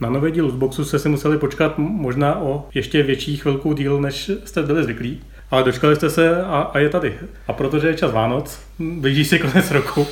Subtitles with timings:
[0.00, 4.30] Na nové díl Lootboxu jste si museli počkat možná o ještě větší chvilku díl, než
[4.44, 5.20] jste byli zvyklí.
[5.50, 7.14] Ale dočkali jste se a, a je tady.
[7.48, 10.06] A protože je čas Vánoc, blíží se konec roku,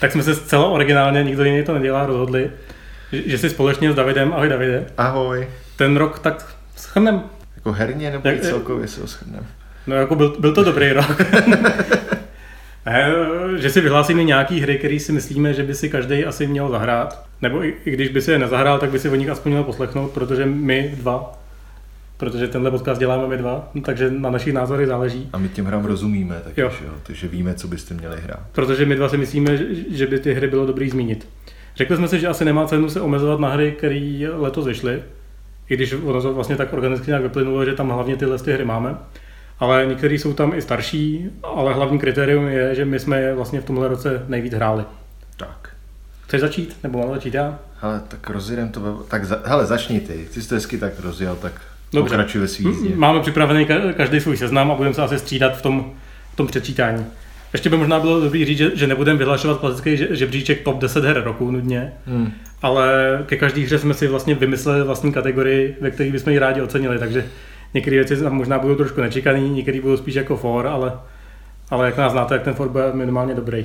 [0.00, 2.50] tak jsme se zcela originálně, nikdo jiný to nedělá, rozhodli,
[3.12, 5.48] že, že si společně s Davidem, ahoj Davide, Ahoj.
[5.76, 7.22] ten rok tak schrnem.
[7.56, 9.46] Jako herně nebo Jak- celkově si ho shrneme?
[9.86, 11.20] No jako byl, byl to dobrý rok.
[12.86, 13.12] ne,
[13.58, 17.24] že si vyhlásíme nějaký hry, které si myslíme, že by si každý asi měl zahrát.
[17.42, 19.64] Nebo i, i když by si je nezahrál, tak by si o nich aspoň měl
[19.64, 21.38] poslechnout, protože my dva,
[22.16, 25.28] protože tenhle podcast děláme my dva, takže na našich názory záleží.
[25.32, 26.70] A my těm hrám rozumíme, tak Jo.
[26.84, 26.90] jo.
[27.02, 28.40] takže víme, co byste měli hrát.
[28.52, 31.28] Protože my dva si myslíme, že- že by ty hry bylo dobrý zmínit.
[31.76, 35.02] Řekli jsme si, že asi nemá cenu se omezovat na hry, které letos vyšly,
[35.68, 38.64] i když ono to vlastně tak organicky nějak vyplynulo, že tam hlavně tyhle ty hry
[38.64, 38.94] máme.
[39.60, 43.60] Ale některé jsou tam i starší, ale hlavní kritérium je, že my jsme je vlastně
[43.60, 44.84] v tomhle roce nejvíc hráli.
[45.36, 45.68] Tak.
[46.26, 46.76] Chceš začít?
[46.82, 47.58] Nebo mám začít já?
[47.80, 48.80] Hele, tak rozjedem to.
[49.08, 50.26] Tak za, hele, začni ty.
[50.34, 51.52] Ty jsi to hezky tak rozjel, tak
[51.92, 52.10] Dobře.
[52.10, 52.88] pokračuj ve svý jízdě.
[52.92, 55.92] M- Máme připravený ka- každý svůj seznam a budeme se asi střídat v tom,
[56.32, 57.06] v tom předčítání.
[57.52, 61.04] Ještě by možná bylo dobrý říct, že, že nebudeme vyhlašovat klasický že- žebříček top 10
[61.04, 62.32] her roku nudně, Hmm.
[62.62, 66.60] ale ke každé hře jsme si vlastně vymysleli vlastní kategorii, ve které bychom ji rádi
[66.62, 67.26] ocenili, takže
[67.74, 70.92] některé věci tam možná budou trošku nečekané, některé budou spíš jako for, ale,
[71.70, 73.64] ale jak nás znáte, jak ten for bude minimálně dobrý.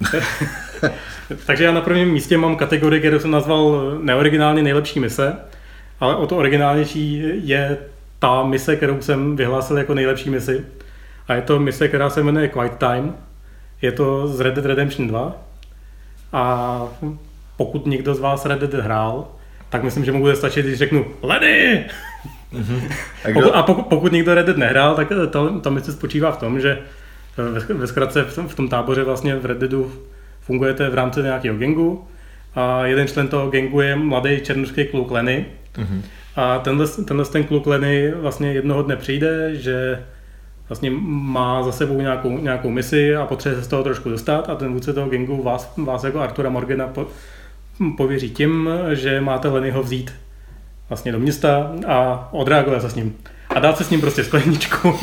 [1.46, 5.36] takže já na prvním místě mám kategorii, kterou jsem nazval neoriginálně nejlepší mise,
[6.00, 7.78] ale o to originálnější je
[8.18, 10.64] ta mise, kterou jsem vyhlásil jako nejlepší misi.
[11.28, 13.14] A je to mise, která se jmenuje Quiet Time.
[13.82, 15.36] Je to z Red Dead Redemption 2.
[16.32, 16.82] A
[17.56, 19.28] pokud někdo z vás Red Dead hrál,
[19.68, 21.06] tak myslím, že mu bude stačit, když řeknu
[22.52, 22.88] Lenny!
[23.24, 25.92] A Pokud, kdo, a pokud, pokud někdo Red Dead nehrál, tak eh, ta, ta mise
[25.92, 26.78] spočívá v tom, že
[27.38, 29.92] eh, ve, ve zkratce v tom, v tom táboře vlastně v Red Deadu
[30.40, 32.04] fungujete v rámci nějakého gangu
[32.54, 35.46] a jeden člen toho gangu je mladý černošský kluk Lenny
[35.78, 36.02] Mhm.
[36.36, 40.02] a tenhle, tenhle ten kluk Lenny vlastně jednoho dne přijde, že
[40.68, 44.54] vlastně má za sebou nějakou, nějakou misi a potřebuje se z toho trošku dostat a
[44.54, 47.06] ten vůdce toho gangu vás, vás jako Artura Morgana po,
[47.96, 50.12] pověří tím, že máte Lennyho vzít
[50.90, 53.16] vlastně do města a odreagovat se s ním.
[53.48, 54.98] A dát se s ním prostě skleničku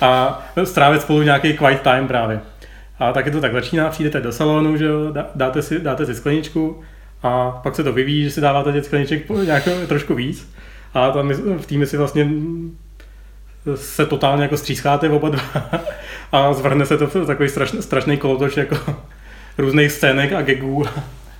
[0.00, 2.40] a strávit spolu nějaký quiet time právě.
[2.98, 6.14] A taky to tak začíná, přijdete do salonu, že jo, dá- dáte si, dáte si
[6.14, 6.80] skleničku
[7.22, 10.54] a pak se to vyvíjí, že si dáváte těch skleniček nějak trošku víc.
[10.94, 12.28] A tam v týmě si vlastně
[13.74, 15.42] se totálně jako střískáte oba dva
[16.32, 18.76] a zvrhne se to v takový strašný, strašný kolotoč jako
[19.58, 20.84] různých scének a gagů.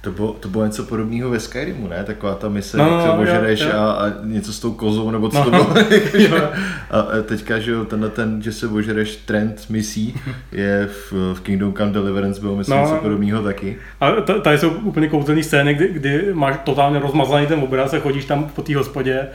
[0.05, 2.05] To, bylo, to bylo něco podobného ve Skyrimu, ne?
[2.05, 3.69] Taková ta mise, No, jak se ožereš jo.
[3.75, 5.45] a, a, něco s tou kozou, nebo co No.
[5.45, 5.67] to bylo.
[6.15, 6.39] Jo.
[6.91, 10.21] a teďka, že jo, tenhle ten, že se ožereš trend misí,
[10.53, 12.83] je v, v Kingdom Come Deliverance bylo, myslím, No.
[12.83, 13.77] něco podobného taky.
[14.01, 14.11] A
[14.43, 18.45] tady jsou úplně kouzelné scény, kdy, kdy máš totálně rozmazaný ten obraz a chodíš tam
[18.55, 19.27] po té hospodě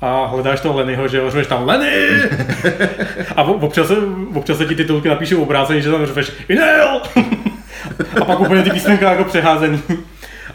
[0.00, 1.92] a hledáš toho Lennyho, že jo, řveš tam Lenny!
[3.36, 3.96] A občas, se-
[4.34, 7.00] občas se ti titulky napíšou obráceně, že tam řveš Inel!
[8.20, 9.82] A pak úplně ty písmenka jako přeházený.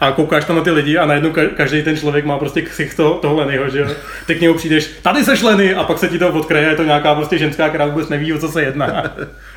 [0.03, 2.93] A koukáš tam na ty lidi a najednou ka- každý ten člověk má prostě ksich
[2.93, 3.87] toho, Lennyho, že jo.
[4.25, 6.83] Ty k němu přijdeš, tady seš Lenny a pak se ti to odkraje, je to
[6.83, 9.03] nějaká prostě ženská, která vůbec neví, o co se jedná.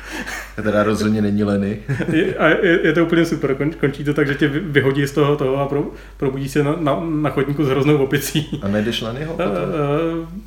[0.57, 1.79] A teda rozhodně není Lenny.
[2.13, 5.07] Je, a je, je, to úplně super, Kon, končí to tak, že tě vy- vyhodí
[5.07, 8.59] z toho, toho a pro, probudí se na, na, na chodníku s hroznou opicí.
[8.61, 9.51] A najdeš Lennyho Uh, potom?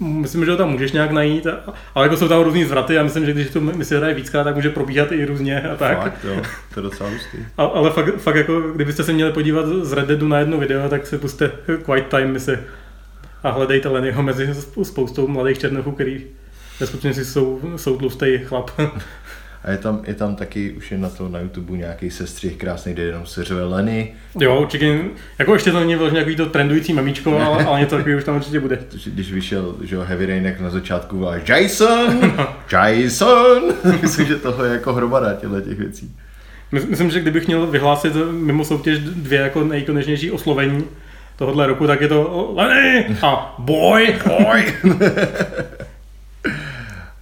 [0.00, 2.98] uh, myslím, že ho tam můžeš nějak najít, a, ale jako jsou tam různý zvraty
[2.98, 5.76] a myslím, že když to mi si hraje víckrát, tak může probíhat i různě a
[5.76, 6.02] tak.
[6.02, 6.42] Fakt, jo,
[6.74, 7.38] to je docela hustý.
[7.58, 10.88] A, ale fakt, fakt, jako, kdybyste se měli podívat z Red Deadu na jedno video,
[10.88, 11.50] tak si puste
[11.84, 12.58] Quiet Time misi
[13.42, 16.24] a hledejte Lennyho mezi spou- spoustou mladých černochů, který
[16.80, 18.70] ve skutečnosti jsou, jsou tlustý chlap.
[19.64, 22.92] A je tam, je tam taky, už je na to na YouTube nějaký sestřih krásný,
[22.92, 24.98] kde jenom se řve Lenny, Jo, určitě,
[25.38, 28.36] jako ještě to není vlastně nějaký to trendující memíčko, ale, ale něco takového už tam
[28.36, 28.78] určitě bude.
[29.06, 32.32] když vyšel že jo, Heavy Rain, jak na začátku byla Jason,
[32.72, 33.62] Jason,
[34.02, 36.14] myslím, že toho je jako hromada těchto těch věcí.
[36.72, 40.84] My- Myslím, že kdybych měl vyhlásit mimo soutěž dvě jako nejkonečnější oslovení
[41.36, 44.16] tohohle roku, tak je to Lenny a Boy.
[44.52, 44.64] Oj!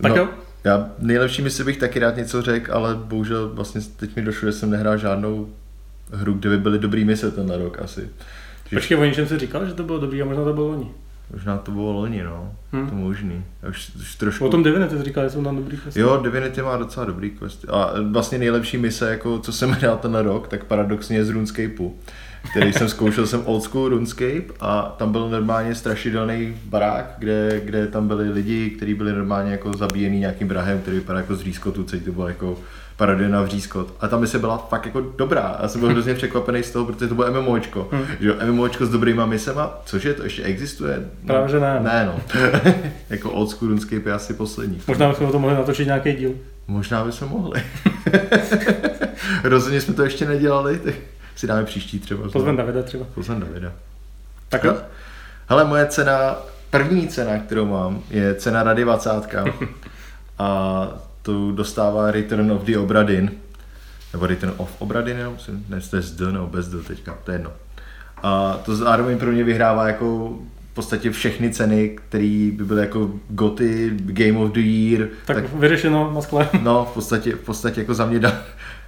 [0.02, 0.29] Tak no, jo.
[0.64, 4.52] Já nejlepší misi bych taky rád něco řekl, ale bohužel vlastně teď mi došlo, že
[4.52, 5.49] jsem nehrál žádnou
[6.12, 8.08] hru, kde by byly dobrý mise tenhle rok asi.
[8.70, 10.90] Že Počkej, o něčem si říkal, že to bylo dobrý a možná to bylo loni.
[11.32, 12.52] možná to bylo loni, no.
[12.72, 12.88] Hmm.
[12.88, 13.44] To možný.
[13.62, 14.46] Já už, už trošku...
[14.46, 16.00] O tom Divinity jsi říkal, že jsou tam dobrý questy.
[16.00, 17.64] Jo, Divinity má docela dobrý quest.
[17.69, 21.94] A vlastně nejlepší mise, jako co jsem hrál ten rok, tak paradoxně je z RuneScapeu.
[22.50, 27.87] Který jsem zkoušel, jsem old school RuneScape a tam byl normálně strašidelný barák, kde, kde
[27.87, 31.85] tam byli lidi, kteří byli normálně jako zabíjený nějakým vrahem, který vypadal jako z řízkotu,
[31.85, 32.59] celý to bylo jako
[32.97, 33.95] parodie na vřízkot.
[34.00, 35.59] A tam by se byla fakt jako dobrá.
[35.62, 37.89] Já jsem byl hrozně překvapený z toho, protože to bylo MMOčko.
[37.93, 38.05] Hmm.
[38.21, 40.97] Že MMOčko s dobrýma misema, cože to ještě existuje?
[41.23, 41.81] No, Právě, že ne.
[41.83, 42.41] Ne, no.
[43.11, 44.81] jako old school RuneScape je asi poslední.
[44.87, 46.35] Možná bychom o tom mohli natočit nějaký díl.
[46.69, 47.62] Možná bychom mohli.
[49.45, 50.95] Rozhodně jsme to ještě nedělali, tak
[51.38, 52.29] si dáme příští třeba.
[52.31, 53.06] Pozvem Davida třeba.
[53.14, 53.73] Pozvem Davida.
[54.49, 54.76] Tak jo.
[55.49, 56.37] Hele, moje cena,
[56.70, 59.11] první cena, kterou mám, je cena Rady 20.
[60.38, 60.88] a
[61.23, 63.31] tu dostává Return of the Obradin.
[64.12, 67.31] Nebo Return of Obradin, musím, ne, to je z D nebo bez D teďka, to
[67.31, 67.52] je jedno.
[68.23, 70.38] A to zároveň pro mě vyhrává jako
[70.73, 75.08] v podstatě všechny ceny, které by byly jako Goty, Game of the Year.
[75.25, 76.49] Tak, tak vyřešeno na skle.
[76.62, 78.43] No, v podstatě, v podstatě jako za mě dá,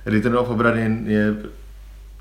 [0.07, 1.35] Return of Obradin je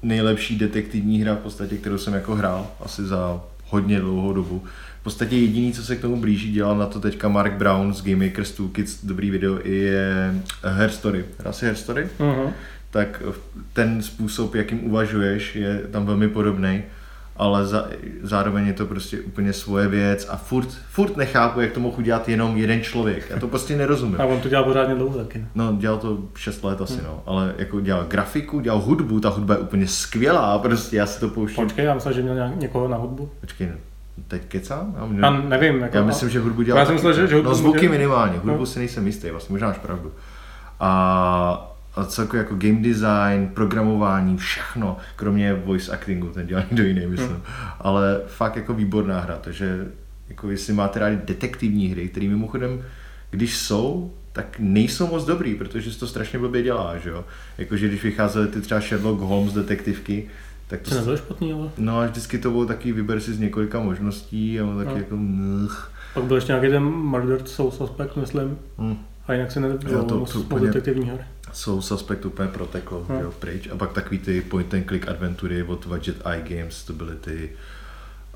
[0.04, 4.64] nejlepší detektivní hra v podstatě, kterou jsem jako hrál asi za hodně dlouhou dobu.
[5.00, 8.04] V podstatě jediný, co se k tomu blíží, dělal na to teďka Mark Brown z
[8.04, 11.26] Game Makers 2 Kids, dobrý video, je Hair Story.
[11.40, 12.08] Hrál si Hair Story?
[12.20, 12.50] Uh-huh.
[12.92, 13.24] Tak
[13.74, 16.84] ten způsob, jakým uvažuješ, je tam velmi podobný
[17.40, 17.88] ale za,
[18.22, 22.30] zároveň je to prostě úplně svoje věc a furt, furt nechápu, jak to mohl udělat
[22.30, 23.30] jenom jeden člověk.
[23.30, 24.22] Já to prostě nerozumím.
[24.22, 25.46] A on to dělal pořádně dlouho taky.
[25.56, 27.04] No, dělal to 6 let asi, hmm.
[27.04, 27.24] no.
[27.26, 31.30] Ale jako dělal grafiku, dělal hudbu, ta hudba je úplně skvělá, prostě já si to
[31.30, 31.64] pouštím.
[31.64, 33.30] Počkej, já myslím, že měl někoho na hudbu.
[33.42, 33.72] Počkej,
[34.28, 34.96] teď kecám?
[35.00, 35.24] Já, měl...
[35.24, 35.82] já nevím.
[35.82, 36.80] Jako, já myslím, že hudbu dělal.
[36.80, 37.92] Já jsem myslel, že, že hudbu No, zvuky dělal...
[37.98, 38.66] minimálně, hudbu no.
[38.66, 40.12] si nejsem jistý, vlastně možná máš pravdu.
[40.80, 47.08] A a celkově jako game design, programování, všechno, kromě voice actingu, ten dělá někdo jiný,
[47.08, 47.30] myslím.
[47.30, 47.42] Hmm.
[47.80, 49.88] Ale fakt jako výborná hra, takže
[50.30, 52.82] jako jestli máte rádi detektivní hry, které mimochodem,
[53.32, 57.26] když jsou, tak nejsou moc dobrý, protože se to strašně blbě dělá, že jo.
[57.58, 60.28] Jakože když vycházely ty třeba Sherlock Holmes detektivky,
[60.68, 61.06] tak to...
[61.06, 61.70] To špatný, ale...
[61.78, 64.98] No a vždycky to bylo taky, vyber si z několika možností a taky no.
[64.98, 65.18] jako...
[66.14, 68.58] Pak byl ještě nějaký ten Murder Soul Suspect, myslím.
[68.78, 68.98] Hmm.
[69.28, 71.24] A jinak se nedobralo to, to, to detektivní hry.
[71.54, 73.20] Soul Suspect úplně proteklo hmm.
[73.20, 73.70] jo, pryč.
[73.72, 77.50] A pak takový ty point and click adventury od Budget Eye Games, to byly ty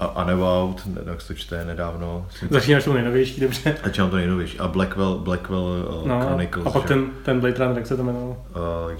[0.03, 2.27] a Unavowed, jak se to čte nedávno.
[2.49, 3.75] Začínáš to nejnovější, dobře.
[3.83, 4.59] Začínám to nejnovější.
[4.59, 5.63] A Blackwell, Blackwell
[6.01, 6.65] uh, no, Chronicles.
[6.65, 8.43] A pak ten, ten Blade Runner, jak se to jmenovalo?
[8.55, 8.91] Uh,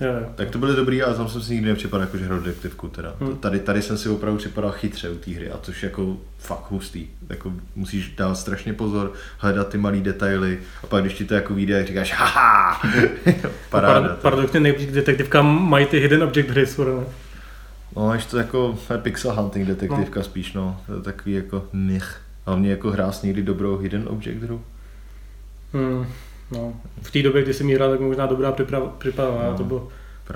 [0.00, 0.26] Jo, jo.
[0.34, 3.14] Tak to byly dobrý, ale tam jsem si nikdy nepřipadal jako, že hraju detektivku teda.
[3.20, 3.36] Hmm.
[3.36, 7.06] Tady, tady jsem si opravdu připadal chytře u té hry a což jako fakt hustý.
[7.28, 11.54] Jako musíš dát strašně pozor, hledat ty malé detaily a pak když ti to jako
[11.54, 12.80] vyjde, říkáš haha,
[13.70, 14.16] paráda.
[14.22, 16.66] Paradoxně nejblíž detektivkám mají ty hidden object hry,
[17.96, 20.24] No, ještě to jako pixel hunting detektivka no.
[20.24, 20.80] spíš, no.
[20.86, 22.20] To je takový jako nich.
[22.46, 24.62] Hlavně jako hrát někdy dobrou hidden object hru.
[25.72, 26.06] Hmm,
[26.50, 26.74] no.
[27.02, 29.88] V té době, kdy jsem jí hrál, tak možná dobrá připrava, připrava no, to bylo,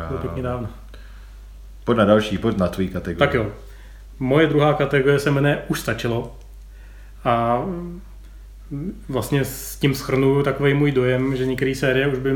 [0.08, 0.68] bylo pěkně dávno.
[1.84, 3.18] Pojď na další, pojď na tvůj kategorii.
[3.18, 3.52] Tak jo.
[4.18, 6.36] Moje druhá kategorie se jmenuje Už stačilo.
[7.24, 7.62] A
[9.08, 12.30] vlastně s tím schrnuju takový můj dojem, že některé série už by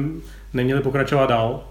[0.53, 1.65] neměly pokračovat dál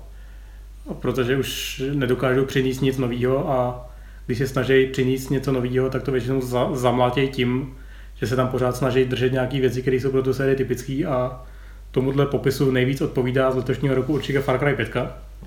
[0.93, 3.89] protože už nedokážou přinést nic nového a
[4.25, 7.75] když se snaží přinést něco nového, tak to většinou za, zamlátějí tím,
[8.15, 11.43] že se tam pořád snaží držet nějaké věci, které jsou pro tu sérii typické a
[11.91, 14.95] tomuhle popisu nejvíc odpovídá z letošního roku určitě Far Cry 5,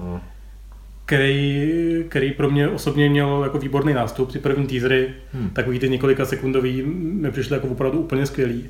[0.00, 0.20] mm.
[1.06, 1.70] který,
[2.08, 4.32] který pro mě osobně měl jako výborný nástup.
[4.32, 5.50] Ty první teasery, hmm.
[5.50, 8.66] takový ty několika sekundový, mi přišly jako opravdu úplně skvělý.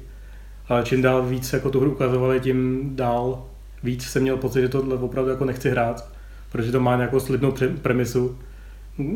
[0.68, 3.44] Ale čím dál víc jako tu hru ukazovali, tím dál
[3.82, 6.12] víc jsem měl pocit, že tohle opravdu jako nechci hrát
[6.52, 8.38] protože to má nějakou slibnou premisu,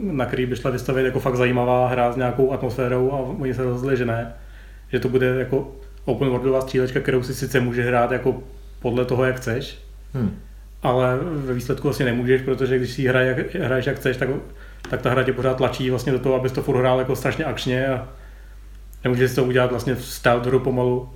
[0.02, 3.64] na který by šla vystavit jako fakt zajímavá hra s nějakou atmosférou a oni se
[3.64, 4.34] rozhodli, že ne.
[4.88, 5.72] Že to bude jako
[6.04, 8.42] open worldová střílečka, kterou si sice může hrát jako
[8.80, 9.78] podle toho, jak chceš,
[10.14, 10.38] hmm.
[10.82, 14.28] ale ve výsledku asi nemůžeš, protože když si hraj, jak, hraješ jak chceš, tak,
[14.90, 17.44] tak ta hra tě pořád tlačí vlastně do toho, abys to furt hrál jako strašně
[17.44, 18.08] akčně a
[19.04, 21.08] nemůžeš si to udělat vlastně v stealth hru pomalu.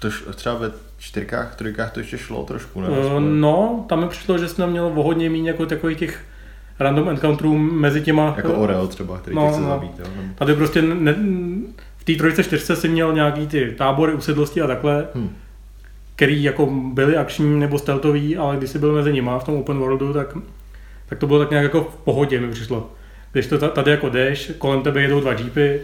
[0.00, 0.70] To třeba ve
[1.00, 2.88] čtyřkách, trojkách to ještě šlo trošku, ne?
[2.88, 6.24] Uh, no, tam mi přišlo, že jsme měl o hodně méně jako takových těch
[6.78, 8.34] random encounterů mezi těma...
[8.36, 9.68] Jako Oreo třeba, který no, chce no.
[9.68, 10.06] zabít, jo?
[10.34, 11.14] Tady prostě ne,
[11.96, 15.30] v té trojce čtyřce si měl nějaký ty tábory, usedlosti a takhle, hmm.
[16.16, 19.78] který jako byly akční nebo stealthový, ale když jsi byl mezi nima v tom open
[19.78, 20.36] worldu, tak,
[21.06, 22.90] tak to bylo tak nějak jako v pohodě mi přišlo.
[23.32, 25.80] Když to tady jako jdeš, kolem tebe jedou dva jeepy,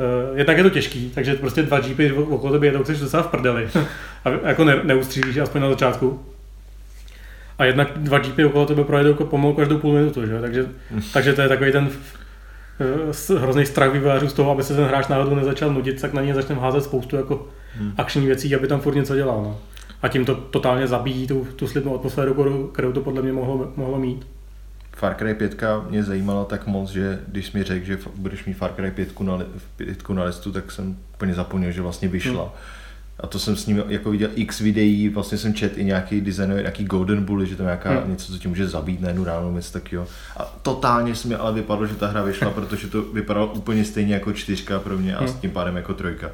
[0.00, 3.26] Uh, jednak je to těžký, takže prostě dva jeepy okolo tebe jedou, chceš docela v
[3.26, 3.68] prdeli.
[4.24, 6.20] a jako ne, neustřílíš, aspoň na začátku.
[7.58, 10.40] A jednak dva jeepy okolo tebe projedou jako pomalu každou půl minutu, že?
[10.40, 10.66] Takže,
[11.12, 11.90] takže to je takový ten
[13.30, 16.22] uh, hrozný strach vývojářů z toho, aby se ten hráč náhodou nezačal nudit, tak na
[16.22, 17.46] něj začne házet spoustu jako
[17.78, 17.92] hmm.
[17.96, 19.42] akčních věcí, aby tam furt něco dělal.
[19.42, 19.58] No.
[20.02, 23.98] A tím to totálně zabíjí tu, tu slibnou atmosféru, kterou to podle mě mohlo, mohlo
[23.98, 24.26] mít.
[25.02, 28.72] Far Cry 5 mě zajímala tak moc, že když mi řekl, že budeš mít Far
[28.72, 29.38] Cry 5 na,
[29.76, 32.42] 5 na listu, tak jsem úplně zapomněl, že vlastně vyšla.
[32.42, 32.52] Hmm.
[33.20, 36.54] A to jsem s ním jako viděl x videí, vlastně jsem čet i nějaký design,
[36.54, 38.10] nějaký Golden Bully, že to nějaká hmm.
[38.10, 40.06] něco, co ti může zabít na jednu ráno, něco takového.
[40.36, 44.14] A totálně se mi ale vypadlo, že ta hra vyšla, protože to vypadalo úplně stejně
[44.14, 45.28] jako čtyřka pro mě a hmm.
[45.28, 46.30] s tím pádem jako trojka.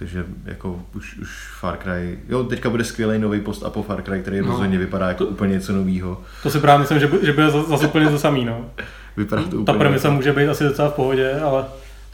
[0.00, 4.02] Takže jako už, už Far Cry, jo, teďka bude skvělý nový post a po Far
[4.02, 4.46] Cry, který no.
[4.46, 6.20] rozhodně vypadá jako to, úplně něco nového.
[6.42, 8.70] To si právě myslím, že, že bude zase úplně to samý, no.
[9.16, 11.64] Vypadá to úplně Ta premisa může být asi docela v pohodě, ale,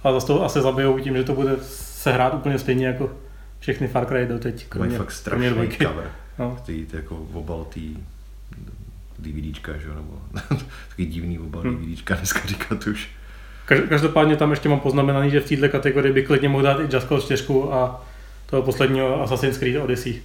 [0.02, 3.10] ale zase to asi zabijou tím, že to bude se hrát úplně stejně jako
[3.60, 4.66] všechny Far Cry do teď.
[4.78, 6.10] Mají fakt strašný cover.
[6.38, 6.58] No.
[6.66, 7.96] Ty, jako obal tý
[9.18, 9.88] DVDčka, že?
[9.88, 10.22] nebo
[10.88, 11.76] takový divný obal hmm.
[11.76, 13.08] DVDčka dneska říkat už.
[13.66, 17.08] Každopádně tam ještě mám poznamenaný, že v této kategorii by klidně mohl dát i Just
[17.08, 18.00] Cause 4 a
[18.46, 20.20] toho posledního Assassin's Creed Odyssey.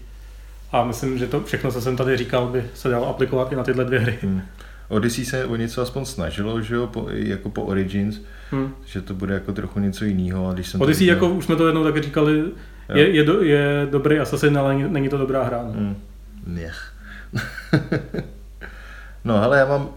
[0.71, 3.63] A myslím, že to všechno, co jsem tady říkal, by se dalo aplikovat i na
[3.63, 4.17] tyhle dvě hry.
[4.21, 4.41] Hmm.
[4.87, 8.21] Odyssey se o něco aspoň snažilo, že jo, po, jako po Origins,
[8.51, 8.73] hmm.
[8.85, 10.47] že to bude jako trochu něco jiného.
[10.47, 11.15] A když jsem Odyssey, viděl...
[11.15, 12.43] jako už jsme to jednou taky říkali,
[12.95, 15.63] je, je, do, je dobrý Assassin, ale není, není to dobrá hra.
[15.63, 15.71] No.
[15.71, 15.95] Hmm.
[16.47, 16.93] Nech.
[19.23, 19.89] no ale já mám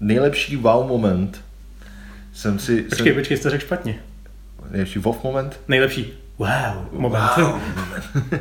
[0.00, 1.43] nejlepší wow moment.
[2.34, 2.82] Jsem si...
[2.82, 3.14] Počkej, jsem...
[3.14, 3.98] počkej, jste řekl špatně.
[4.70, 5.60] Nejlepší wow moment?
[5.68, 6.48] Nejlepší wow
[6.92, 7.36] moment.
[7.36, 7.60] Wow.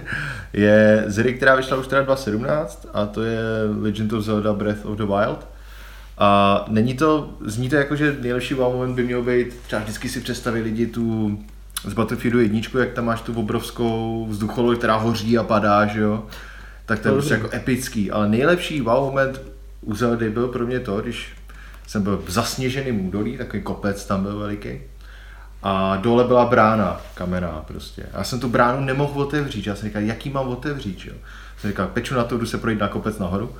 [0.53, 3.39] je z hry, která vyšla už teda 2017 a to je
[3.81, 5.47] Legend of Zelda Breath of the Wild.
[6.17, 10.09] A není to, zní to jako, že nejlepší wow moment by měl být, třeba vždycky
[10.09, 11.39] si představí lidi tu
[11.85, 16.25] z Battlefieldu jedničku, jak tam máš tu obrovskou vzducholoď, která hoří a padá, že jo?
[16.85, 19.41] Tak to je prostě jako epický, ale nejlepší wow moment
[19.81, 21.33] u Zeldy byl pro mě to, když
[21.87, 24.81] jsem byl v zasněženém údolí, takový kopec tam byl veliký.
[25.63, 28.03] A dole byla brána kamená prostě.
[28.13, 29.67] A já jsem tu bránu nemohl otevřít.
[29.67, 31.13] Já jsem říkal, jaký mám otevřít, jo?
[31.57, 33.55] Jsem říkal, peču na to, jdu se projít na kopec nahoru.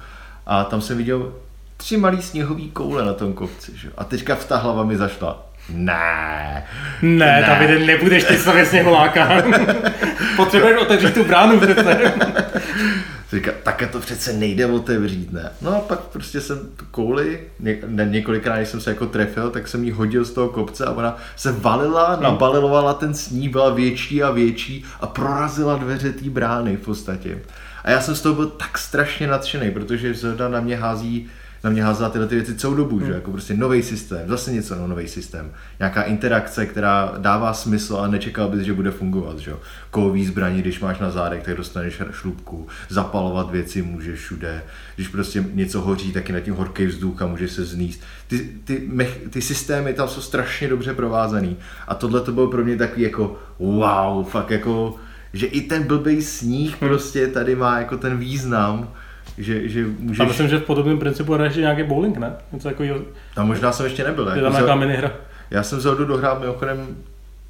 [0.45, 1.33] A tam jsem viděl
[1.77, 3.89] tři malý sněhový koule na tom kopci, že?
[3.97, 5.45] A teďka v ta hlava mi zašla.
[5.69, 6.65] Ne.
[7.01, 7.43] Ne, ne.
[7.47, 9.43] Davide, nebudeš ty stavět sněhuláka.
[10.35, 12.13] Potřebuješ otevřít tu bránu přece.
[13.33, 15.51] Říká, také to přece nejde otevřít, ne?
[15.61, 19.67] No a pak prostě jsem tu kouli, ně, několikrát, když jsem se jako trefil, tak
[19.67, 22.23] jsem jí hodil z toho kopce a ona se valila, hmm.
[22.23, 27.41] nabalilovala ten sní, byla větší a větší a prorazila dveře té brány v podstatě.
[27.83, 31.29] A já jsem z toho byl tak strašně nadšený, protože Zelda na mě hází
[31.63, 33.07] na mě házela tyhle ty věci celou dobu, hmm.
[33.07, 37.97] že jako prostě nový systém, zase něco no, nový systém, nějaká interakce, která dává smysl
[37.97, 39.59] a nečekal bys, že bude fungovat, že jo.
[39.91, 44.63] Kovový zbraní, když máš na zádech, tak dostaneš šlubku, zapalovat věci můžeš všude,
[44.95, 48.01] když prostě něco hoří, taky na tím horký vzduch a může se zníst.
[48.27, 52.63] Ty, ty, mech, ty systémy tam jsou strašně dobře provázaný a tohle to bylo pro
[52.63, 54.95] mě takový jako wow, fakt jako
[55.33, 56.89] že i ten blbý sníh hmm.
[56.89, 58.89] prostě tady má jako ten význam,
[59.37, 60.19] že, že můžeš...
[60.19, 62.33] A myslím, že v podobném principu hraješ nějaký bowling, ne?
[62.51, 62.99] Něco takového.
[63.35, 64.31] A možná jsem ještě nebyl.
[64.35, 65.11] Je tam nějaká minihra.
[65.51, 66.87] Já jsem Zeldu dohrál mimochodem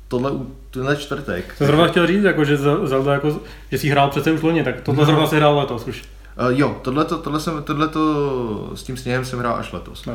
[0.07, 0.31] tohle,
[0.71, 1.53] tenhle čtvrtek.
[1.57, 3.39] Jsem zrovna chtěl říct, jako, že Zelda, jako,
[3.71, 5.05] že jsi hrál přece už loni, tak tohle no.
[5.05, 6.03] zrovna si hrál letos už.
[6.41, 7.89] Uh, jo, tohle, tohle, jsem, tohle
[8.75, 10.05] s tím sněhem jsem hrál až letos.
[10.05, 10.13] No.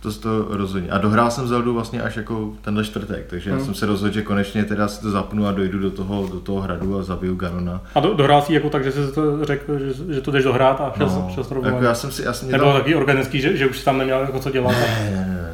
[0.00, 0.90] To to rozhodně.
[0.90, 3.58] A dohrál jsem Zeldu vlastně až jako tenhle čtvrtek, takže hmm.
[3.58, 6.40] já jsem se rozhodl, že konečně teda si to zapnu a dojdu do toho, do
[6.40, 7.82] toho hradu a zabiju Ganona.
[7.94, 10.80] A do, dohrál jsi jako tak, že jsi to řekl, že, že to jdeš dohrát
[10.80, 12.78] a šel, no, šel jako já jsem si, já jsem Nebylo tam...
[12.78, 14.70] takový organický, že, že už tam neměl jako co dělat?
[14.70, 15.50] Ne, ne, ne, ne.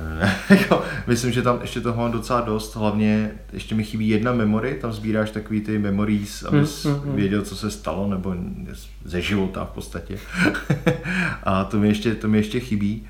[0.70, 4.78] jo, myslím, že tam ještě toho mám docela dost, hlavně ještě mi chybí jedna memory,
[4.80, 7.16] tam sbíráš takový ty memories, abys hmm, hmm, hmm.
[7.16, 8.34] věděl, co se stalo, nebo
[9.04, 10.18] ze života v podstatě.
[11.42, 13.06] a to mi ještě, to mi ještě chybí.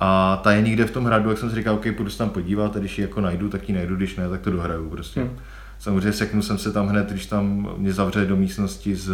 [0.00, 2.30] A ta je někde v tom hradu, jak jsem si říkal, OK, půjdu se tam
[2.30, 5.20] podívat a když ji jako najdu, tak ji najdu, když ne, tak to dohraju prostě.
[5.20, 5.30] Hmm.
[5.78, 9.12] Samozřejmě seknu jsem se tam hned, když tam mě zavře do místnosti z,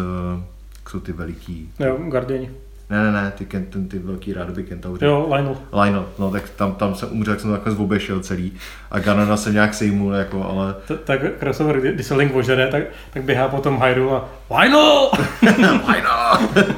[0.89, 1.71] jsou ty veliký.
[1.79, 2.51] Jo, Guardiani.
[2.91, 5.05] Ne, ne, ne, ty, ten, ty, ty velký rádoby kentauři.
[5.05, 5.57] Jo, Lionel.
[5.73, 8.53] Lionel, no tak tam, tam jsem umřel, jak jsem takhle zobešel celý.
[8.91, 10.75] A Ganona jsem nějak sejmul, jako, ale...
[10.87, 14.21] T- tak crossover, kdy, když se Link ožere, tak, tak běhá po tom Hyrule
[14.51, 15.11] a Lionel!
[15.89, 16.49] Lionel!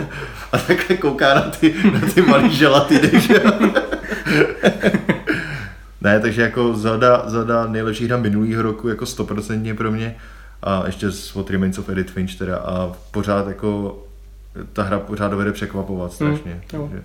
[0.52, 3.42] a takhle kouká na ty, na ty malý želatiny, že
[6.00, 10.16] ne, takže jako Zelda, Zelda nejlepší hra minulého roku, jako stoprocentně pro mě.
[10.62, 12.56] A ještě z What Remains of Edith Finch teda.
[12.56, 13.98] A pořád jako
[14.72, 16.54] ta hra pořád dovede překvapovat strašně.
[16.54, 17.02] Mm, takže,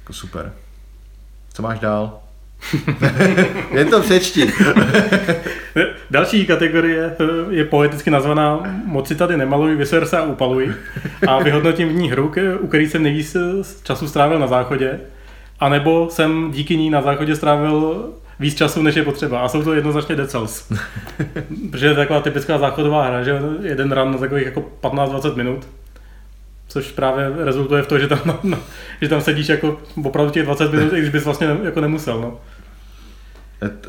[0.00, 0.52] jako super.
[1.52, 2.18] Co máš dál?
[3.72, 4.52] Jen to přečti.
[6.10, 7.16] Další kategorie
[7.50, 10.74] je poeticky nazvaná Moci tady nemaluj, vyser se a upaluj.
[11.26, 13.36] A vyhodnotím v ní hru, u který jsem nejvíc
[13.82, 15.00] času strávil na záchodě.
[15.60, 18.08] A nebo jsem díky ní na záchodě strávil
[18.40, 19.40] víc času, než je potřeba.
[19.40, 20.72] A jsou to jednoznačně Dead Cells.
[21.70, 25.66] Protože je taková typická záchodová hra, že jeden run na takových jako 15-20 minut
[26.70, 28.58] což právě rezultuje v to, že tam, no, no,
[29.00, 32.20] že tam sedíš jako opravdu těch 20 minut, i když bys vlastně jako nemusel.
[32.20, 32.40] No.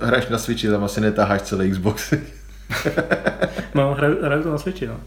[0.01, 2.13] Hraješ na Switchi, tam asi netáháš celý Xbox.
[3.75, 4.99] no, hraju, hraju to na Switchi, no.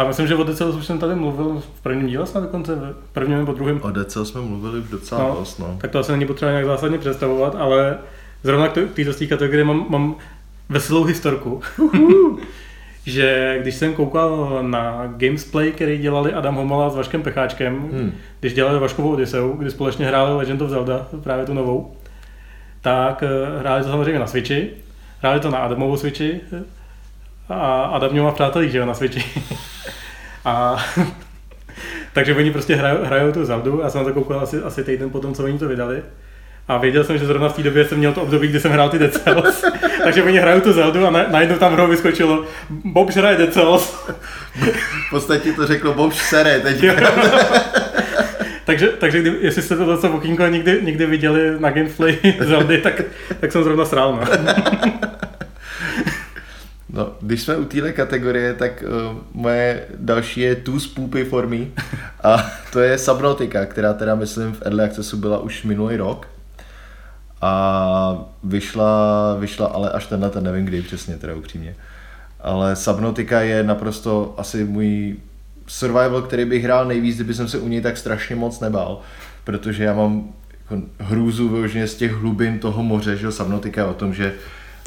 [0.00, 3.12] A myslím, že o Decel už jsem tady mluvil v prvním díle snad dokonce, v
[3.12, 3.80] prvním nebo druhém.
[3.82, 5.76] O Decel jsme mluvili už docela no, dost, no.
[5.80, 7.98] Tak to asi není potřeba nějak zásadně představovat, ale
[8.42, 10.14] zrovna k této kategorii mám, mám
[10.68, 11.60] veselou historku.
[13.06, 18.12] že když jsem koukal na gamesplay, který dělali Adam Homala s Vaškem Pecháčkem, hmm.
[18.40, 21.96] když dělali Vaškovou Odysseu, kdy společně hráli Legend of Zelda, právě tu novou,
[22.80, 24.70] tak eh, hráli to samozřejmě na Switchi,
[25.20, 26.40] hráli to na Adamovu Switchi
[27.50, 29.24] a Adam měl má přátelí, že jo, na Switchi.
[30.44, 30.84] a
[32.12, 35.10] takže oni prostě hrajou, hrajou tu Zeldu, já jsem na to koukal asi, asi týden
[35.10, 36.02] potom, co oni to vydali.
[36.68, 38.88] A věděl jsem, že zrovna v té době jsem měl to období, kdy jsem hrál
[38.88, 39.64] ty Dead Cells.
[40.04, 44.06] takže oni hrajou tu Zeldu a na, najednou tam hrou vyskočilo Bob hraje Dead Cells.
[45.06, 46.84] v podstatě to řeklo Bob sere teď.
[48.64, 53.02] takže, takže kdy, jestli jste to zase okýnko někdy, někdy viděli na gameplay Zeldy, tak,
[53.40, 54.12] tak jsem zrovna srál.
[54.12, 54.50] No.
[57.00, 61.58] No, když jsme u téhle kategorie, tak uh, moje další je Too Spoopy for me.
[62.22, 66.28] A to je Subnautica, která teda myslím v Early Accessu byla už minulý rok.
[67.40, 71.76] A vyšla, vyšla ale až tenhle, ten nevím kdy přesně, teda upřímně.
[72.40, 75.16] Ale Subnautica je naprosto asi můj
[75.66, 79.00] survival, který bych hrál nejvíc, kdyby jsem se u něj tak strašně moc nebál.
[79.44, 83.94] Protože já mám jako hrůzu vyloženě z těch hlubin toho moře, že Subnautica je o
[83.94, 84.34] tom, že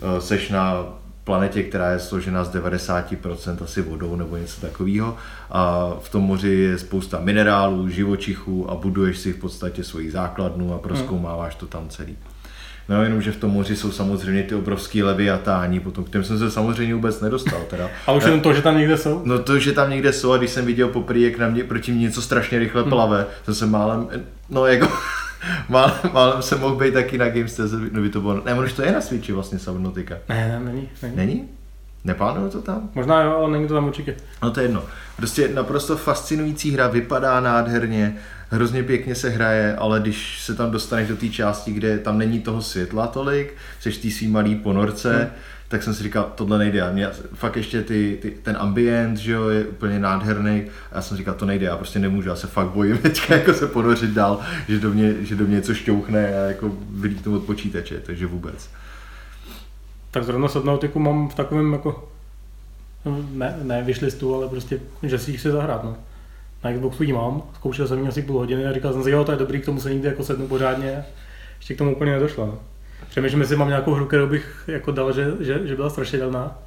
[0.03, 0.85] uh, seš na
[1.23, 5.17] planetě, která je složena z 90% asi vodou nebo něco takového.
[5.49, 10.73] A v tom moři je spousta minerálů, živočichů a buduješ si v podstatě svoji základnu
[10.73, 12.17] a proskoumáváš to tam celý.
[12.89, 16.39] No jenom, že v tom moři jsou samozřejmě ty obrovský leviatáni, potom k těm jsem
[16.39, 17.61] se samozřejmě vůbec nedostal.
[17.69, 17.89] Teda.
[18.07, 19.21] A už jenom to, že tam někde jsou?
[19.25, 21.91] No to, že tam někde jsou a když jsem viděl poprvé, jak na mě, proti
[21.91, 23.27] mě něco strašně rychle plave, hmm.
[23.45, 24.07] to jsem málem,
[24.49, 24.87] no jako
[25.69, 28.81] málem, málem jsem mohl být taky na Games no by to bylo, ne, už to
[28.81, 30.15] je na Switchi vlastně Subnautica.
[30.29, 30.89] Ne, ne, není.
[31.01, 31.15] Není?
[31.15, 31.49] není?
[32.05, 32.89] Neplánuju to tam?
[32.95, 34.15] Možná jo, ale není to tam určitě.
[34.43, 34.83] No to je jedno.
[35.15, 38.15] Prostě naprosto fascinující hra, vypadá nádherně,
[38.49, 42.39] hrozně pěkně se hraje, ale když se tam dostaneš do té části, kde tam není
[42.39, 45.29] toho světla tolik, seš tý svý malý ponorce, hmm.
[45.73, 46.81] Tak jsem si říkal, tohle nejde.
[46.81, 50.63] A mě, fakt ještě ty, ty, ten ambient, že jo, je úplně nádherný.
[50.91, 53.53] A já jsem říkal, to nejde, já prostě nemůžu, já se fakt bojím teďka jako
[53.53, 57.43] se ponořit dál, že do mě, že do mě něco šťouchne a jako vylítnu od
[57.43, 58.69] počítače, takže vůbec.
[60.11, 62.09] Tak zrovna Subnautiku mám v takovém jako
[63.31, 65.83] ne, ne vyšlistu, ale prostě, že si chci zahrát.
[65.83, 65.95] No
[66.63, 69.23] na Xboxu ji mám, zkoušel jsem ji asi půl hodiny a říkal jsem si, jo,
[69.23, 71.05] to je dobrý, k tomu se nikdy jako sednu pořádně.
[71.57, 72.45] Ještě k tomu úplně nedošlo.
[72.45, 72.59] No.
[73.13, 76.57] Přemýšlím, jestli mám nějakou hru, kterou bych jako dal, že, že, že byla strašidelná.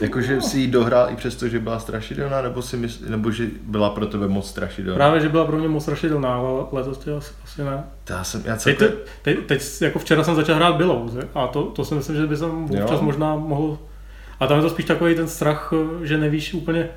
[0.00, 0.42] Jakože no.
[0.42, 4.06] si ji dohrál i přesto, že byla strašidelná, nebo, si mysl, nebo že byla pro
[4.06, 4.96] tebe moc strašidelná?
[4.96, 7.84] Právě, že byla pro mě moc strašidelná, ale letos asi, asi ne.
[8.10, 8.82] Já jsem, já teď,
[9.22, 12.36] teď, teď, jako včera jsem začal hrát Bilou, a to, to si myslím, že by
[12.36, 13.02] jsem občas jo.
[13.02, 13.78] možná mohl...
[14.40, 16.88] A tam je to spíš takový ten strach, že nevíš úplně,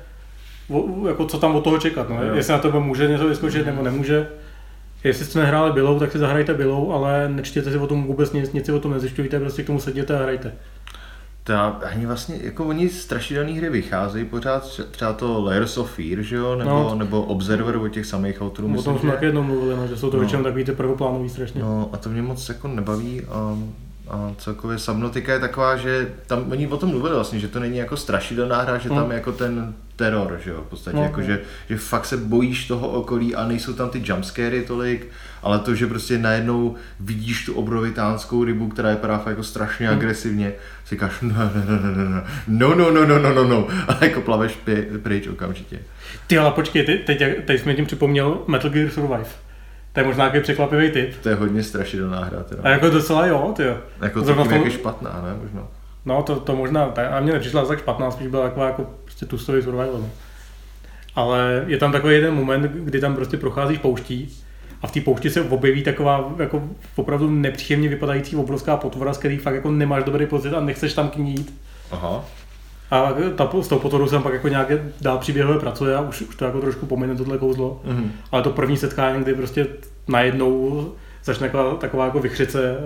[1.08, 2.24] jako co tam od toho čekat, no.
[2.24, 2.34] Jo.
[2.34, 4.28] jestli na to může něco vyskočit nebo nemůže.
[5.04, 8.52] Jestli jste nehráli Bilou, tak si zahrajte Bilou, ale nečtěte si o tom vůbec nic,
[8.52, 10.52] nic si o tom nezjišťujte, prostě k tomu sedněte a hrajte.
[11.44, 16.36] Ta, ani vlastně, jako oni strašidelné hry vycházejí pořád, třeba to Layers of Fear, že
[16.36, 16.94] jo, nebo, no.
[16.94, 18.78] nebo Observer od těch samých autorů.
[18.78, 20.20] O tom jsme taky jednou mluvili, no, že jsou to no.
[20.20, 21.62] většinou takový ty prvoplánový strašně.
[21.62, 23.22] No a to mě moc jako nebaví.
[23.52, 23.74] Um,
[24.10, 27.78] a celkově Subnautica je taková, že tam oni o tom mluvili vlastně, že to není
[27.78, 31.22] jako strašidelná hra, že tam je jako ten teror, že jo, v podstatě, no, jako,
[31.22, 35.08] že, že fakt se bojíš toho okolí a nejsou tam ty jumpscary tolik,
[35.42, 39.92] ale to, že prostě najednou vidíš tu obrovitánskou rybu, která je fakt jako strašně mm.
[39.92, 40.52] agresivně,
[40.84, 41.94] si říkáš no, no, no,
[42.46, 44.58] no, no, no, no, no, no, no, no, a jako plaveš
[45.02, 45.78] pryč okamžitě.
[46.26, 49.30] Ty ale počkej, teď, teď, teď jsi mi tím připomněl Metal Gear Survive.
[49.92, 51.16] To je možná nějaký překvapivý typ.
[51.22, 52.42] To je hodně strašidelná hra.
[52.42, 52.62] Teda.
[52.64, 53.76] A jako docela jo, ty jo.
[54.02, 54.52] Jako to tom...
[54.52, 55.34] je špatná, ne?
[55.42, 55.68] Možná.
[56.04, 59.62] No to, to možná, a mně nepřišla tak špatná, spíš byla taková jako prostě tustový
[59.62, 60.00] survival.
[60.00, 60.10] No.
[61.14, 64.28] Ale je tam takový jeden moment, kdy tam prostě procházíš pouští
[64.82, 66.62] a v té poušti se objeví taková jako
[66.96, 71.08] opravdu nepříjemně vypadající obrovská potvora, z který fakt jako nemáš dobrý pocit a nechceš tam
[71.08, 71.54] k ní jít.
[71.90, 72.24] Aha.
[72.90, 76.36] A ta, s tou potvorou jsem pak jako nějaké dál příběhové pracuje a už, už
[76.36, 77.80] to jako trošku pomine tohle kouzlo.
[77.86, 78.10] Mm-hmm.
[78.32, 79.66] Ale to první setkání, kdy prostě
[80.08, 80.92] najednou
[81.24, 82.78] začne taková, taková jako vychřice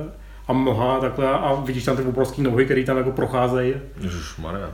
[0.48, 3.74] a mlha takhle a vidíš tam ty obrovské nohy, které tam jako procházejí.
[4.00, 4.70] Ježišmarja.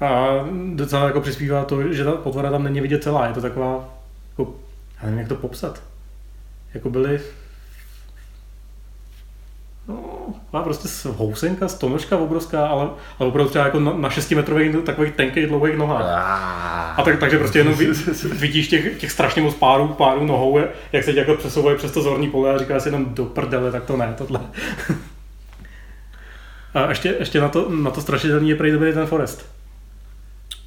[0.00, 0.30] A
[0.74, 3.88] docela jako přispívá to, že ta potvora tam není vidět celá, je to taková,
[4.30, 4.54] jako,
[4.98, 5.82] já nevím jak to popsat.
[6.74, 7.20] Jako byly
[9.88, 14.76] No, má prostě housenka, stonožka obrovská, ale, ale opravdu třeba jako na, na 6 metrových
[14.84, 16.04] takových tenkých dlouhých nohách.
[16.98, 17.74] A tak, takže prostě jenom
[18.32, 20.60] vidíš těch, těch strašně moc párů, párů nohou,
[20.92, 23.72] jak se tě jako přesouvají přes to zorní pole a říká si jenom do prdele,
[23.72, 24.40] tak to ne, tohle.
[26.74, 29.55] A ještě, ještě na to, na to strašidelný je prej dobrý ten Forest.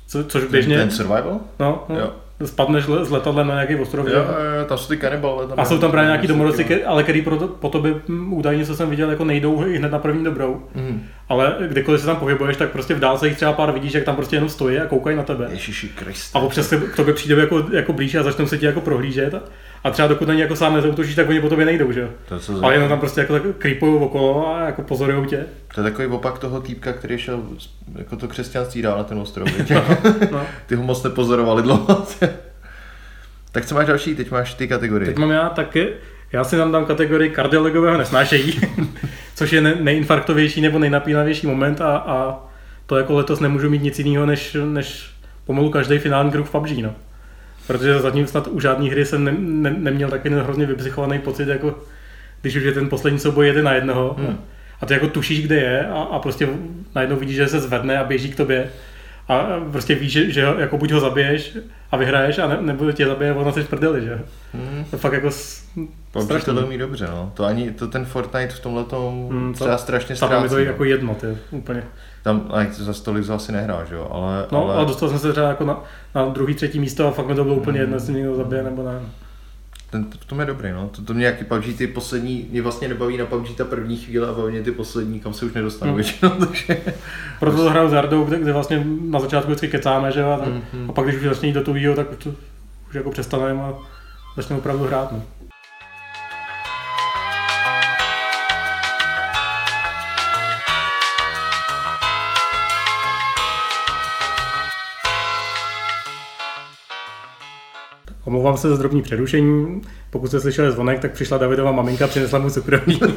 [0.09, 0.77] Co, což běžně...
[0.77, 1.39] Ten survival?
[1.59, 1.99] No, no.
[1.99, 2.11] Jo
[2.45, 4.07] spadneš z letadla na nějaký ostrov.
[4.07, 5.45] Jo, jo, tam jsou ty kanibale.
[5.57, 8.75] a jsou tam právě nějaký domorodci, ale který pro to, po tobě hm, údajně, co
[8.75, 10.61] jsem viděl, jako nejdou hned na první dobrou.
[10.75, 11.03] Mm.
[11.29, 14.15] Ale kdykoliv se tam pohybuješ, tak prostě v dálce jich třeba pár vidíš, jak tam
[14.15, 15.47] prostě jenom stojí a koukají na tebe.
[15.51, 16.39] Ježiši Kriste.
[16.39, 19.33] A občas k tobě přijde jako, jako blíž a začnou se ti jako prohlížet.
[19.83, 22.09] A třeba dokud není jako sám nezautočíš, tak oni po tobě nejdou, že jo?
[22.61, 25.45] Ale jenom tam prostě jako tak creepují okolo a jako pozorují tě.
[25.75, 27.43] To je takový opak toho týpka, který šel
[27.95, 29.47] jako to křesťanství dál na ten ostrov.
[29.69, 29.83] no,
[30.31, 30.45] no.
[30.65, 32.07] Ty ho moc nepozorovali dlouho.
[33.51, 34.15] Tak co máš další?
[34.15, 35.05] Teď máš ty kategorie.
[35.05, 35.87] Teď mám já taky.
[36.31, 38.61] Já si tam dám kategorii kardiologového nesnášejí,
[39.35, 42.39] což je nejinfarktovější nebo nejnapínavější moment a, a
[42.85, 45.11] to jako letos nemůžu mít nic jiného, než, než
[45.45, 46.77] pomalu každý finální kruh v PUBG.
[46.77, 46.95] No.
[47.69, 51.79] Protože zatím snad u žádné hry jsem ne, ne, neměl takový hrozně vypsychovaný pocit, jako
[52.41, 54.15] když už je ten poslední souboj jeden na jednoho.
[54.19, 54.37] Hmm.
[54.81, 56.49] A ty jako tušíš, kde je a, a prostě
[56.95, 58.69] najednou vidíš, že se zvedne a běží k tobě
[59.27, 61.57] a prostě víš, že, že jako buď ho zabiješ
[61.91, 64.19] a vyhraješ, a ne, nebo tě zabije a ono se prdeli, že?
[64.53, 64.85] Hmm.
[64.91, 66.53] To fakt jako strašně.
[66.53, 67.31] to umí dobře, no.
[67.33, 70.33] To ani, to ten Fortnite v tomhle tom hmm, třeba strašně ztrácí.
[70.33, 70.61] Tam je to no.
[70.61, 71.83] jako jedno, ty, úplně.
[72.23, 74.45] Tam ale za stolik asi nehrál, že jo, ale...
[74.51, 74.75] No, ale...
[74.75, 75.83] ale dostal jsem se třeba jako na,
[76.15, 77.81] na druhý, třetí místo a fakt mi to bylo úplně hmm.
[77.81, 79.01] jedno, jestli někdo zabije nebo ne
[79.89, 80.89] ten, v tom je dobrý, no.
[80.89, 84.27] To, to mě jaký PUBG ty poslední, mě vlastně nebaví na PUBG ta první chvíle
[84.27, 85.97] a baví ty poslední, kam se už nedostanu mm.
[85.97, 86.81] většinou, takže...
[87.39, 90.37] Proto to hraju s Jardou, kde, kde, vlastně na začátku vždycky kecáme, že jo, a,
[90.37, 90.89] tak, mm-hmm.
[90.89, 92.29] a pak když už začne jít do toho tak už, to,
[92.89, 93.73] už jako přestaneme a
[94.35, 95.23] začneme opravdu hrát, no.
[108.29, 109.81] Omlouvám se za drobný přerušení.
[110.09, 112.99] Pokud jste slyšeli zvonek, tak přišla Davidova maminka, přinesla mu cukroví.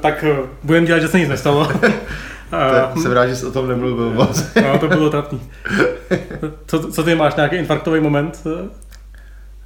[0.00, 1.68] tak eh, budeme dělat, že se nic nestalo.
[2.52, 4.44] A, jsem rád, že jsi o tom nemluvil moc.
[4.62, 5.40] no, to bylo trapný.
[6.66, 8.44] Co, co ty máš, nějaký infarktový moment?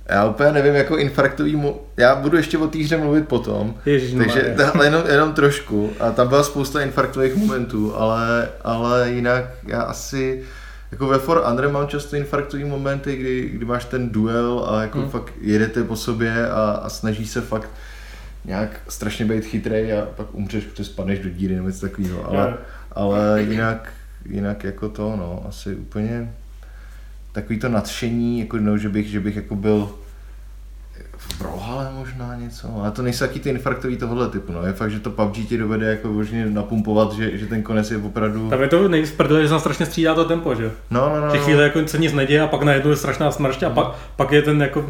[0.08, 1.80] Já úplně nevím, jako infarktový mu...
[1.96, 3.74] Já budu ještě o té hře mluvit potom.
[3.86, 5.92] Ježiš, takže ale jenom, jenom trošku.
[6.00, 10.44] A tam byla spousta infarktových momentů, ale, ale jinak já asi
[10.94, 14.98] jako ve For Andre mám často infarktový momenty, kdy, kdy máš ten duel a jako
[14.98, 15.10] hmm.
[15.10, 17.70] fakt jedete po sobě a, a snaží se fakt
[18.44, 22.56] nějak strašně být chytrý a pak umřeš, protože spadneš do díry nebo něco takového, ale,
[22.92, 23.92] ale jinak,
[24.26, 26.32] jinak jako to, no, asi úplně
[27.32, 29.90] takový to nadšení, jako no, že bych, že bych jako byl
[31.16, 34.66] v Brawlhale možná něco, ale to nejsou taky ty infarktový tohohle typu, no.
[34.66, 37.96] Je fakt, že to PUBG ti dovede jako možně napumpovat, že, že ten konec je
[37.96, 38.50] opravdu...
[38.50, 40.70] Tam je to nejvíc prdele, že se strašně střídá to tempo, že?
[40.90, 41.32] No, no, no.
[41.32, 44.32] Těch chvíle jako se nic neděje a pak najednou je strašná smršť a pak, pak
[44.32, 44.84] je ten jako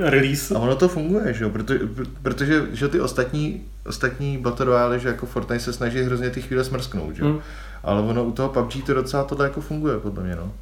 [0.00, 0.54] release.
[0.54, 1.80] A ono to funguje, že jo, protože,
[2.22, 6.64] protože že ty ostatní, ostatní Battle Royale, že jako Fortnite se snaží hrozně ty chvíle
[6.64, 7.28] smrsknout, že jo.
[7.28, 7.40] Hmm.
[7.82, 10.52] Ale ono u toho PUBG to docela tohle jako funguje, podle mě, no.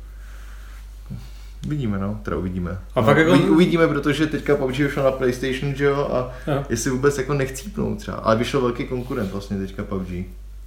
[1.67, 2.79] Uvidíme, no, teda uvidíme.
[2.95, 3.33] A no, fakt jako...
[3.33, 6.65] Uvidíme, protože teďka PUBG vyšlo na PlayStation, že jo, a jo.
[6.69, 8.17] jestli vůbec jako nechcípnout třeba.
[8.17, 10.11] Ale vyšel velký konkurent vlastně teďka PUBG.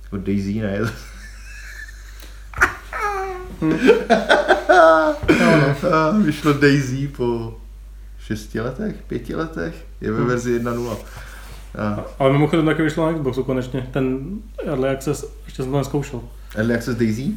[0.04, 0.80] Jako Daisy, ne?
[3.62, 3.80] Hmm.
[4.70, 5.76] no,
[6.14, 6.24] no.
[6.24, 7.58] vyšlo Daisy po
[8.20, 10.28] šesti letech, pěti letech, je ve hmm.
[10.28, 10.98] verzi 1.0.
[11.78, 12.06] A...
[12.20, 14.20] Ale mimochodem taky vyšlo na Xboxu konečně, ten
[14.66, 16.22] Early Access, ještě jsem to neskoušel.
[16.56, 17.32] Early Access Daisy?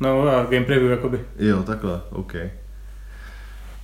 [0.00, 1.20] No a game preview jakoby.
[1.38, 2.34] Jo, takhle, OK.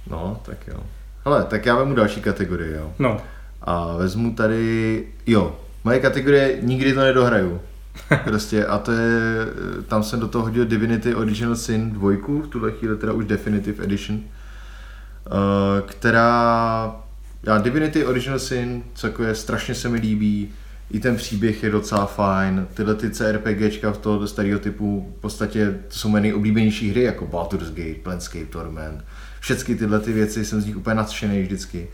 [0.07, 0.81] No, tak jo.
[1.25, 2.93] Ale tak já vezmu další kategorii, jo.
[2.99, 3.21] No.
[3.63, 7.61] A vezmu tady, jo, moje kategorie nikdy to nedohraju.
[8.25, 9.47] Prostě a to je,
[9.89, 13.85] tam jsem do toho hodil Divinity Original Sin 2, v tuhle chvíli teda už Definitive
[13.85, 14.23] Edition, uh,
[15.87, 16.97] která,
[17.43, 20.53] já Divinity Original Sin, co jako je, strašně se mi líbí,
[20.91, 25.79] i ten příběh je docela fajn, tyhle ty CRPGčka v toho starého typu, v podstatě
[25.89, 29.05] to jsou mé nejoblíbenější hry, jako Baldur's Gate, Planescape Torment,
[29.41, 31.89] všechny tyhle ty věci, jsem z nich úplně nadšený vždycky.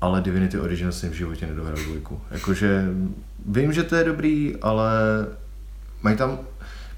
[0.00, 2.20] Ale Divinity Original jsem v životě nedohrál dvojku.
[2.30, 2.84] Jakože
[3.46, 4.92] vím, že to je dobrý, ale
[6.02, 6.38] mají tam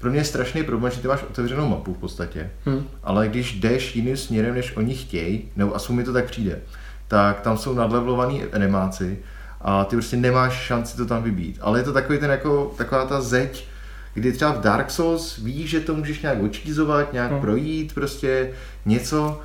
[0.01, 2.83] pro mě je strašný problém, že ty máš otevřenou mapu v podstatě, hmm.
[3.03, 6.59] ale když jdeš jiným směrem, než oni chtějí, nebo aspoň mi to tak přijde,
[7.07, 9.17] tak tam jsou nadlevelovaný animáci
[9.61, 11.57] a ty prostě nemáš šanci to tam vybít.
[11.61, 13.67] Ale je to takový ten jako, taková ta zeď,
[14.13, 17.41] kdy třeba v Dark Souls víš, že to můžeš nějak očízovat, nějak hmm.
[17.41, 18.51] projít, prostě
[18.85, 19.41] něco,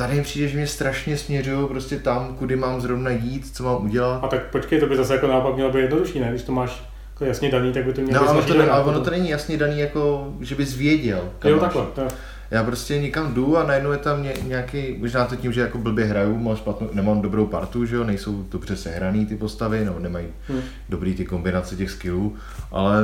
[0.00, 3.84] tady mi přijde, že mě strašně směřují prostě tam, kudy mám zrovna jít, co mám
[3.84, 4.24] udělat.
[4.24, 6.30] A tak počkej, to by zase jako naopak mělo být jednodušší, ne?
[6.30, 8.70] Když to máš jako jasně daný, tak by to mělo No, ale být to, ne,
[8.70, 11.30] ale ono to není jasně daný, jako, že bys věděl.
[11.38, 11.86] kam Jo, máš takhle.
[11.94, 12.14] To.
[12.50, 15.78] Já prostě někam jdu a najednou je tam ně, nějaký, možná to tím, že jako
[15.78, 19.98] blbě hraju, mám špatnou, nemám dobrou partu, že jo, nejsou dobře sehraný ty postavy, nebo
[19.98, 20.60] nemají Hmm.
[20.88, 22.36] dobrý ty kombinace těch skillů,
[22.70, 23.02] ale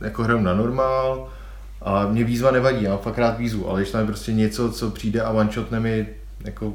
[0.00, 1.28] jako hraju na normál
[1.84, 4.90] a mě výzva nevadí, já fakt rád výzvu, ale když tam je prostě něco, co
[4.90, 6.06] přijde a one shotne mi
[6.44, 6.74] jako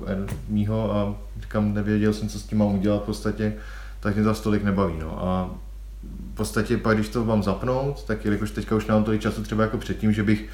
[0.49, 3.53] mýho a říkám, nevěděl jsem, co s tím mám udělat v podstatě,
[3.99, 5.25] tak mě to tolik nebaví, no.
[5.25, 5.49] A
[6.33, 9.63] v podstatě pak, když to mám zapnout, tak jelikož teďka už nemám tolik času třeba
[9.63, 10.49] jako předtím, že bych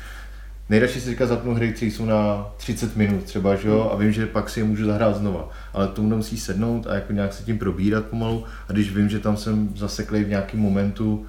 [0.70, 4.12] Nejradši si teďka zapnu hry, které jsou na 30 minut třeba, že jo, a vím,
[4.12, 5.50] že pak si je můžu zahrát znova.
[5.74, 8.44] Ale tomu musí sednout a jako nějak se tím probírat pomalu.
[8.70, 11.26] A když vím, že tam jsem zaseklý v nějakém momentu,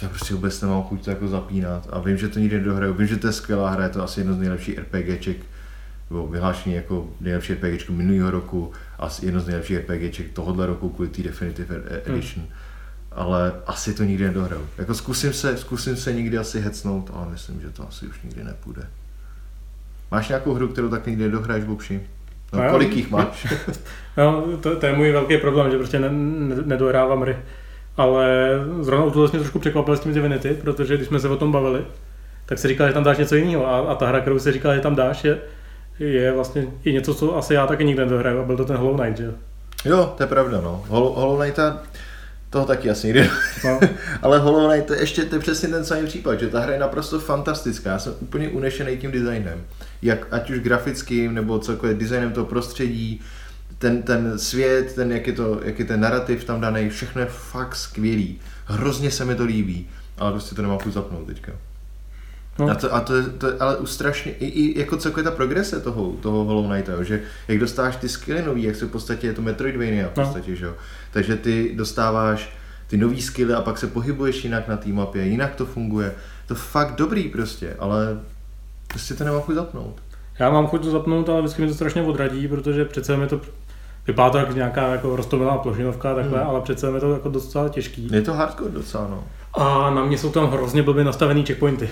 [0.00, 1.88] tak prostě vůbec nemám chuť to jako zapínat.
[1.92, 2.94] A vím, že to nikdy nedohraju.
[2.94, 5.36] Vím, že to je skvělá hra, je to asi jedno z nejlepších RPGček,
[6.10, 10.88] nebo vyhlášení jako nejlepší RPGčko minulého roku a asi jedno z nejlepších RPGček tohohle roku
[10.88, 12.46] kvůli té Definitive E- Edition.
[13.12, 14.66] Ale asi to nikdy nedohraju.
[14.78, 18.44] Jako zkusím se, zkusím se někdy asi hecnout, ale myslím, že to asi už nikdy
[18.44, 18.82] nepůjde.
[20.10, 22.00] Máš nějakou hru, kterou tak nikdy nedohraješ, Bobši?
[22.52, 23.46] No, No, kolik jich máš?
[24.16, 27.36] No, to, to, je můj velký problém, že prostě ne, ne, nedohrávám hry.
[27.96, 28.50] Ale
[28.80, 31.52] zrovna u toho mě trošku překvapil s tím Divinity, protože když jsme se o tom
[31.52, 31.84] bavili,
[32.46, 33.66] tak se říkal, že tam dáš něco jiného.
[33.66, 35.38] A, a ta hra, kterou se říkal, že tam dáš, je,
[35.98, 38.40] je vlastně i něco, co asi já taky nikdy nedohraju.
[38.40, 39.32] A byl to ten Hollow Knight, že jo?
[39.84, 40.84] jo, to je pravda, no.
[40.88, 41.82] Hollow, Hollow Knighta,
[42.50, 43.30] toho taky asi nikdy
[43.64, 43.80] No.
[44.22, 46.72] Ale Hollow Knight, to je ještě to je přesně ten samý případ, že ta hra
[46.72, 47.90] je naprosto fantastická.
[47.90, 49.64] Já jsem úplně unešený tím designem.
[50.02, 53.20] Jak, ať už grafickým, nebo celkově designem toho prostředí,
[53.80, 57.26] ten, ten svět, ten, jak, je to, jak je ten narrativ tam daný, všechno je
[57.30, 58.40] fakt skvělý.
[58.66, 59.88] Hrozně se mi to líbí,
[60.18, 61.52] ale prostě to nemám chuť zapnout teďka.
[62.58, 62.68] No.
[62.70, 65.80] A, to, a to, je, to je ale strašně, i, i jako celkově ta progrese
[65.80, 69.26] toho, toho Hollow Knighta, jo, že jak dostáváš ty skilly nový, jak se v podstatě
[69.26, 70.24] je to Metroidvania v No.
[70.24, 70.74] podstatě, že jo.
[71.12, 72.50] Takže ty dostáváš
[72.86, 76.12] ty nový skilly a pak se pohybuješ jinak na té mapě, jinak to funguje.
[76.46, 78.20] To fakt dobrý prostě, ale
[78.88, 80.00] prostě to nemá chuť zapnout.
[80.38, 83.40] Já mám chuť to zapnout, ale vždycky mi to strašně odradí, protože přece mi to
[84.06, 86.48] vypadá to jak nějaká jako roztomilá plošinovka, takhle, Hmm.
[86.48, 88.08] ale přece je to jako docela těžký.
[88.12, 89.24] Je to hardcore docela, no.
[89.54, 91.88] A na mě jsou tam hrozně blbě nastavený checkpointy.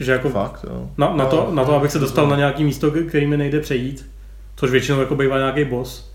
[0.00, 0.88] Že jako Fakt, jo.
[0.98, 3.60] na, na, to, No, na to, abych se dostal na nějaký místo, který mi nejde
[3.60, 4.10] přejít,
[4.56, 6.10] což většinou jako bývá nějaký boss,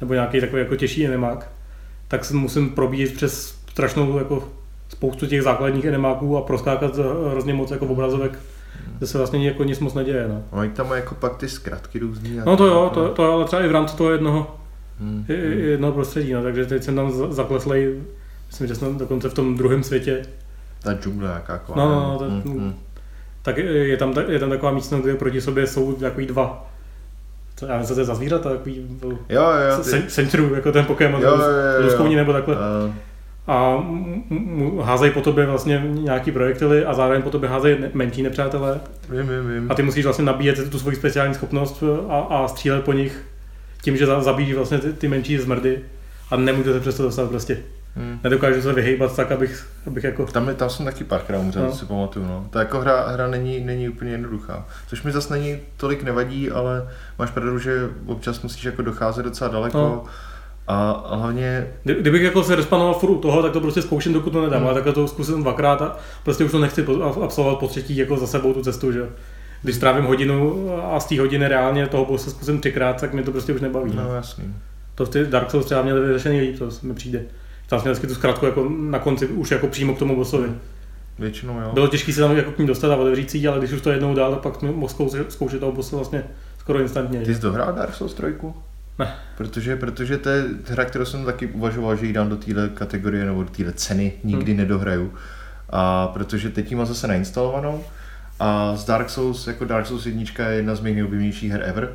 [0.00, 1.50] nebo nějaký takový jako těžší enemák,
[2.08, 4.48] tak se musím probíjet přes strašnou jako
[4.88, 6.96] spoustu těch základních enemáků a proskákat
[7.30, 8.38] hrozně moc jako obrazovek,
[8.98, 10.28] kde se vlastně jako nic moc neděje.
[10.28, 12.40] No, Oni tam mají jako pak ty zkratky různý.
[12.46, 14.56] no to jo, jako- to, to ale třeba i v rámci toho jednoho,
[15.00, 15.36] Hmm, hmm.
[15.58, 18.00] jednoho prostředí, no, takže teď jsem tam za- zakleslej,
[18.46, 20.22] myslím, že jsem dokonce v tom druhém světě,
[20.82, 21.62] Ta džungle nějaká.
[21.76, 22.74] No, no, no, to- hmm, hmm.
[23.42, 26.70] tak je tam, je tam taková místnost, kde proti sobě jsou takový dva,
[27.56, 30.84] co, já nevím, to je za zvířata, takový Jo, jo, ty- sen- Sentru, jako ten
[30.84, 31.36] Pokémon, Jo, jo,
[31.90, 32.16] jo, jo.
[32.16, 32.56] nebo takhle.
[32.88, 32.92] Eh,
[33.46, 33.84] A
[34.82, 38.80] házejí po tobě vlastně nějaký projektily a zároveň po tobě házejí menší nepřátelé.
[39.08, 39.70] vím, vím, vím.
[39.70, 43.22] A ty musíš vlastně nabíjet tu svoji speciální schopnost a, a střílet po nich
[43.82, 45.80] tím, že za- zabíjíš vlastně ty, ty menší zmrdy
[46.30, 47.58] a nemůžete přesto dostat prostě.
[47.96, 48.18] Hmm.
[48.24, 50.26] Nedokážu se vyhejbat tak, abych, abych jako...
[50.26, 51.72] Tam, je- tam jsem taky párkrát umřel, no.
[51.72, 52.26] si pamatuju.
[52.26, 52.46] No.
[52.50, 54.66] Ta jako hra, hra není, není úplně jednoduchá.
[54.86, 59.50] Což mi zase není tolik nevadí, ale máš pravdu, že občas musíš jako docházet docela
[59.50, 59.78] daleko.
[59.78, 60.04] No.
[60.66, 64.12] A, a hlavně, Kdy- Kdybych jako se respanoval furt u toho, tak to prostě zkouším,
[64.12, 64.66] dokud to nedám, Hmm.
[64.66, 66.86] ale takhle to zkusím dvakrát a prostě už to nechci
[67.22, 69.08] absolvovat po třetí jako za sebou tu cestu, že.
[69.62, 73.32] Když strávím hodinu a z té hodiny reálně toho bosse zkusím třikrát, tak mě to
[73.32, 73.92] prostě už nebaví.
[73.96, 74.02] No.
[74.02, 74.44] no jasný.
[74.94, 77.22] To v ty Dark Souls třeba měli vyřešený líp, to mi přijde.
[77.68, 80.48] Tam jsme vždycky tu zkratku jako na konci už jako přímo k tomu bossovi.
[81.18, 81.70] Většinou jo.
[81.74, 83.90] Bylo těžké se tam jako k ní dostat a otevřít si ale když už to
[83.90, 84.92] jednou dál, tak pak jsme mohl
[85.28, 86.24] zkoušet, toho bosse vlastně
[86.58, 87.20] skoro instantně.
[87.20, 88.22] Ty jsi dohrál Dark Souls 3?
[88.98, 89.14] Ne.
[89.36, 93.24] Protože, protože to je hra, kterou jsem taky uvažoval, že ji dám do téhle kategorie
[93.24, 94.60] nebo do téhle ceny, nikdy Hmm.
[94.60, 95.14] nedohraju.
[95.70, 97.84] A protože teď ji mám zase nainstalovanou
[98.40, 101.92] a z Dark Souls, jako Dark Souls 1 je jedna z mých nejoblíbenějších her ever.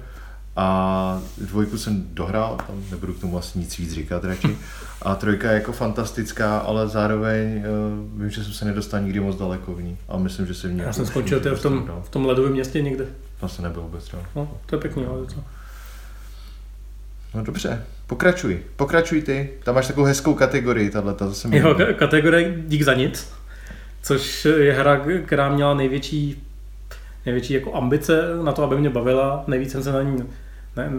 [0.56, 4.58] A dvojku jsem dohrál, tam nebudu k tomu asi nic víc říkat radši.
[5.02, 7.58] A trojka je jako fantastická, ale zároveň
[8.14, 9.98] uh, vím, že jsem se nedostal nikdy moc daleko v ní.
[10.10, 12.02] A myslím, že se v ní Já jako jsem skončil v tom, nedostanu.
[12.04, 13.06] v tom ledovém městě někde.
[13.40, 14.22] Tam se nebyl vůbec třeba.
[14.36, 15.44] No, to je pěkný, ale co?
[17.34, 18.60] No dobře, pokračuj.
[18.76, 19.50] Pokračuj ty.
[19.64, 21.16] Tam máš takovou hezkou kategorii, tahle,
[21.48, 21.84] mi Jeho líbí.
[21.84, 23.32] ka- kategorie Dík za nic,
[24.04, 26.44] což je hra, která měla největší,
[27.26, 29.44] největší jako ambice na to, aby mě bavila.
[29.48, 30.24] Nejvíc jsem se na ní,
[30.78, 30.90] ne,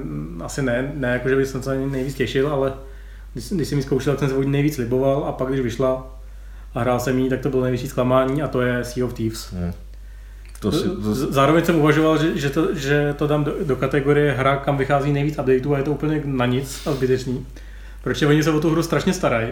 [0.45, 2.73] asi ne, ne jako, že bych se na ní nejvíc těšil, ale
[3.33, 5.61] když, když jsem ji zkoušel, tak jsem se od ní nejvíc liboval a pak když
[5.61, 6.21] vyšla
[6.75, 9.53] a hrál jsem ji, tak to bylo největší zklamání a to je Sea of Thieves.
[9.53, 9.73] Hmm.
[10.61, 11.15] To si, to...
[11.15, 15.13] Zároveň jsem uvažoval, že, že, to, že to dám do, do kategorie hra, kam vychází
[15.13, 17.47] nejvíc updateů a je to úplně na nic a zbytečný.
[18.03, 19.49] Protože oni se o tu hru strašně starají.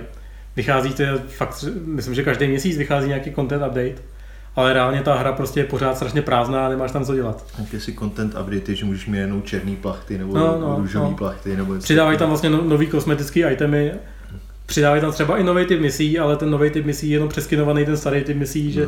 [0.56, 4.02] Vychází to fakt, myslím, že každý měsíc vychází nějaký content update
[4.58, 7.44] ale reálně ta hra prostě je pořád strašně prázdná a nemáš tam co dělat.
[7.58, 11.16] Jaké si content update, že můžeš mít jenom černý plachty nebo no, no, růžový no.
[11.16, 11.56] plachty.
[11.56, 13.92] Nebo Přidávají tam vlastně no, nový kosmetický itemy,
[14.68, 17.85] přidávají tam třeba i nový typ misí, ale ten nový typ misí je jenom přeskinovaný
[17.85, 18.87] ten starý typ misí, že,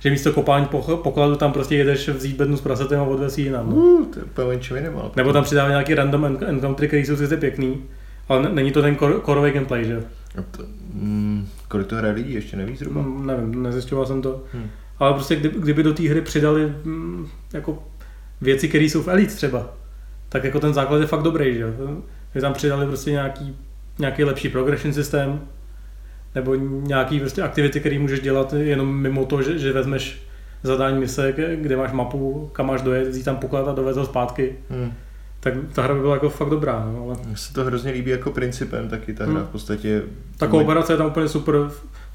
[0.00, 0.66] že místo kopání
[1.02, 3.70] pokladu tam prostě jedeš vzít bednu s prasetem a odvez si jinam.
[3.70, 3.76] No.
[3.76, 5.12] Uh, to je nemal.
[5.16, 7.82] Nebo tam přidávají nějaký random encountery, který jsou sice pěkný,
[8.28, 10.02] ale není to ten korový gameplay, že?
[10.50, 13.02] To, mm, kolik to hraje lidí, ještě nevíš zhruba?
[13.02, 14.42] Mm, nevím, nezjišťoval jsem to.
[14.52, 17.82] Hmm ale prostě kdyby, kdyby do té hry přidali mm, jako
[18.40, 19.74] věci, které jsou v Elite třeba,
[20.28, 21.74] tak jako ten základ je fakt dobrý, že
[22.32, 23.56] Kdyby tam přidali prostě nějaký,
[23.98, 25.40] nějaký lepší progression systém,
[26.34, 30.22] nebo nějaký prostě aktivity, které můžeš dělat jenom mimo to, že, že vezmeš
[30.62, 34.56] zadání mise, kde máš mapu, kam máš dojet, vzít tam poklad a dovez ho zpátky.
[34.70, 34.92] Hmm.
[35.40, 36.90] Tak ta hra by byla jako fakt dobrá.
[36.92, 37.16] No, ale...
[37.26, 39.44] Mně se to hrozně líbí jako principem taky ta hra hmm.
[39.44, 40.02] v podstatě.
[40.38, 41.54] Ta kooperace je tam úplně super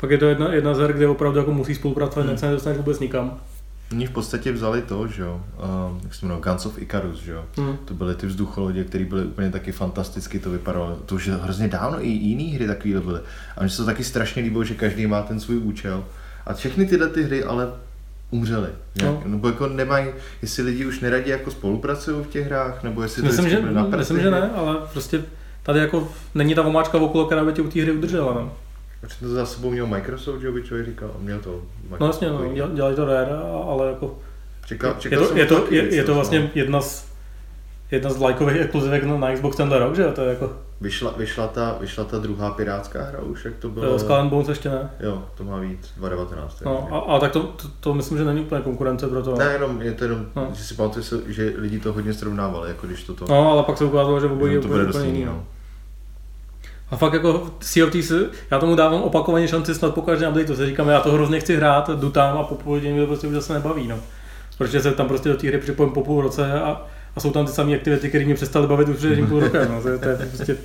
[0.03, 2.37] pak je to jedna, jedna z her, kde opravdu jako musí spolupracovat, hmm.
[2.37, 3.39] se nedostaneš vůbec nikam.
[3.93, 7.31] Oni v podstatě vzali to, že jo, uh, jak se jmenuje, Guns of Icarus, že
[7.31, 7.45] jo.
[7.57, 7.77] Hmm.
[7.85, 12.05] To byly ty vzducholodě, které byly úplně taky fantasticky, to vypadalo, to už hrozně dávno
[12.05, 13.19] i jiné hry takovýhle byly.
[13.57, 16.03] A mně se to taky strašně líbilo, že každý má ten svůj účel.
[16.45, 17.73] A všechny tyhle ty hry ale
[18.31, 18.69] umřely.
[19.03, 19.23] No.
[19.25, 20.07] Nebo jako nemají,
[20.41, 23.61] jestli lidi už neradí jako spolupracují v těch hrách, nebo jestli myslím, to že,
[23.97, 25.23] myslím, že ne, ale prostě
[25.63, 28.33] tady jako není ta omáčka okolo, která by tě u té hry udržela.
[28.33, 28.53] No.
[29.03, 31.99] Proč to za sebou měl Microsoft, že by člověk říkal, měl to Microsoft.
[31.99, 33.31] No jasně, no, dělají to Rare,
[33.67, 34.19] ale jako...
[34.65, 36.49] Čekal, čekal je, to, je, to, je, je to vlastně no.
[36.53, 37.13] jedna z
[37.91, 40.51] jedna z lajkových exkluzivek na, na Xbox tenhle rok, že to je jako...
[40.81, 43.99] Vyšla, vyšla, ta, vyšla ta druhá pirátská hra už, jak to bylo?
[43.99, 44.89] Skull and Bones ještě ne.
[44.99, 46.61] Jo, to má víc 2019.
[46.65, 49.35] No, a, a, tak to, to, to, myslím, že není úplně konkurence pro to.
[49.35, 50.49] Ne, jenom, je to jenom, no.
[50.53, 53.25] že si pamatuju, že lidi to hodně srovnávali, jako když to to...
[53.29, 55.25] No, ale pak se ukázalo, že obojí je úplně, úplně jiný.
[55.25, 55.45] No.
[56.93, 60.55] A fakt jako Sea of Thieves, já tomu dávám opakovaně šanci snad po každém updateu,
[60.55, 63.27] se říkám, já to hrozně chci hrát, jdu tam a po půl hodině to prostě
[63.27, 63.99] už zase nebaví, no.
[64.57, 66.81] Protože se tam prostě do té hry připojím po půl roce a,
[67.15, 69.81] a jsou tam ty samé aktivity, které mě přestaly bavit už před půl rokem, no.
[69.81, 70.57] To je, to je prostě,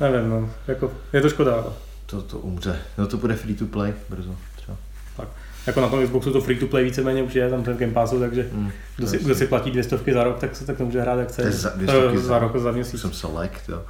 [0.00, 0.50] nevím, no.
[0.68, 1.56] Jako, je to škoda.
[1.56, 1.72] No.
[2.06, 2.78] To, to umře.
[2.98, 4.76] No to bude free to play brzo třeba.
[5.16, 5.28] Tak.
[5.66, 8.20] Jako na tom Xboxu to free to play víceméně už je, tam ten Game Passu,
[8.20, 11.00] takže mm, kdo, si, kdo si platí dvě stovky za rok, tak se tak může
[11.00, 11.52] hrát jak chce.
[11.52, 13.00] Za, za, za, rok, za měsíc.
[13.00, 13.82] Jsem select, jo.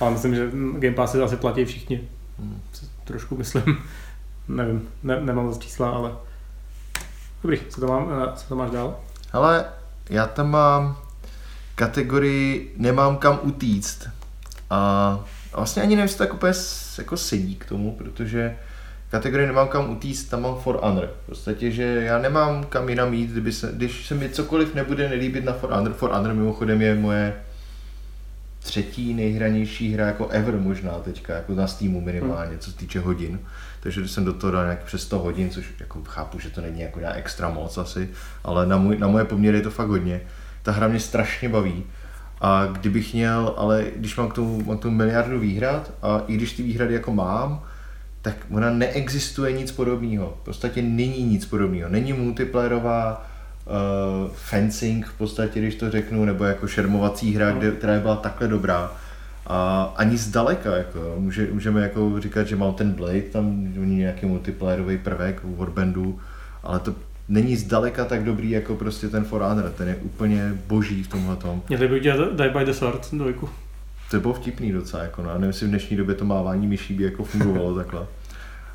[0.00, 2.08] Ale myslím, že Game Passy asi platí všichni.
[2.38, 2.60] Hmm.
[3.04, 3.76] Trošku myslím.
[4.48, 6.12] Nevím, ne, nemám za čísla, ale...
[7.42, 9.00] Dobrý, co to, mám, eh, co to máš dál?
[9.32, 9.64] Ale
[10.10, 10.96] já tam mám
[11.74, 14.08] kategorii nemám kam utíct.
[14.70, 15.20] A
[15.56, 16.52] vlastně ani nevím, jestli to tak úplně
[16.98, 18.56] jako sedí k tomu, protože
[19.10, 21.10] kategorii nemám kam utíct, tam mám For Honor.
[21.22, 25.08] V podstatě, že já nemám kam jinam jít, kdyby se, když se mi cokoliv nebude
[25.08, 25.92] nelíbit na For Honor.
[25.92, 27.34] For Honor mimochodem je moje
[28.62, 33.40] třetí nejhranější hra jako ever možná teďka, jako na Steamu minimálně, co se týče hodin.
[33.80, 36.60] Takže když jsem do toho dal nějak přes 100 hodin, což jako chápu, že to
[36.60, 38.08] není jako nějak extra moc asi,
[38.44, 40.20] ale na, můj, na moje poměry je to fakt hodně.
[40.62, 41.84] Ta hra mě strašně baví.
[42.40, 46.34] A kdybych měl, ale když mám k tomu, mám k tomu miliardu výhrad a i
[46.34, 47.62] když ty výhrady jako mám,
[48.22, 50.38] tak ona neexistuje nic podobného.
[50.42, 51.88] V podstatě není nic podobného.
[51.88, 53.29] Není multiplayerová,
[53.70, 58.48] uh, fencing v podstatě, když to řeknu, nebo jako šermovací hra, kde, která byla takhle
[58.48, 58.92] dobrá.
[59.46, 64.98] A ani zdaleka, jako, může, můžeme jako říkat, že ten Blade, tam není nějaký multiplayerový
[64.98, 66.18] prvek u Warbandu,
[66.62, 66.94] ale to
[67.28, 71.36] není zdaleka tak dobrý jako prostě ten For Honor, ten je úplně boží v tomhle
[71.36, 71.62] tom.
[71.68, 73.48] Měli by udělat Die by the Sword dvojku.
[74.10, 75.28] To bylo vtipný docela, jako, no.
[75.32, 78.06] nevím, jestli v dnešní době to mávání myší by jako fungovalo takhle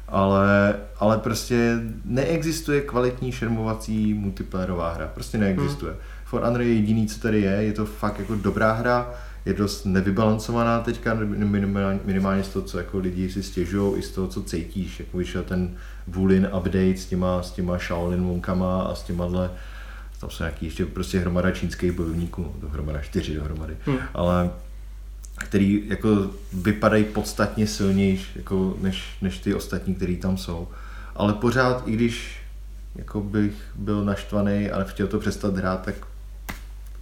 [0.08, 5.08] ale, ale prostě neexistuje kvalitní šermovací multiplayerová hra.
[5.14, 5.92] Prostě neexistuje.
[5.92, 6.02] Hmm.
[6.26, 9.14] For Honor je jediný, co tady je, je to fakt jako dobrá hra,
[9.46, 14.12] je dost nevybalancovaná teďka, minimálně, minimálně z toho, co jako lidi si stěžují, i z
[14.12, 15.76] toho, co cítíš, jako vyšel ten
[16.08, 19.28] Wulin update s těma, s těma Shaolin monkama a s těma
[20.20, 23.98] tam jsou nějaký ještě prostě hromada čínských bojovníků, dohromada čtyři dohromady, hmm.
[24.14, 24.50] ale
[25.38, 30.68] který jako vypadají podstatně silnější jako než, než ty ostatní, který tam jsou.
[31.16, 32.40] Ale pořád, i když
[32.96, 35.96] jako bych byl naštvaný a chtěl to přestat hrát, tak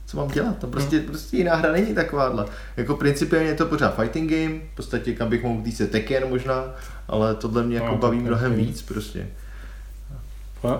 [0.05, 0.57] co mám dělat?
[0.57, 1.05] To prostě, hmm.
[1.05, 2.45] prostě jiná hra není takováhle.
[2.77, 6.63] Jako principiálně je to pořád fighting game, v podstatě kam bych mohl se Tekken možná,
[7.07, 8.65] ale tohle mě jako no, baví mnohem okay.
[8.65, 9.27] víc prostě.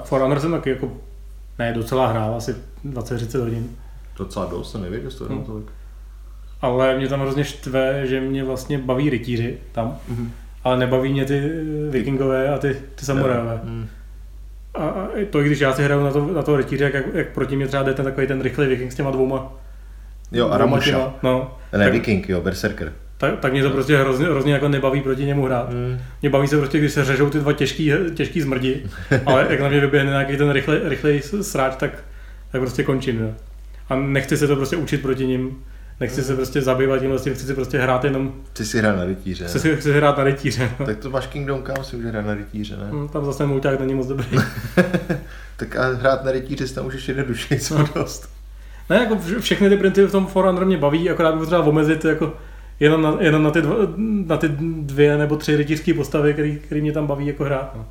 [0.04, 0.98] For Honor jsem taky jako,
[1.60, 3.76] ne, docela hrál, asi 20-30 hodin.
[4.18, 5.44] Docela dost, jsem nevěděl, že to hmm.
[5.44, 5.68] tolik
[6.64, 10.30] ale mě tam hrozně štve, že mě vlastně baví rytíři tam, mm-hmm.
[10.64, 11.42] ale nebaví mě ty
[11.90, 13.60] vikingové a ty, ty samurajové.
[13.64, 13.88] Mm.
[14.74, 17.28] a, a to, i když já si hraju na to, na to rytíře, jak, jak
[17.28, 19.54] proti mě třeba jde ten takový ten rychlý viking s těma dvouma.
[20.32, 21.14] Jo, a Ramusha.
[21.24, 22.94] No, ne, tak, viking, jo, berserker.
[23.18, 25.70] Tak, tak mě to prostě hrozně, hrozně jako nebaví proti němu hrát.
[25.70, 26.00] Mm.
[26.22, 28.84] Mě baví se prostě, když se řežou ty dva těžký, těžký zmrdi,
[29.26, 31.92] ale jak na mě vyběhne nějaký ten rychlej, rychlej sráč, tak,
[32.52, 33.20] tak prostě končím.
[33.20, 33.30] Jo.
[33.90, 35.58] A nechci se to prostě učit proti ním
[36.00, 38.34] Nechci se prostě zabývat tím, vlastně chci si prostě hrát jenom...
[38.52, 39.46] Chci si hrát na rytíře.
[39.46, 40.72] Chci si chci hrát na rytíře.
[40.80, 40.86] No.
[40.86, 42.90] Tak to máš Kingdom Come, si může hrát na rytíře, ne?
[42.90, 44.28] Hmm, tam zase mulťák není moc dobrý.
[45.58, 47.90] tak a hrát na rytíře tam můžeš jednoduše co no.
[47.96, 48.30] dost.
[48.90, 52.34] Ne, jako všechny ty principy v tom For mě baví, akorát bych třeba omezit jako
[52.80, 53.76] jenom na, jenom na, ty, dva,
[54.26, 54.50] na ty
[54.82, 57.76] dvě nebo tři rytířské postavy, který, který mě tam baví jako hrát.
[57.76, 57.86] No.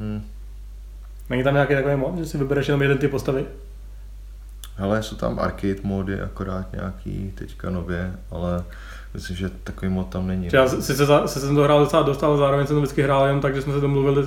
[0.00, 0.22] Hmm.
[1.30, 3.44] Není tam nějaký takový mod, že si vybereš jenom jeden ty postavy?
[4.76, 8.64] Hele, jsou tam arcade mody akorát nějaký teďka nově, ale
[9.14, 10.48] myslím, že takový mod tam není.
[10.52, 13.26] Já sice, za, sice jsem to hrál docela dost, ale zároveň jsem to vždycky hrál
[13.26, 14.24] jenom tak, že jsme se domluvili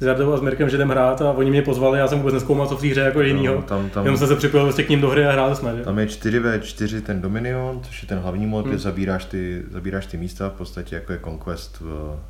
[0.00, 2.34] s Jardou a s Mirkem, že jdem hrát a oni mě pozvali, já jsem vůbec
[2.34, 3.54] neskoumal, co v té hře jako jinýho.
[3.54, 5.76] No, tam, tam, jenom jsem se připojil vlastně k ním do hry a hráli jsme.
[5.76, 5.82] Že?
[5.82, 8.70] Tam je 4v4 ten Dominion, což je ten hlavní mod, hmm.
[8.70, 11.84] kde zabíráš ty, zabíráš ty místa, v podstatě jako je Conquest v,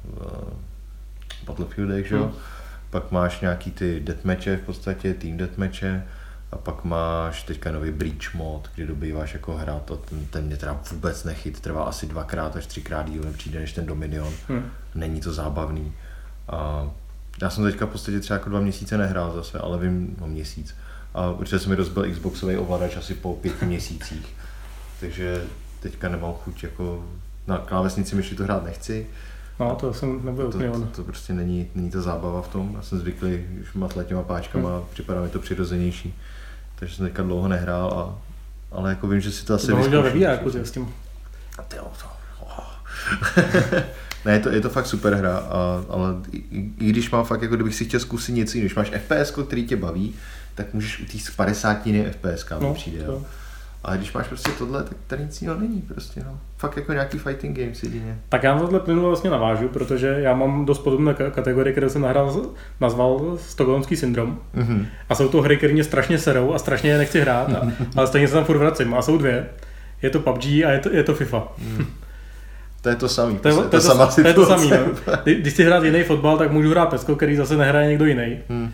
[0.04, 2.22] v Battlefieldech, že jo.
[2.22, 2.32] Hmm.
[2.90, 6.04] Pak máš nějaký ty deathmatche v podstatě, team deathmatche,
[6.54, 10.56] a pak máš teďka nový Breach mod, kdy dobýváš jako hra, to, ten, ten mě
[10.56, 14.32] teda vůbec nechyt, trvá asi dvakrát až třikrát díl přijde než ten Dominion.
[14.48, 14.70] Hmm.
[14.94, 15.92] Není to zábavný.
[16.48, 16.90] A
[17.42, 20.76] já jsem teďka v podstatě třeba jako dva měsíce nehrál zase, ale vím o měsíc.
[21.14, 24.36] A určitě jsem mi rozbil Xboxový ovladač asi po pěti měsících.
[25.00, 25.44] Takže
[25.80, 27.04] teďka nemám chuť jako
[27.46, 29.06] na klávesnici myši to hrát nechci.
[29.60, 32.72] No, to jsem nebyl to, to, to, prostě není, není to zábava v tom.
[32.76, 34.86] Já jsem zvyklý už matlet těma páčkama, hmm.
[34.92, 36.14] připadá mi to přirozenější
[36.84, 38.18] takže jsem teďka dlouho nehrál, a,
[38.76, 40.12] ale jako vím, že si to asi vyzkouším.
[40.12, 40.94] To jako s tím.
[41.58, 42.06] A ty jo, to,
[42.40, 42.74] oh.
[44.24, 46.44] ne, je to, je to fakt super hra, a, ale i,
[46.78, 49.66] i, když mám fakt, jako kdybych si chtěl zkusit něco jiného, když máš FPS, který
[49.66, 50.14] tě baví,
[50.54, 51.78] tak můžeš u těch 50
[52.10, 53.04] FPS, no, přijde.
[53.04, 53.22] Jo.
[53.84, 56.38] Ale když máš prostě tohle, tak tady nic jiného není prostě, no.
[56.58, 58.18] Fakt jako nějaký fighting games jedině.
[58.28, 62.02] Tak já na tohle plynule vlastně navážu, protože já mám dost podobné kategorie, které jsem
[62.02, 62.46] nahrál,
[62.80, 64.38] nazval Stockholmský syndrom.
[64.56, 64.86] Mm-hmm.
[65.08, 68.06] A jsou to hry, které mě strašně serou a strašně je nechci hrát, a, ale
[68.06, 68.94] stejně se tam furt vracím.
[68.94, 69.46] A jsou dvě.
[70.02, 71.48] Je to PUBG a je to, je to FIFA.
[71.58, 71.86] Mm.
[72.80, 73.38] To je to samý.
[73.38, 74.70] To je to, to, to, to, je to samý.
[74.70, 75.12] No.
[75.24, 78.38] Když si hrát jiný fotbal, tak můžu hrát pesko, který zase nehraje někdo jiný.
[78.48, 78.72] Hmm.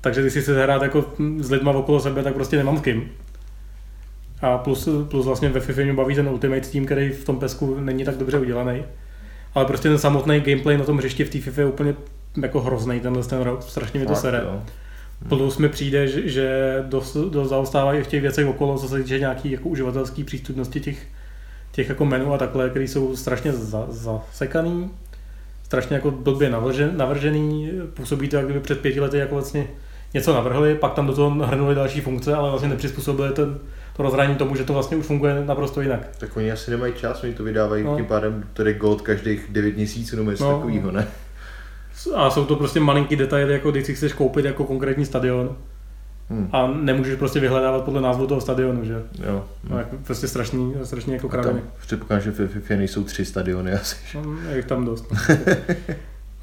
[0.00, 1.04] Takže když si chci hrát jako
[1.38, 3.10] s lidma okolo sebe, tak prostě nemám s kým.
[4.42, 7.80] A plus, plus vlastně ve FIFA mě baví ten Ultimate Team, který v tom pesku
[7.80, 8.84] není tak dobře udělaný.
[9.54, 11.94] Ale prostě ten samotný gameplay na tom hřišti v té FIFA je úplně
[12.42, 14.40] jako hrozný tenhle ten rok, strašně mi to sere.
[14.44, 14.62] Jo.
[15.28, 19.18] Plus mi přijde, že, že dost, dost zaostávají v těch věcech okolo, co se týče
[19.18, 21.06] nějaký jako uživatelský přístupnosti těch,
[21.72, 24.90] těch jako menu a takhle, které jsou strašně za, zasekaný,
[25.64, 29.66] strašně jako blbě navržený, navržený, působí to, jak kdyby před pěti lety jako vlastně
[30.14, 33.58] něco navrhli, pak tam do toho hrnuli další funkce, ale vlastně nepřizpůsobili ten,
[33.98, 36.00] to rozhraní tomu, že to vlastně už funguje naprosto jinak.
[36.18, 37.96] Tak oni asi nemají čas, oni to vydávají no.
[37.96, 40.56] tím pádem tedy gold každých 9 měsíců nebo něco no.
[40.56, 41.06] takového, ne?
[42.14, 45.56] A jsou to prostě malinký detaily, jako když si chceš koupit jako konkrétní stadion.
[46.30, 46.48] Hmm.
[46.52, 49.02] A nemůžeš prostě vyhledávat podle názvu toho stadionu, že?
[49.26, 49.44] Jo.
[49.70, 51.60] No, jako prostě strašný, strašný jako kraviny.
[51.80, 53.96] Předpokládám, že v FIFA nejsou tři stadiony asi.
[54.14, 55.12] No, je tam dost.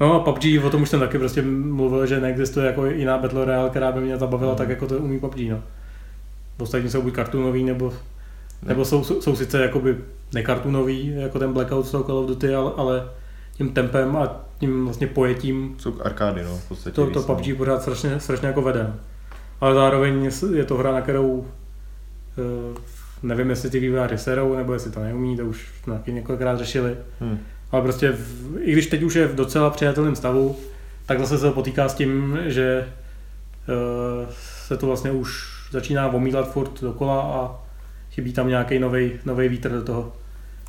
[0.00, 3.44] No a PUBG, o tom už jsem taky prostě mluvil, že neexistuje jako jiná Battle
[3.44, 4.58] Royale, která by mě zabavila hmm.
[4.58, 5.62] tak, jako to umí PUBG, no.
[6.58, 7.92] Ostatní jsou buď kartunový, nebo,
[8.62, 9.96] nebo jsou, jsou, jsou sice jakoby
[10.34, 13.08] nekartunový, jako ten Blackout z toho Call of Duty, ale, ale
[13.52, 17.34] tím tempem a tím vlastně pojetím jsou arkády, no, v podstatě to, to no.
[17.34, 18.94] PUBG pořád strašně, strašně jako vede.
[19.60, 21.46] Ale zároveň je to hra, na kterou
[22.38, 22.80] eh,
[23.22, 26.96] nevím, jestli ty vývojáři serou, nebo jestli to neumí, to už taky několikrát řešili.
[27.20, 27.38] Hmm.
[27.70, 30.56] Ale prostě, v, i když teď už je v docela přijatelném stavu,
[31.06, 32.88] tak zase se potýká s tím, že
[33.68, 34.30] uh,
[34.66, 37.60] se to vlastně už začíná omílat furt dokola a
[38.10, 38.78] chybí tam nějaký
[39.24, 40.12] nový vítr do toho.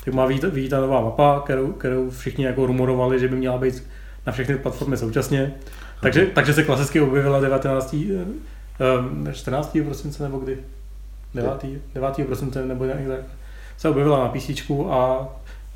[0.06, 3.84] Tak má vít, ta nová mapa, kterou, kterou všichni jako rumorovali, že by měla být
[4.26, 5.54] na všechny platformy současně.
[6.02, 7.96] Takže, takže se klasicky objevila 19.
[9.34, 9.78] 14.
[9.86, 10.58] prosince nebo kdy?
[11.36, 11.52] 9.
[11.94, 12.26] 9.
[12.26, 13.00] prosince nebo nějak.
[13.78, 14.50] Se objevila na PC
[14.90, 15.28] a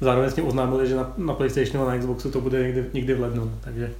[0.01, 3.13] zároveň s tím oznámili, že na, na PlayStationu a na Xboxu to bude někdy, někdy
[3.13, 3.51] v lednu.
[3.61, 3.91] Takže,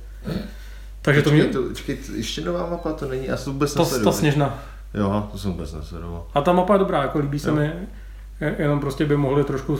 [1.01, 1.43] takže to mě...
[1.43, 4.63] To, počkej, ještě nová mapa to není, já vůbec to, to sněžna.
[4.93, 6.25] Jo, to jsem vůbec nesledoval.
[6.33, 7.55] A ta mapa je dobrá, jako líbí se jo.
[7.55, 7.71] mi,
[8.57, 9.79] jenom prostě by mohli trošku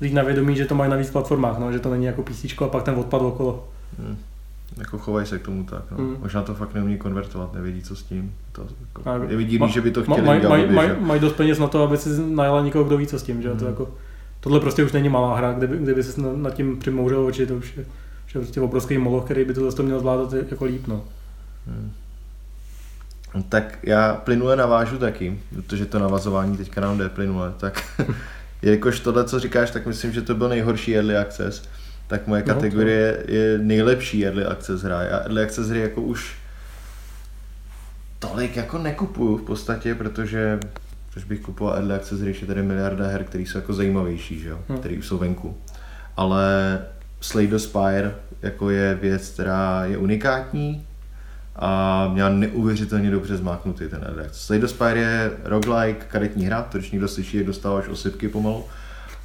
[0.00, 2.44] vzít na vědomí, že to mají na víc platformách, no, že to není jako PC
[2.64, 3.68] a pak ten odpad okolo.
[3.98, 4.16] Hmm.
[4.78, 5.96] Jako chovají se k tomu tak, no.
[5.96, 6.16] hmm.
[6.20, 8.34] Možná to fakt neumí konvertovat, nevědí co s tím.
[8.52, 10.42] To, jako, je vidí, ma, že by to chtěli maj.
[10.42, 13.22] Mají maj, maj dost peněz na to, aby si najala někoho, kdo ví co s
[13.22, 13.58] tím, že hmm.
[13.58, 13.88] to jako,
[14.40, 17.76] tohle prostě už není malá hra, kdyby, kdyby se nad tím přimouřil oči, to už
[17.76, 17.84] je,
[18.26, 21.04] už je prostě obrovský moloch, který by to zase měl zvládat jako líp, no.
[21.66, 21.92] Hmm.
[23.48, 27.82] Tak já plynule navážu taky, protože to navazování teďka nám jde plynule, tak
[28.62, 31.62] jelikož tohle, co říkáš, tak myslím, že to byl nejhorší early access,
[32.06, 33.32] tak moje no, kategorie to...
[33.32, 35.02] je nejlepší early access hra.
[35.02, 36.34] Já early access hry jako už
[38.18, 40.58] tolik jako nekupuju v podstatě, protože
[41.12, 44.48] proč bych kupoval early access hry, je tady miliarda her, které jsou jako zajímavější, že
[44.48, 44.78] jo, hmm.
[44.78, 45.58] které už jsou venku.
[46.16, 46.44] Ale
[47.20, 50.86] Slay the Spire jako je věc, která je unikátní,
[51.56, 54.46] a měla neuvěřitelně dobře zmáknutý ten Edex.
[54.46, 58.64] Slay the Spire je roguelike, karetní hra, to když někdo slyší, jak dostáváš osypky pomalu.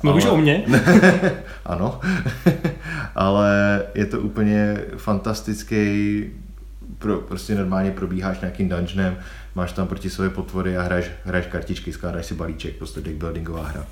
[0.04, 0.34] Mluvíš ale...
[0.34, 0.66] o mně?
[1.66, 2.00] ano,
[3.16, 6.24] ale je to úplně fantastický,
[7.00, 9.18] pro, prostě normálně probíháš nějakým dungeonem,
[9.56, 13.86] máš tam proti sobě potvory a hraješ, hraješ kartičky, skládáš si balíček, prostě deckbuildingová hra.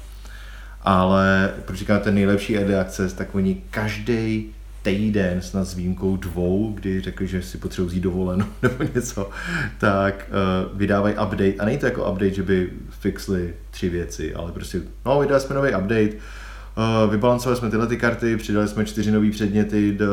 [0.81, 4.53] Ale proč říkám ten nejlepší early access, tak oni každý
[4.84, 9.29] týden, snad s výjimkou dvou, kdy řekli, že si potřebují vzít dovolenou nebo něco,
[9.77, 11.53] tak uh, vydávají update.
[11.59, 15.55] A není to jako update, že by fixli tři věci, ale prostě, no, vydali jsme
[15.55, 20.07] nový update, uh, vybalancovali jsme tyhle ty karty, přidali jsme čtyři nové předměty, do,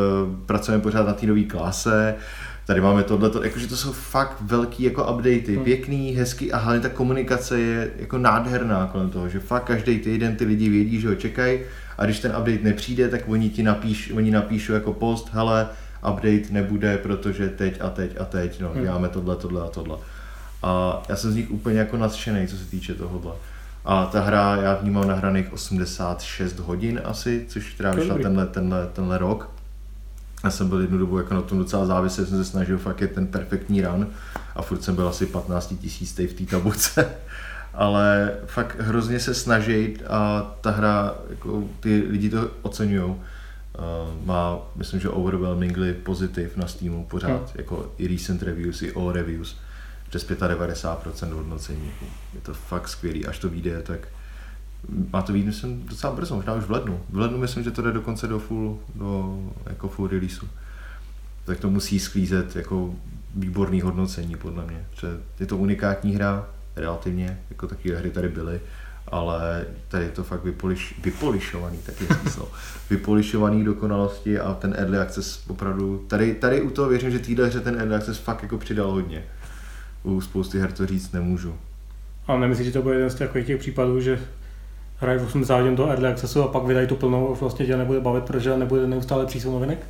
[0.47, 2.15] pracujeme pořád na té nové klase,
[2.67, 5.65] tady máme tohle, jakože to jsou fakt velký jako updaty, hmm.
[5.65, 10.37] pěkný, hezký a hlavně ta komunikace je jako nádherná kolem toho, že fakt každý týden
[10.37, 11.61] ty lidi vědí, že ho čekají
[12.01, 15.69] a když ten update nepřijde, tak oni ti napíš, oni napíšou jako post, hele,
[16.13, 18.83] update nebude, protože teď a teď a teď, no, hmm.
[18.83, 19.99] děláme tohle, tohle a tohle.
[20.63, 23.33] A já jsem z nich úplně jako nadšený, co se týče tohohle.
[23.85, 29.19] A ta hra, já vnímám nahraných 86 hodin asi, což která vyšla tenhle, tenhle, tenhle
[29.19, 29.51] rok.
[30.45, 33.09] Já jsem byl jednu dobu jako na tom docela závislý, jsem se snažil fakt je
[33.09, 34.07] ten perfektní run
[34.57, 37.11] a furt jsem byl asi 15 tisíc v té tabulce
[37.75, 43.05] ale fakt hrozně se snaží a ta hra, jako ty lidi to oceňují.
[43.11, 47.47] Uh, má, myslím, že overwhelmingly pozitiv na Steamu pořád, hmm.
[47.55, 49.57] jako i recent reviews, i all reviews,
[50.09, 51.91] přes 95% hodnocení.
[52.35, 54.09] Je to fakt skvělý, až to vyjde, tak
[55.13, 57.01] má to vyjít, myslím, docela brzo, možná už v lednu.
[57.11, 60.47] V lednu myslím, že to jde dokonce do full, do, jako full releaseu.
[61.45, 62.95] Tak to musí sklízet jako
[63.35, 64.87] výborný hodnocení, podle mě.
[65.41, 66.49] je to unikátní hra,
[66.81, 68.61] relativně, jako takové hry tady byly,
[69.09, 72.49] ale tady je to fakt vypoliš, vypolišovaný, taky smysl,
[72.91, 77.61] vypolišovaný dokonalosti a ten early access opravdu, tady, tady u toho věřím, že týhle hře
[77.61, 79.25] ten early access fakt jako přidal hodně.
[80.03, 81.55] U spousty her to říct nemůžu.
[82.27, 84.21] A nemyslíš, že to bude jeden z těch, těch případů, že
[84.97, 88.25] hrají 80 hodin do early accessu a pak vydají tu plnou, vlastně tě nebude bavit,
[88.25, 89.87] protože nebude neustále přísun novinek?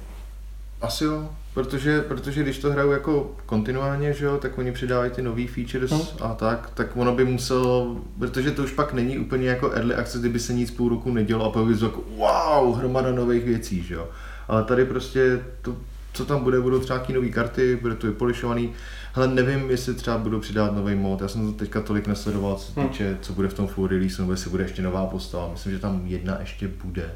[0.80, 5.22] Asi jo, protože, protože když to hrajou jako kontinuálně, že jo, tak oni přidávají ty
[5.22, 6.06] nový features no.
[6.20, 10.20] a tak, tak ono by muselo, protože to už pak není úplně jako early access,
[10.20, 13.94] kdyby se nic půl roku nedělo a pak by jako wow, hromada nových věcí, že
[13.94, 14.08] jo.
[14.48, 15.76] Ale tady prostě to,
[16.12, 18.72] co tam bude, budou třeba nové karty, bude to vypolišovaný.
[19.14, 21.20] Ale nevím, jestli třeba budou přidávat nový mod.
[21.20, 22.88] Já jsem to teďka tolik nesledoval, co se hm.
[22.88, 25.48] týče, co bude v tom full release, nebo jestli bude ještě nová postava.
[25.52, 27.10] Myslím, že tam jedna ještě bude.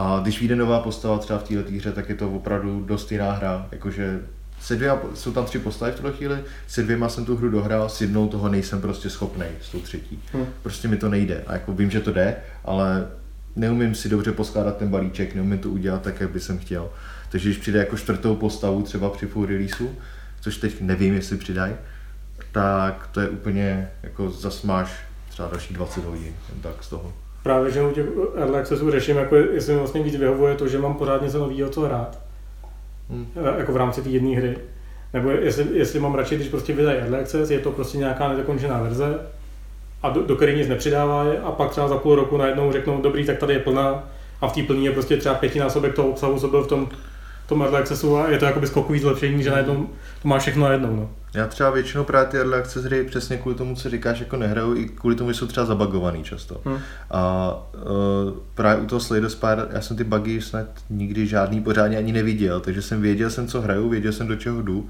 [0.00, 3.32] A když vyjde nová postava třeba v této hře, tak je to opravdu dost jiná
[3.32, 3.68] hra.
[3.72, 4.20] Jakože
[4.60, 7.88] se dvěma, jsou tam tři postavy v tuhle chvíli, se dvěma jsem tu hru dohrál,
[7.88, 10.22] s jednou toho nejsem prostě schopný, s tou třetí.
[10.32, 10.46] Hmm.
[10.62, 11.44] Prostě mi to nejde.
[11.46, 13.06] A jako vím, že to jde, ale
[13.56, 16.88] neumím si dobře poskládat ten balíček, neumím to udělat tak, jak bych chtěl.
[17.30, 19.88] Takže když přijde jako čtvrtou postavu třeba při full releaseu,
[20.40, 21.74] což teď nevím, jestli přidají,
[22.52, 24.92] tak to je úplně jako zasmáš
[25.28, 27.12] třeba další 20 hodin, tak z toho
[27.42, 30.78] právě, že u těch early accessů řeším, jako jestli mi vlastně víc vyhovuje to, že
[30.78, 32.18] mám pořád něco nového, co hrát.
[33.10, 33.26] Hmm.
[33.58, 34.58] Jako v rámci té jedné hry.
[35.12, 38.82] Nebo jestli, jestli mám radši, když prostě vydají early access, je to prostě nějaká nedokončená
[38.82, 39.18] verze
[40.02, 43.26] a do, do které nic nepřidávají a pak třeba za půl roku najednou řeknou, dobrý,
[43.26, 44.08] tak tady je plná
[44.40, 46.88] a v té plní je prostě třeba pětinásobek toho obsahu, co byl v tom
[47.50, 49.88] tom early accessu a je to jakoby skokový zlepšení, že najednou
[50.22, 50.96] to má všechno najednou.
[50.96, 51.10] No.
[51.34, 54.76] Já třeba většinou právě ty early access hry přesně kvůli tomu, co říkáš, jako nehraju,
[54.76, 56.60] i kvůli tomu, že jsou třeba zabagovaný často.
[56.64, 56.78] Hmm.
[57.10, 61.60] A uh, právě u toho Slay the Spire, já jsem ty bugy snad nikdy žádný
[61.60, 64.88] pořádně ani neviděl, takže jsem věděl jsem, co hraju, věděl jsem, do čeho jdu.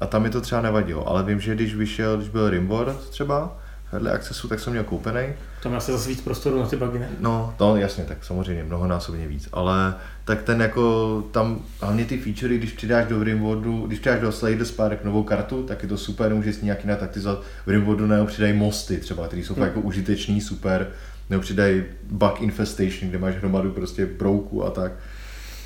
[0.00, 3.56] A tam mi to třeba nevadilo, ale vím, že když vyšel, když byl Rimworld třeba,
[3.92, 5.26] Early Accessu, tak jsem měl koupený.
[5.62, 7.08] Tam asi zase víc prostoru na ty bugy, ne?
[7.20, 12.58] No, to jasně, tak samozřejmě, mnohonásobně víc, ale tak ten jako, tam hlavně ty featurey,
[12.58, 15.98] když přidáš do Rimworldu, když přidáš do Slay the Spark novou kartu, tak je to
[15.98, 17.42] super, můžeš si nějaký nataktizovat.
[17.66, 19.62] V Rimworldu nebo přidají mosty třeba, které jsou hmm.
[19.62, 20.88] jako užitečný, super,
[21.30, 24.92] nebo přidají bug infestation, kde máš hromadu prostě brouků a tak.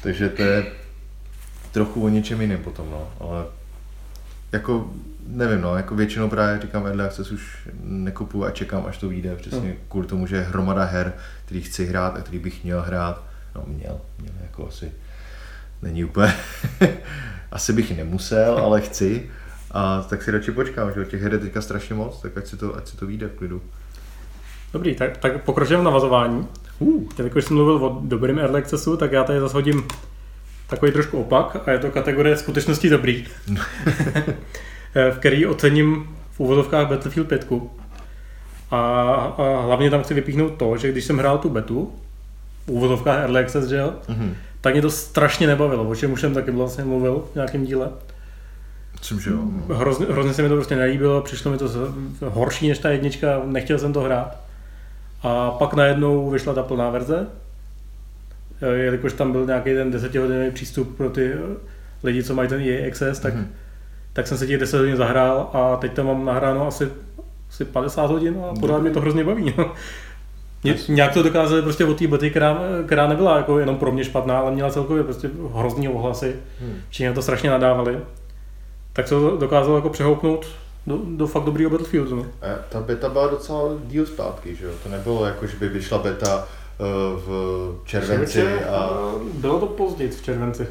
[0.03, 0.67] Takže to je
[1.73, 3.45] trochu o něčem jiném potom, no, ale
[4.53, 4.91] jako
[5.27, 9.37] nevím, no, jako většinou právě říkám Early Access už nekupuju a čekám, až to vyjde,
[9.37, 9.79] přesně hmm.
[9.89, 11.13] kvůli tomu, že je hromada her,
[11.45, 14.93] který chci hrát a který bych měl hrát, no měl, měl jako asi,
[15.83, 16.35] není úplně,
[17.53, 19.31] asi bych nemusel, ale chci
[19.75, 22.57] A tak si radši počkám, že těch her je teďka strašně moc, tak ať si
[22.57, 23.63] to, ať si to vyjde v klidu.
[24.73, 26.49] Dobrý, tak, tak pokročíme v navazování.
[26.79, 27.09] Uh.
[27.17, 29.89] Teď, když jsem mluvil o dobrým early accessu, tak já tady zase hodím
[30.67, 33.27] takový trošku opak a je to kategorie skutečnosti dobrý,
[34.95, 37.53] v který ocením v úvodovkách Battlefield 5.
[38.71, 38.81] A,
[39.39, 41.93] a hlavně tam chci vypíchnout to, že když jsem hrál tu betu,
[42.67, 44.35] v úvodovkách Early Access, že jo, mm-hmm.
[44.61, 47.91] tak mě to strašně nebavilo, o čem už jsem taky vlastně mluvil v nějakém díle.
[49.21, 49.39] Že jo.
[49.75, 51.69] Hrozně, hrozně se mi to prostě nelíbilo, přišlo mi to
[52.29, 54.37] horší než ta jednička, nechtěl jsem to hrát.
[55.23, 57.27] A pak najednou vyšla ta plná verze,
[58.75, 61.33] jelikož tam byl nějaký ten desetihodinový přístup pro ty
[62.03, 63.47] lidi, co mají ten EA Access, tak, mm-hmm.
[64.13, 66.89] Tak jsem se těch 10 hodin zahrál a teď tam mám nahráno asi,
[67.51, 69.55] asi 50 hodin a pořád mě to hrozně baví.
[69.59, 69.73] No.
[70.65, 74.05] Ně, nějak to dokázali prostě od té boty, která, která nebyla jako jenom pro mě
[74.05, 76.77] špatná, ale měla celkově prostě hrozný ohlasy, hmm.
[76.89, 77.99] všichni to strašně nadávali.
[78.93, 80.47] Tak se to dokázalo jako přehoupnout
[80.87, 82.17] do, do fakt dobrýho Battlefieldu.
[82.17, 82.23] No.
[82.23, 84.73] A ta beta byla docela díl zpátky, že jo?
[84.83, 86.49] To nebylo jako, že by vyšla beta
[86.79, 88.91] uh, v červenci a...
[89.35, 90.67] Bylo to později v červenci.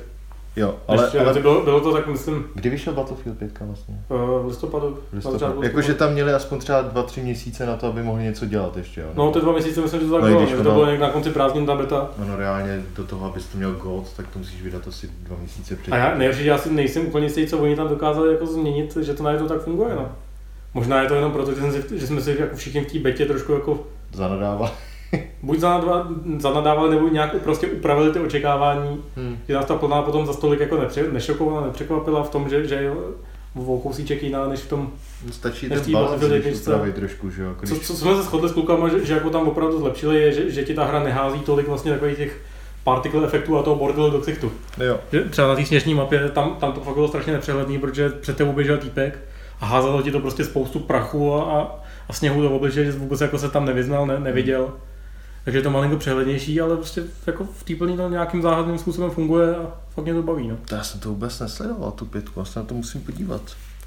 [0.56, 2.46] Jo, ale, Ještě, ale bylo, bylo, to tak, myslím...
[2.56, 3.96] Kdy vyšel Battlefield 5 vlastně?
[4.10, 4.98] Uh, v listopadu.
[5.14, 5.64] listopadu.
[5.64, 9.08] Jakože tam měli aspoň třeba 2-3 měsíce na to, aby mohli něco dělat ještě, jo?
[9.16, 11.10] No, ty dva měsíce myslím, že to tak no, bylo, že to bylo někdy na
[11.10, 12.10] konci prázdnin ta beta.
[12.18, 15.38] No, no, reálně do toho, abys to měl gold, tak to musíš vydat asi dva
[15.40, 15.94] měsíce předtím.
[15.94, 19.14] A já, nejlepší, já si nejsem úplně jistý, co oni tam dokázali jako změnit, že
[19.14, 20.12] to najednou tak funguje, no.
[20.74, 23.00] Možná je to jenom proto, že, jsme si, že jsme si jako všichni v té
[23.00, 24.72] betě trošku jako zanadávali.
[25.44, 25.60] buď
[26.38, 29.38] zanadávali, nebo nějak prostě upravili ty očekávání, hmm.
[29.48, 32.76] že nás ta plná potom za stolik jako nepře, nešokovala, nepřekvapila v tom, že, že
[32.76, 32.92] je
[33.56, 34.92] o kousíček jiná, než v tom
[35.32, 36.24] Stačí ten balans
[36.62, 37.56] upravit trošku, že jo?
[37.66, 40.52] Co, co, jsme se shodli s klukama, že, že, jako tam opravdu zlepšili, je, že,
[40.52, 42.42] že ti ta hra nehází tolik vlastně takových těch
[42.84, 44.52] particle efektů a toho bordelu do ksichtu.
[44.84, 45.00] Jo.
[45.12, 48.38] Že třeba na té sněžní mapě, tam, tam to fakt bylo strašně nepřehledný, protože před
[48.38, 49.20] tebou běžel týpek
[49.60, 51.76] a házelo ti to prostě spoustu prachu a, a,
[52.10, 54.62] a sněhu do obličeje, že vůbec jako se tam nevyznal, ne, neviděl.
[54.66, 54.91] Hmm
[55.44, 59.12] takže je to malinko přehlednější, ale prostě jako v té plný to nějakým záhadným způsobem
[59.12, 60.48] funguje a fakt mě to baví.
[60.48, 60.58] No.
[60.66, 63.42] To já jsem to vůbec nesledoval, tu pětku, já se na to musím podívat.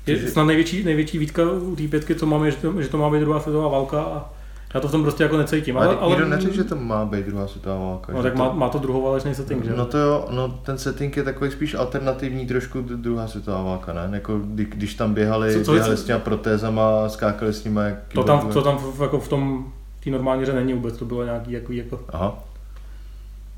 [0.07, 0.30] Je Čiže...
[0.30, 3.20] snad největší, největší výtka u té pětky, co máme, že to, že to má být
[3.20, 4.30] druhá světová válka a
[4.74, 5.76] já to v tom prostě jako necítím.
[5.76, 8.12] Ale, ale nikdo neřekl, že to má být druhá světová válka.
[8.12, 8.38] No tak to...
[8.38, 9.72] má, má to druhoválečný setting, že?
[9.76, 14.09] No to jo, no ten setting je takový spíš alternativní trošku druhá světová válka, ne?
[14.12, 17.80] Jako kdy, když tam běhali, co, co běhali s těma protézama, skákali s nimi.
[18.12, 19.72] To tam, to tam jako v tom
[20.05, 22.00] té normální hře není vůbec, to bylo nějaký jako, jako...
[22.09, 22.38] Aha.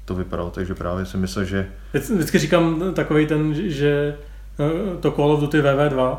[0.05, 1.69] To vypadalo, takže právě si myslel, že...
[1.93, 4.17] Vždycky říkám takový ten, že
[4.61, 6.19] eh, to Call of Duty VV2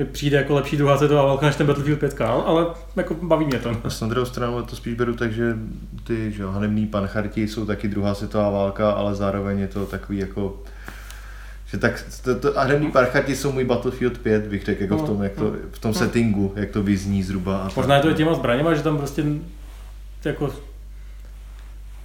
[0.00, 3.58] mi přijde jako lepší druhá světová válka než ten Battlefield 5, ale jako baví mě
[3.58, 3.76] to.
[3.84, 5.56] A s na druhou stranu to spíš beru tak, že
[6.04, 10.62] ty že, hanebný pancharti jsou taky druhá světová válka, ale zároveň je to takový jako
[11.70, 15.02] že tak to, to, a hraní parchati jsou můj Battlefield 5, bych řekl, jako no,
[15.02, 15.56] v tom, jak to, no.
[15.70, 15.98] v tom no.
[15.98, 17.58] settingu, jak to vyzní zhruba.
[17.58, 19.24] A Možná je to i těma zbraněma, že tam prostě
[20.24, 20.50] jako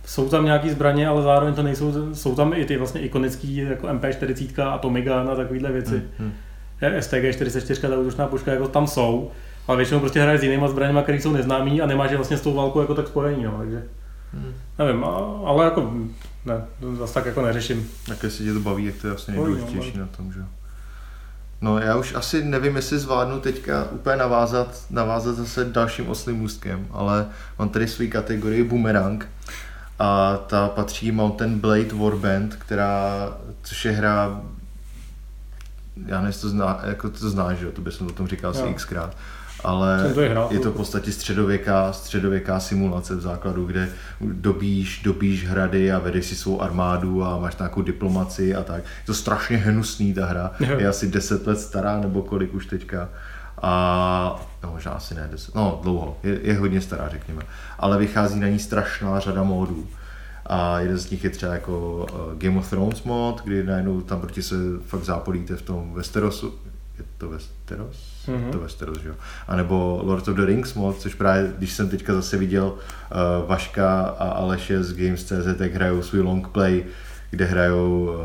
[0.05, 3.88] jsou tam nějaký zbraně, ale zároveň to nejsou, jsou tam i ty vlastně ikonický jako
[3.88, 6.01] MP40 a Tomigan a takovéhle věci.
[6.18, 6.32] Hmm,
[6.82, 6.99] hmm.
[6.99, 9.32] STG-44, ta útočná puška, jako tam jsou,
[9.68, 12.41] ale většinou prostě hraje s jinýma zbraněma, které jsou neznámý a nemáš je vlastně s
[12.41, 13.84] tou válkou jako tak spojení, no, takže
[14.34, 14.53] hmm.
[14.80, 15.03] nevím,
[15.45, 15.93] ale jako
[16.45, 17.89] ne, to zase tak jako neřeším.
[18.07, 20.45] Tak jestli tě to baví, jak to je vlastně nejdůležitější na tom, že
[21.61, 26.87] No já už asi nevím, jestli zvládnu teďka úplně navázat, navázat zase dalším oslým můstkem,
[26.91, 27.27] ale
[27.59, 29.29] mám tady svůj kategorii Boomerang
[29.99, 33.29] a ta patří Mountain Blade Warband, která,
[33.63, 34.41] což je hra,
[36.05, 38.73] já nevím, to zná, jako to znáš, že jo, to bych o tom říkal asi
[38.73, 39.17] xkrát
[39.66, 43.89] ale to je, je to v podstatě středověká, středověká simulace v základu, kde
[44.22, 48.84] dobíš, dobíš hrady a vedeš si svou armádu a máš nějakou diplomaci a tak.
[48.84, 53.09] Je to strašně hnusný ta hra, je asi 10 let stará nebo kolik už teďka.
[53.61, 57.41] A no, možná asi ne 10, no dlouho, je, je hodně stará řekněme,
[57.80, 59.88] ale vychází na ní strašná řada módů.
[60.45, 64.22] A jeden z nich je třeba jako uh, Game of Thrones mod, kdy najednou tam
[64.22, 64.55] proti se
[64.86, 66.53] fakt zápolíte v tom Westerosu,
[66.97, 68.14] je to Westeros?
[68.28, 68.51] Mm-hmm.
[68.51, 69.15] To Westeros, že jo.
[69.47, 73.49] A nebo Lord of the Rings mod, což právě, když jsem teďka zase viděl uh,
[73.49, 76.84] Vaška a Aleše z Games.cz, jak hrajou svůj long play,
[77.30, 78.19] kde hrajou uh,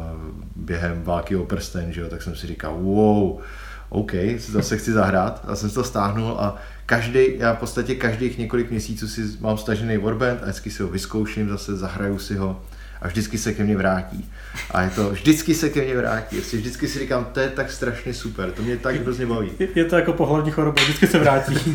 [0.56, 3.40] během války o prsten, že jo, tak jsem si říkal, wow,
[3.88, 8.70] OK, zase chci zahrát a jsem to stáhnul a každý, já v podstatě každých několik
[8.70, 12.62] měsíců si mám stažený Warband a vždycky si ho vyzkouším, zase zahraju si ho
[13.02, 14.30] a vždycky se ke mně vrátí.
[14.70, 16.36] A je to, vždycky se ke mně vrátí.
[16.36, 19.50] Prostě vždycky si říkám, to je tak strašně super, to mě tak hrozně baví.
[19.58, 21.54] Je, je to jako pohlavní choroba, vždycky se vrátí.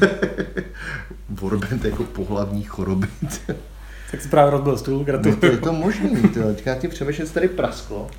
[1.30, 3.08] Warband jako pohlavní choroby.
[4.12, 5.36] tak si právě rozbil stůl, gratuluju.
[5.36, 8.10] No to je to možný, to, já ti přemýšlím, tady prasklo.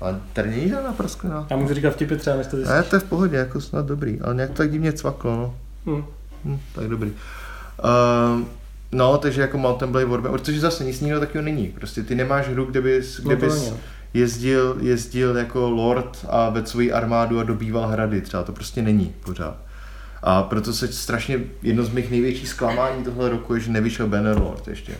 [0.00, 1.46] Ale tady není žádná prasklina.
[1.50, 4.20] Já můžu říkat vtipy třeba, než to Ne, to je v pohodě, jako snad dobrý,
[4.20, 5.56] ale nějak to tak divně cvaklo, no.
[5.86, 6.04] Hmm.
[6.44, 7.10] Hm, tak dobrý.
[7.10, 8.46] Uh,
[8.96, 11.66] no, takže jako Mountain Blade Warband, protože zase nic jiného takového není.
[11.66, 13.72] Prostě ty nemáš hru, kde bys, kde No to bys
[14.14, 19.14] jezdil, jezdil jako lord a vedl svoji armádu a dobýval hrady třeba, to prostě není
[19.24, 19.56] pořád.
[20.22, 24.68] A proto se strašně, jedno z mých největších zklamání tohle roku je, že nevyšel Bannerlord
[24.68, 24.92] ještě.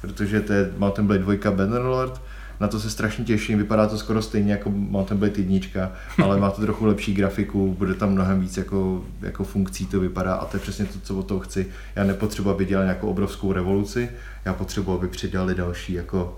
[0.00, 2.20] Protože to je Mountain Blade 2 Bannerlord,
[2.60, 5.92] na to se strašně těším, vypadá to skoro stejně jako Mountain Blade 1,
[6.24, 10.34] ale má to trochu lepší grafiku, bude tam mnohem víc jako, jako funkcí to vypadá
[10.34, 11.66] a to je přesně to, co od toho chci.
[11.96, 14.10] Já nepotřebuji, aby dělali nějakou obrovskou revoluci,
[14.44, 16.36] já potřebuji, aby přidali další jako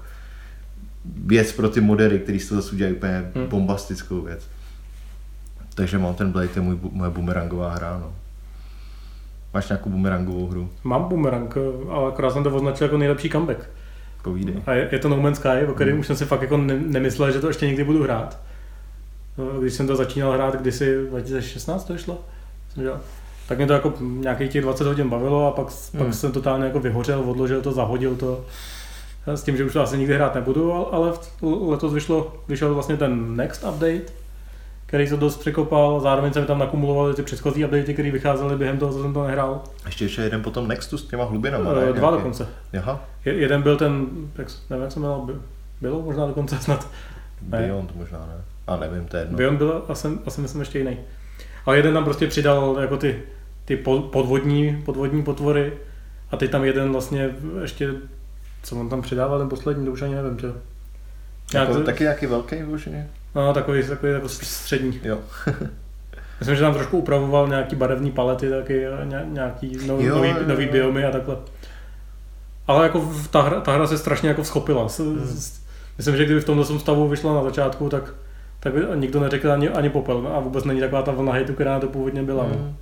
[1.16, 3.46] věc pro ty modery, který z toho zase udělají úplně Hmm.
[3.46, 4.48] bombastickou věc.
[5.74, 8.12] Takže Mountain Blade je můj, moje bumerangová hra, no.
[9.54, 10.70] Máš nějakou bumerangovou hru?
[10.84, 11.54] Mám boomerang,
[11.90, 13.58] ale akorát jsem to označil jako nejlepší comeback.
[14.22, 14.54] Povídej.
[14.66, 16.00] A je, je to No Man's Sky, o kterém Hmm.
[16.00, 18.38] už jsem si fakt jako ne, nemyslel, že to ještě někdy budu hrát.
[19.38, 22.18] No, Když jsem to začínal hrát kdysi 2016 to šlo,
[22.74, 23.00] jsem dělal.
[23.48, 26.04] tak mě to jako nějakých těch 20 hodin bavilo a pak, Hmm.
[26.04, 28.44] pak jsem totálně jako vyhořel, odložil to, zahodil to.
[29.26, 31.12] S tím, že už to asi nikdy hrát nebudu, al- ale
[31.68, 34.02] letos vyšlo, vyšel vlastně ten Next Update,
[34.91, 38.78] který se dost překopal, zároveň se mi tam nakumulovaly ty předchozí updaty, které vycházely během
[38.78, 39.62] toho, co jsem to nehrál.
[39.86, 41.80] Ještě ještě jeden potom Nextu s těma hlubinama, ne?
[41.82, 42.49] Eh, Dva Nějaký- dokonce.
[42.78, 44.07] Aha, Je- Jeden byl ten,
[44.38, 45.34] jak, nevím, jak se jmenoval, By-
[45.80, 46.88] bylo možná dokonce snad.
[47.49, 47.59] Ne.
[47.59, 48.43] Beyond možná, ne?
[48.66, 49.36] A nevím, to je jedno.
[49.36, 50.97] Beyond byl asi, asi myslím ještě jiný.
[51.66, 53.22] Ale jeden tam prostě přidal jako ty,
[53.64, 55.72] ty po- podvodní, podvodní potvory
[56.30, 57.30] a teď tam jeden vlastně
[57.62, 57.91] ještě,
[58.62, 60.47] co on tam přidával, ten poslední, to už ani nevím, čo.
[60.47, 63.09] Jako, Nějak, taky nějaký velký vyloženě?
[63.35, 65.01] No, takový, takový jako střední.
[65.05, 65.18] Jo.
[66.41, 68.87] Myslím, že tam trošku upravoval nějaký barevné palety, taky
[69.24, 70.49] nějaký no, Jo, nový, jo, jo.
[70.49, 71.37] nový biomy a takhle.
[72.66, 74.89] Ale jako ta hra, ta hra se strašně jako schopila.
[74.99, 75.20] Hmm.
[75.99, 78.14] myslím, že kdyby v tomhle stavu vyšla na začátku, tak,
[78.61, 80.31] tak by nikdo neřekl ani, ani popel.
[80.35, 82.43] A vůbec není taková ta vlna hejtu, která na to původně byla.
[82.43, 82.55] No.
[82.55, 82.76] Mm.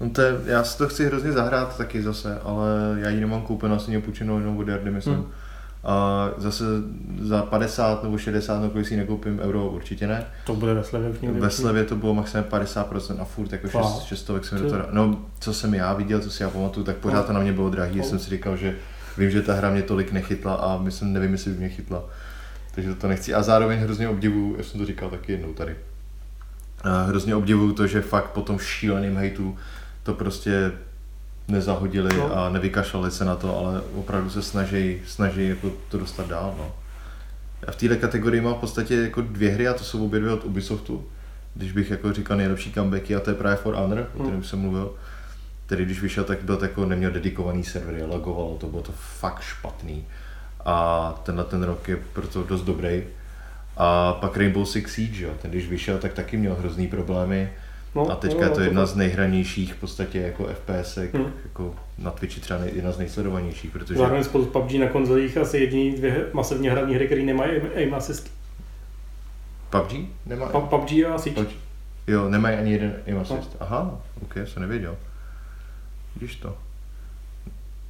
[0.00, 2.68] No to je, já si to chci hrozně zahrát taky zase, ale
[2.98, 5.14] já ji nemám koupenou, asi mě půjčenou jenom od Jardy, myslím.
[5.14, 5.32] Hmm.
[5.84, 6.64] A zase
[7.20, 10.24] za 50 nebo 60, nebo kolik si nekoupím euro, určitě ne.
[10.46, 11.40] To bude ve slevě už někdy.
[11.40, 13.84] Ve slevě to bylo maximálně 50% a furt jako Fakt?
[13.84, 17.26] 6, šestovek jsem toho, no co jsem já viděl, co si já pamatuju, tak pořád
[17.26, 18.04] to na mě bylo drahý, No.
[18.04, 18.76] jsem si říkal, že
[19.18, 22.04] vím, že ta hra mě tolik nechytla a myslím, nevím, jestli by mě chytla.
[22.74, 23.34] Takže to nechci.
[23.34, 25.76] A zároveň hrozně obdivuju, já jsem to říkal taky jednou tady,
[26.84, 29.56] a hrozně obdivuju to, že fakt po tom šíleným hejtu
[30.02, 30.72] to prostě
[31.48, 32.36] nezahodili No.
[32.36, 36.54] a nevykašlali se na to, ale opravdu se snaží, snaží jako to dostat dál.
[36.58, 36.72] No.
[37.66, 40.32] Já v této kategorii mám v podstatě jako dvě hry a to jsou obě dvě
[40.32, 41.04] od Ubisoftu.
[41.54, 44.44] Když bych jako říkal nejlepší comebacky a to je právě For Honor, o kterém Hmm.
[44.44, 44.94] jsem mluvil.
[45.66, 50.04] Který když vyšel, tak byl jako neměl dedikovaný servery, lagovalo to, bylo to fakt špatný.
[50.64, 53.02] A tenhle ten rok je proto dost dobrý.
[53.76, 55.30] A pak Rainbow Six Siege, jo.
[55.42, 57.50] ten když vyšel, tak taky měl hrozný problémy.
[57.94, 58.90] No, A teďka no, je to no, jedna fakt.
[58.92, 61.32] z nejhranějších v podstatě jako FPS, Hmm.
[61.44, 65.36] jako na Twitchi třeba nej- jedna z nejsledovanějších, protože Zároveň spolu s PUBG na konzolích
[65.36, 68.32] asi jediný dvě masivně hrané hry, které nemají aim- assist.
[69.70, 69.92] PUBG
[70.26, 70.46] nemá?
[70.46, 71.34] Pa- PUBG a Siege.
[71.34, 71.56] Pojď.
[72.06, 73.56] Jo, nemají ani jeden aim assist.
[73.60, 74.96] Aha, ok, jsem nevěděl.
[76.16, 76.56] Vidíš to.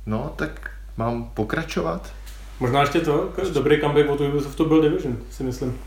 [0.07, 2.13] No, tak mám pokračovat.
[2.61, 5.79] Možná ještě to, dobrý comeback od Ubisoftu byl Division, si myslím.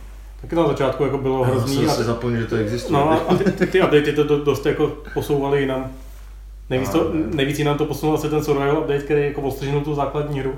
[0.42, 1.76] Taky na začátku jako bylo Já hrozný.
[1.76, 3.00] jsem A, se zapomněl, že to existuje.
[3.00, 5.92] no, a ty, ty, ty updaty to do- dost jako posouvaly jinam.
[6.70, 7.26] Nejvíc, to, No, ne.
[7.36, 10.54] nejvíc jinam to posunul asi ten survival update, který jako ostřihnul tu základní hru.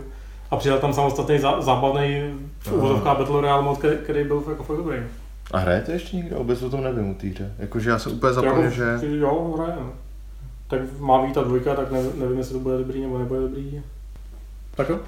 [0.52, 2.34] A přidal tam samostatný zá, zábavný
[2.72, 4.98] uvozovkách Battle Royale mod, který, který byl jako fakt dobrý.
[5.52, 6.36] A hrajete ještě někdo?
[6.38, 7.52] Vůbec o tom nevím u té hře.
[7.60, 9.00] Jakože já jsem úplně zapomněl, jako, že...
[9.18, 9.74] Jo, hraje.
[9.80, 9.92] no.
[10.68, 13.82] Tak má být ta dvojka, tak ne, nevím, jestli to bude dobrý nebo nebude dobrý.
[14.76, 15.00] Tak jo.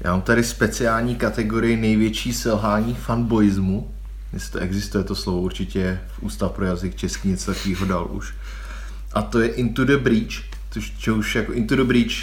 [0.00, 3.90] Já mám tady speciální kategorii největší selhání fanboismu.
[4.32, 8.34] Jestli to existuje to slovo, určitě v Ústav pro jazyk český něco takového dal už.
[9.12, 12.14] A to je Into the Breach, což, čo už jako Into the Breach,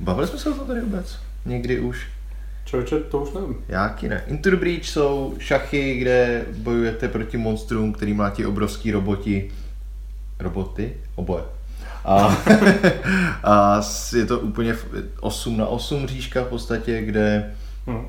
[0.00, 1.18] bavili jsme se o tom tady vůbec?
[1.46, 2.06] Někdy už?
[2.64, 3.56] Člověče, to už nevím.
[3.68, 4.24] Jáky ne.
[4.26, 9.50] Into the Breach jsou šachy, kde bojujete proti monstrům, který mlátí obrovský roboti.
[10.38, 10.92] Roboty?
[11.14, 11.44] Oboje.
[12.04, 12.36] A,
[13.44, 13.80] a
[14.16, 14.86] je to úplně v-
[15.20, 17.50] 8 na 8 říška v podstatě, kde,
[17.86, 18.04] Hm.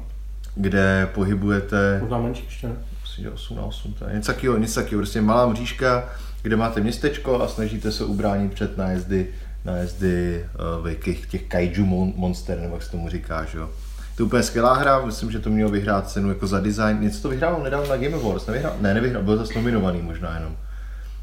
[0.55, 2.73] kde pohybujete Možná menší ještě, ne?
[3.01, 6.03] myslím, že 8 na 8, to je něco takového, něco takového, prostě malá mřížka,
[6.41, 9.27] kde máte městečko a snažíte se ubránit před nájezdy,
[9.65, 10.45] nájezdy
[10.83, 13.69] uh, těch, kaiju mon, monster, nebo jak se tomu říká, že jo.
[14.15, 16.97] To je úplně skvělá hra, myslím, že to mělo vyhrát cenu jako za design.
[17.01, 18.75] Něco to vyhrál nedávno na Game Awards, nevyhrál?
[18.81, 20.55] Ne, nevyhrál, byl zase nominovaný možná jenom.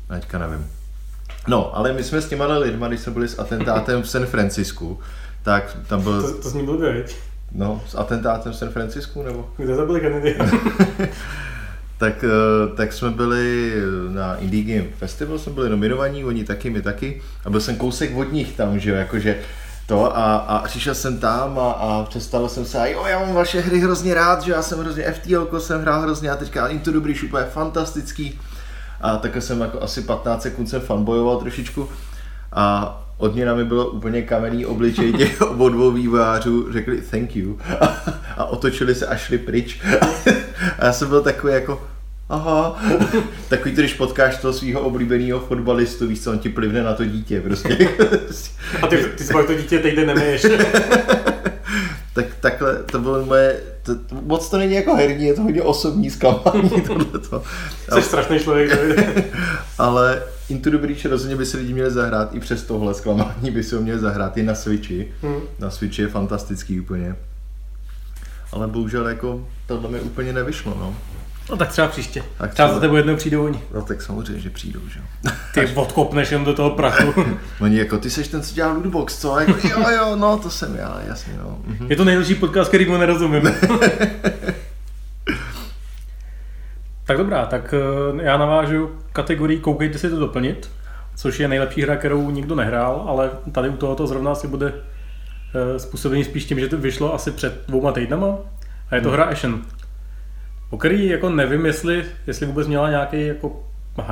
[0.09, 0.67] Teďka nevím.
[1.49, 4.99] No, ale my jsme s těma lidma, když jsme byli s atentátem v San Francisku,
[5.43, 7.17] tak tam byl, To, to zní blbě, viď?
[7.53, 9.51] no, s atentátem v San Francisku, nebo?
[9.57, 10.37] Kde zabili Kennedy?
[11.99, 13.73] tak, eh, tak jsme byli
[14.09, 17.23] na Indie Game Festival, jsme byli nominovaní, oni taky, my taky.
[17.45, 19.39] A byl jsem kousek od nich tam, že jo, jakože
[19.87, 23.35] to a, a přišel jsem tam a, a představil jsem se a jo, já mám
[23.35, 26.93] vaše hry hrozně rád, že já jsem hrozně FTL jsem hrál hrozně a teďka Into
[26.93, 28.41] the Breach úplně fantastický.
[29.01, 31.89] A takhle jsem jako asi 15 sekund jsem fanbojoval trošičku
[32.53, 37.87] a odměna mi bylo úplně kamenný obličej těch obou dvou vývojářů, řekli thank you a,
[38.37, 39.81] a otočili se a šli pryč.
[40.79, 41.83] A já jsem byl takový jako,
[42.29, 42.83] aha,
[43.49, 47.41] takový když potkáš toho svého oblíbeného fotbalistu, víš co, on ti plivne na to dítě
[47.41, 47.89] prostě.
[48.83, 50.47] A ty, ty si to dítě teď nemyješ.
[52.15, 55.63] Tak takhle, to bylo moje, to, to, moc to není jako herní, je to hodně
[55.63, 57.43] osobní zklamání tohleto.
[57.95, 58.71] Jsi strašný člověk.
[59.79, 63.63] ale Into the Breach rozhodně by se lidi měli zahrát, i přes tohle zklamání by
[63.63, 65.13] se ho měli zahrát i na Switchi.
[65.23, 65.41] Hmm.
[65.59, 67.17] Na Switchi je fantastický úplně.
[68.53, 70.97] Ale bohužel jako tohle mi úplně nevyšlo, no.
[71.51, 72.23] No tak třeba příště.
[72.39, 73.63] Tak třeba za tebou jednou přijdou oni.
[73.75, 75.01] No tak samozřejmě, že přijdou, že
[75.67, 77.25] Ty odkopneš jen do toho prachu.
[77.61, 79.41] oni jako, ty seš ten, co dělá lootbox, co?
[79.41, 81.59] Jako, jo, jo, no, to jsem já, jasně, no.
[81.67, 81.87] Mhm.
[81.91, 83.43] Je to nejlepší podcast, který mu nerozumím.
[87.05, 90.71] tak dobrá, tak eh, já navážu kategorii Koukejte si to doplnit,
[91.17, 95.79] což je nejlepší hra, kterou nikdo nehrál, ale tady u tohoto zrovna asi bude eh,
[95.79, 98.39] způsobený spíš tím, že to vyšlo asi před dvouma týdnama
[98.91, 99.17] a je to hmm.
[99.17, 99.61] hra Ashen.
[100.71, 103.63] O který jako nevím, jestli, jestli vůbec měla nějaký jako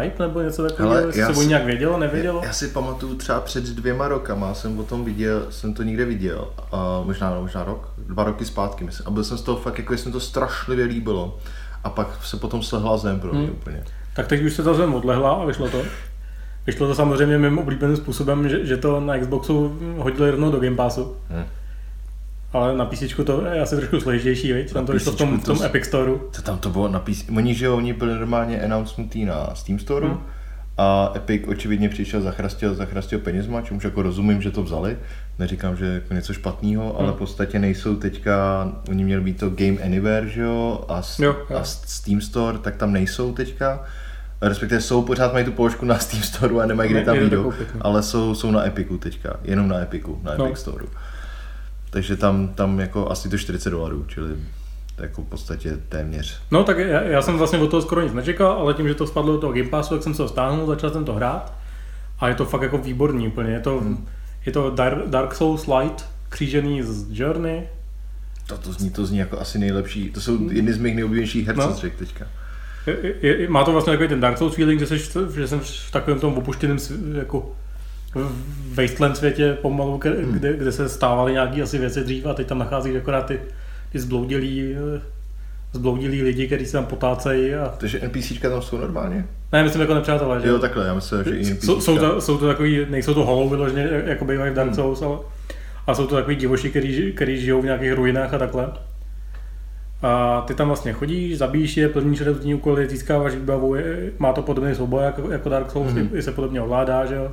[0.00, 2.38] hype nebo něco takového, jestli se o nějak vědělo, nevědělo?
[2.40, 6.04] Já, já, si pamatuju třeba před dvěma rokama jsem o tom viděl, jsem to někde
[6.04, 9.78] viděl, a možná, možná rok, dva roky zpátky myslím, a byl jsem z toho fakt,
[9.78, 11.38] jako jestli mi to strašlivě líbilo.
[11.84, 13.50] A pak se potom slehla zem pro mě hmm.
[13.50, 13.84] úplně.
[14.16, 15.82] Tak teď už se ta zem odlehla a vyšlo to.
[16.66, 20.76] Vyšlo to samozřejmě mým oblíbeným způsobem, že, že to na Xboxu hodili rovnou do Game
[20.76, 21.16] Passu.
[21.28, 21.44] Hmm.
[22.52, 24.72] Ale na PC to je asi trošku složitější, viď?
[24.72, 26.12] Tam to vyšlo v tom, v tom Epic Store.
[26.32, 27.24] Co tam to bylo na PC?
[27.36, 30.20] Oni, že oni byli normálně announcementý na Steam Store hmm.
[30.78, 34.98] a Epic očividně přišel, zachrastil, zachrastil penězma, čemuž jako rozumím, že to vzali.
[35.38, 36.96] Neříkám, že jako něco špatného, hmm.
[36.98, 41.36] ale v podstatě nejsou teďka, oni měli být to Game Anywhere, že jo, a, jo,
[41.50, 41.56] jo.
[41.56, 43.84] a Steam Store, tak tam nejsou teďka
[44.40, 48.02] respektive jsou, pořád mají tu položku na Steam Store a nemají kde tam výjdou, ale
[48.02, 50.46] jsou, jsou na Epiku teďka, jenom na Epiku, na no.
[50.46, 50.84] Epic Store.
[51.90, 54.36] Takže tam, tam jako asi to 40 dolarů, čili
[54.98, 56.40] jako v podstatě téměř.
[56.50, 59.06] No tak já, já jsem vlastně od toho skoro nic nečekal, ale tím, že to
[59.06, 61.52] spadlo do toho Game Passu, tak jsem se ho stáhnul, začal jsem to hrát
[62.18, 63.52] a je to fakt jako výborný úplně.
[63.52, 64.06] Je to, hmm.
[64.46, 64.70] je to
[65.06, 67.62] Dark Souls Light křížený z Journey.
[68.46, 71.56] To, to, zní, to zní jako asi nejlepší, to jsou jedny z mých nejoblíbenějších her,
[71.56, 71.72] no.
[71.72, 72.26] co řekl teďka.
[72.86, 74.98] Je, je, má to vlastně takový ten Dark Souls feeling, že, jsi,
[75.34, 76.78] že jsem v takovém tom opuštěném
[77.14, 77.56] jako
[78.74, 80.32] wasteland světě pomalu, hmm.
[80.32, 83.40] kde, kde se stávaly nějaké asi věci dřív a teď tam nacházíš akorát ty,
[83.92, 84.76] ty zbloudilí,
[85.72, 87.54] zbloudilí lidi, kteří se tam potácejí.
[87.54, 87.74] A...
[87.78, 89.26] Takže NPCčka tam jsou normálně?
[89.52, 90.40] Ne, myslím jako nepřátelé.
[90.40, 90.48] Že?
[90.48, 93.50] Jo, takhle, já myslím, že i jsou, jsou, to, jsou to takový, nejsou to hollow
[93.50, 94.76] vyloženě, jako bývají v Dark hmm.
[94.76, 95.10] Souls, hmm.
[95.10, 95.18] ale
[95.86, 98.68] a jsou to takový divoši, který, který žijou v nějakých ruinách a takhle.
[100.02, 103.76] A ty tam vlastně chodíš, zabíjíš je, plníš různý úkoly, získáváš výbavu,
[104.18, 106.16] má to podobný souboj jako, jako Dark Souls, mm-hmm.
[106.16, 107.32] i se podobně ovládá, že jo.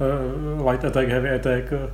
[0.00, 1.90] Eh, light attack, heavy attack, eh,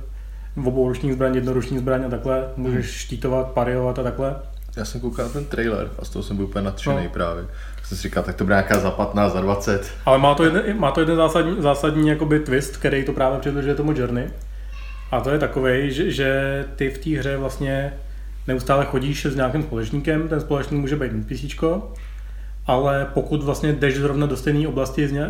[0.67, 2.93] obou ruční zbraň, jednoruční zbraň a takhle, můžeš hmm.
[2.93, 4.35] štítovat, pariovat a takhle.
[4.77, 7.09] Já jsem koukal na ten trailer a z toho jsem byl úplně nadšený no.
[7.09, 7.45] právě.
[7.83, 9.91] Jsem si říkal, tak to bude nějaká za 15, za 20.
[10.05, 13.75] Ale má to jeden, má to jeden zásadní, zásadní jakoby twist, který to právě přibližuje
[13.75, 14.27] tomu Journey.
[15.11, 17.93] A to je takový, že, že ty v té hře vlastně
[18.47, 21.55] neustále chodíš s nějakým společníkem, ten společník může být NPC,
[22.71, 25.27] ale pokud vlastně jdeš zrovna do stejné oblasti, eh,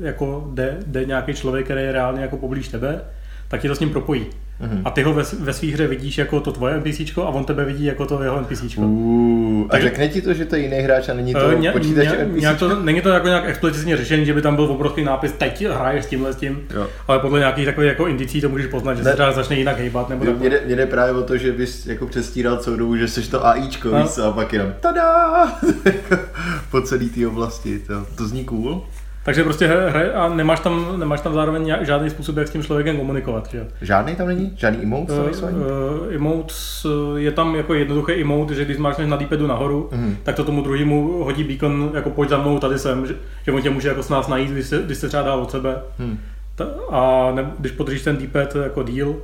[0.00, 3.00] jako jde, jde nějaký člověk, který je reálně jako poblíž tebe,
[3.48, 4.26] tak ti to s ním propojí.
[4.60, 4.82] Mm-hmm.
[4.84, 7.64] A ty ho ve, ve svých hře vidíš jako to tvoje NPC a on tebe
[7.64, 8.76] vidí jako to jeho NPC.
[8.76, 11.72] Uh, a řekne ti to, že to je jiný hráč a není to uh, ně,
[11.72, 12.58] počítač ně, NPC?
[12.58, 16.04] To, není to jako nějak explicitně řešený, že by tam byl obrovský nápis, teď hraješ
[16.04, 16.86] s tímhle s tím, jo.
[17.08, 19.10] ale podle nějakých takových jako indicí to můžeš poznat, že ne.
[19.10, 20.08] se třeba začne jinak hejbat.
[20.08, 23.08] Nebo mě, jde, mě jde právě o to, že bys jako přestíral celou dobu, že
[23.08, 24.02] jsi to AIčko, no.
[24.02, 25.46] víc, a pak jenom tada
[26.70, 27.78] po celé té oblasti.
[27.78, 28.84] To, to zní cool.
[29.26, 32.96] Takže prostě hra a nemáš tam, nemáš tam zároveň žádný způsob, jak s tím člověkem
[32.96, 33.50] komunikovat.
[33.50, 33.66] Že?
[33.82, 34.52] Žádný tam není?
[34.56, 35.12] Žádný emote?
[35.12, 40.16] Uh, uh, emotes, je tam jako jednoduché emote, že když máš na d nahoru, mm.
[40.22, 43.14] tak to tomu druhému hodí beacon, jako pojď za mnou, tady jsem, že,
[43.44, 45.50] že on tě může jako s nás najít, když se, když se třeba dá od
[45.50, 45.76] sebe.
[45.98, 46.18] Mm.
[46.54, 49.14] Ta, a ne, když podržíš ten d jako deal,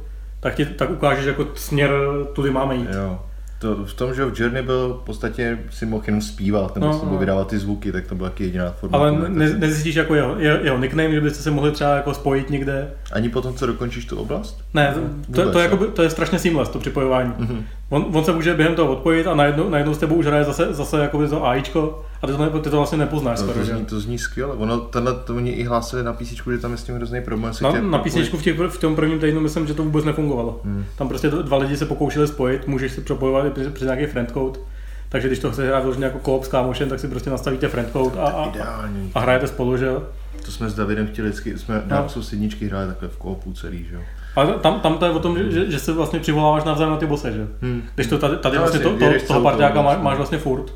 [0.41, 1.91] tak, ti, tak ukážeš jako směr,
[2.33, 2.89] tudy máme jít.
[2.93, 3.19] Jo
[3.63, 7.09] to, v tom, že v Journey byl v podstatě si mohl jenom zpívat nebo no,
[7.13, 7.19] no.
[7.19, 8.99] vydávat ty zvuky, tak to byla taky jediná forma.
[8.99, 12.91] Ale ne, nezjistíš jako jeho, jeho nickname, že byste se mohli třeba jako spojit někde.
[13.13, 14.65] Ani potom, co dokončíš tu oblast?
[14.75, 15.01] Ne, to,
[15.33, 17.33] to, to, to, jako, to je strašně seamless, to připojování.
[17.39, 17.63] Mm-hmm.
[17.93, 20.75] On, on se může během toho odpojit a najednou, najednou s tebou už hraje zase,
[20.75, 23.75] zase jako to AIčko a ty to, ty to vlastně nepoznáš skoro, to, že?
[23.75, 24.55] zní, to zní skvěle.
[24.55, 27.55] Ono, tenhle, to oni i hlásili na PC, že tam je s tím hrozný problém.
[27.55, 27.99] se Na, na.
[27.99, 30.61] PC v, těch, v tom prvním týdnu myslím, že to vůbec nefungovalo.
[30.65, 30.85] Hmm.
[30.97, 34.07] Tam prostě to- dva lidi se pokoušeli spojit, můžeš si propojovat i přes, přes nějaký
[34.07, 34.61] friendcode.
[35.09, 38.21] Takže když to chceš hrát vyloženě jako koop s kámošem, tak si prostě nastavíte friendcode
[38.21, 39.11] a, a, Ideální.
[39.15, 40.03] a hrajete spolu, že jo?
[40.45, 43.85] To jsme s Davidem chtěli vždycky, jsme Dark Souls jedničky hráli takhle v koopu celý,
[43.85, 44.01] že jo.
[44.37, 47.07] Ale tam, tam to je o tom, že, že, se vlastně přivoláváš navzájem na ty
[47.07, 47.47] bose, že?
[47.63, 47.83] Hmm.
[47.95, 50.05] Když to tady, tady vlastně to, to, toho partiáka má, vlastně.
[50.05, 50.75] máš vlastně furt.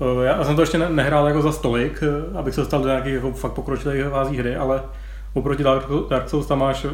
[0.00, 2.88] Eh, Já jsem to ještě ne- nehrál jako za stolik, eh, abych se dostal do
[2.88, 4.82] nějakých jako fakt pokročilých fází hry, ale
[5.34, 6.86] oproti Dark, Dark Souls tam máš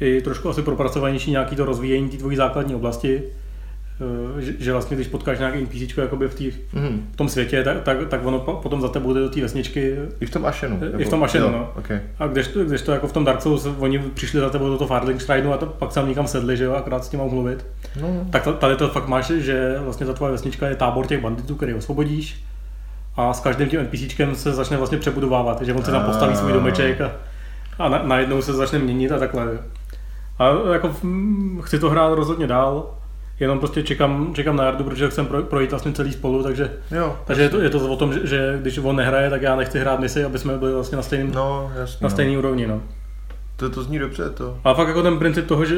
[0.00, 3.22] i trošku asi propracovanější nějaký to rozvíjení té tvojí základní oblasti.
[4.00, 7.08] Eh, Že, že vlastně když potkáš nějaký NPC jakoby v, tý, Mhm.
[7.12, 9.96] v tom světě, tak, tak, tak ono po- potom za tebou jde do té vesničky
[10.20, 10.80] I v tom Ashenu.
[10.98, 11.70] I v tom Ashenu, jo, no.
[11.78, 12.00] Okay.
[12.18, 14.78] a když to, když to jako v tom Dark Souls, oni přišli za tebou do
[14.78, 17.28] toho Farlingsteineu a to, pak se tam někam sedli, že jo, akorát s tím mám
[17.28, 17.66] mluvit.
[18.00, 21.22] No, Tak to- tady to fakt máš, že vlastně ta tvoje vesnička je tábor těch
[21.22, 22.44] banditů, který osvobodíš
[23.16, 26.52] a s každým tím NPCčkem se začne vlastně přebudovávat, že on se tam postaví svůj
[26.52, 27.12] domeček a,
[27.78, 29.46] a na, najednou se začne měnit a takhle.
[30.38, 32.97] A jako mm, chci to hrát rozhodně dál,
[33.40, 37.16] jenom prostě čekám, čekám na Jardu, protože chcem pro- projít vlastně celý spolu, takže, jo.
[37.24, 39.78] takže je, to, je to o tom, že, že, když on nehraje, tak já nechci
[39.80, 41.98] hrát misi, aby jsme byli vlastně na stejném No, jasně.
[42.00, 42.10] na no.
[42.10, 42.66] stejné úrovni.
[42.66, 42.80] No.
[43.56, 44.58] To, to zní dobře, to.
[44.64, 45.76] Ale fakt jako ten princip toho, že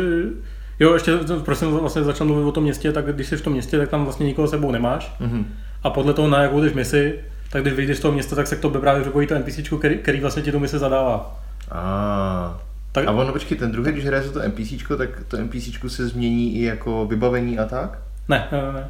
[0.80, 1.12] jo, ještě
[1.44, 3.88] proč jsem vlastně začal mluvit o tom městě, tak když jsi v tom městě, tak
[3.88, 5.14] tam vlastně nikoho sebou nemáš.
[5.20, 5.46] Mhm.
[5.82, 7.20] A podle toho, na jakou jdeš misi,
[7.52, 9.98] tak když vyjdeš z toho města, tak se k tobě právě připojí to NPC, který,
[9.98, 11.40] který vlastně ti tu misi zadává.
[11.72, 12.60] A.
[12.92, 16.08] Tak, A ono, počkej, ten druhý, když hraje za to NPC, tak to NPC se
[16.08, 17.98] změní i jako vybavení a tak?
[18.28, 18.88] ne, ne, ne.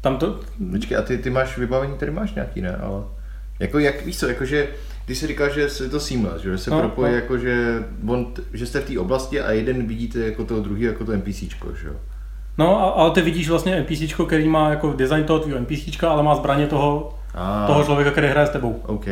[0.00, 0.40] Tam to,
[0.72, 2.76] Počkej, a ty, ty máš vybavení, tady máš nějaký, ne?
[2.76, 3.02] Ale
[3.60, 4.68] jako jak, víš co, jakože,
[5.06, 7.16] když se říká, že je to seamless, že se No, propojí, no.
[7.16, 11.04] jako že, on, že jste v té oblasti a jeden vidíte jako toho druhý, jako
[11.04, 11.94] to NPCčko, že jo?
[12.58, 16.22] no, a- ale ty vidíš vlastně NPC, který má jako design toho tvýho NPC, ale
[16.22, 18.82] má zbraně toho, A, toho člověka, který hraje s tebou.
[18.86, 19.06] OK.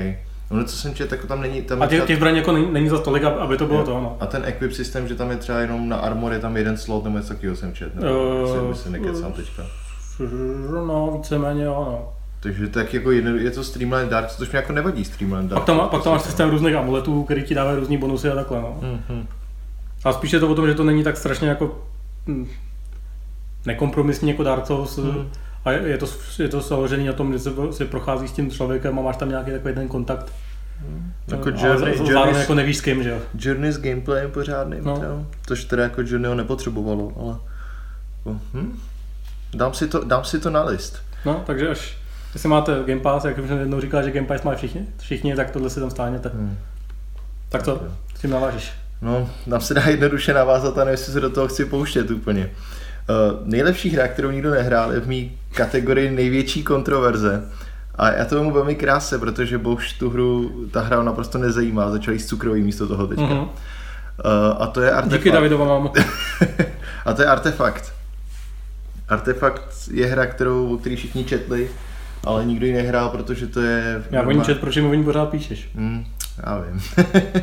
[0.51, 2.53] No, co jsem četl, tak tam není, tam A je těch, třeba- těch zbraní jako
[2.53, 3.85] není, není za tolik, aby to bylo Jo.
[3.85, 4.17] to, no.
[4.21, 7.05] A ten equip systém, že tam je třeba jenom na armor, je tam jeden slot,
[7.05, 9.63] nebo něco takového jsem četl, nebo uh, se nekecám teďka.
[10.87, 12.13] No, víceméně jo, no.
[12.41, 15.55] Takže tak jako jedno, je to Streamline Dark, což mě jako nevadí Streamline Dark.
[15.55, 18.61] Pak tam, pak tam máš systém různých amuletů, který ti dávají různý bonusy a takhle,
[18.61, 18.79] no.
[18.83, 19.27] Mhm.
[20.05, 21.79] A spíš je to o tom, že to není tak strašně jako
[22.27, 22.49] hm,
[23.67, 24.99] nekompromisní jako Dark Souls.
[24.99, 25.29] Hmm.
[25.67, 26.07] A je je to,
[26.39, 29.29] je to založený na tom, že se, se prochází s tím člověkem a máš tam
[29.29, 30.33] nějaký takový ten kontakt.
[31.29, 33.19] Jako Ale Journey, za- Journey, jako nevíš s kým, že jo.
[33.39, 34.95] Journey s gameplayem pořádným, No.
[35.09, 35.27] no.
[35.47, 37.37] což teda jako Journeyho nepotřebovalo, ale...
[38.55, 38.79] Hm?
[39.55, 41.03] Dám, si to, dám si to na list.
[41.25, 41.97] No, takže až
[42.35, 45.37] jestli máte Game Pass, jak už jsem jednou říkal, že Game Pass mají všichni, všichni,
[45.37, 46.31] tak tohle si tam stáhněte.
[46.35, 46.57] Hm.
[47.49, 47.81] Tak jo.
[48.17, 48.73] s tím navážíš.
[49.03, 52.45] No, nám se dá jednoduše navázat a nevím, jestli se do toho chci pouštět úplně.
[52.45, 52.51] Uh,
[53.45, 57.43] nejlepší hra, kterou nikdo nehrál, je v mý kategorii největší kontroverze.
[57.95, 62.15] A já to mám velmi krásně, protože Bož tu hru, ta hra naprosto nezajímá, začal
[62.15, 63.25] jíst cukroví místo toho teďka.
[63.25, 63.39] Mhm.
[63.39, 63.49] Uh,
[64.59, 65.23] a to je Artefakt.
[65.23, 65.93] Díky Davidova mámo.
[67.05, 67.93] a to je Artefakt.
[69.09, 71.71] Artefakt je hra, kterou, o který všichni četli,
[72.25, 74.05] ale nikdo ji nehrál, protože to je...
[74.11, 75.69] Já o ní čet, proč mi o ní pořád píšeš?
[75.75, 76.05] Hmm,
[76.47, 76.81] já vím.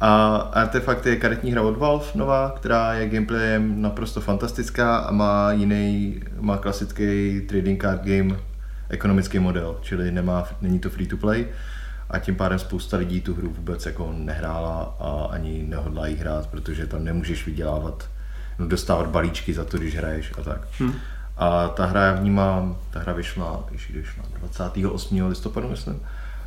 [0.00, 5.52] a Artefakt je karetní hra od Valve nová, která je gameplayem naprosto fantastická a má
[5.52, 8.36] jiný, má klasický trading card game
[8.88, 11.46] ekonomický model, čili nemá, není to free to play
[12.10, 16.46] a tím pádem spousta lidí tu hru vůbec jako nehrála a ani nehodlá jí hrát,
[16.46, 18.08] protože tam nemůžeš vydělávat,
[18.58, 20.60] no, dostávat balíčky za to, když hraješ a tak.
[20.80, 20.92] Hm.
[21.36, 25.26] A ta hra, já vnímám, ta hra vyšla, když vyšla 28.
[25.28, 26.00] listopadu, myslím.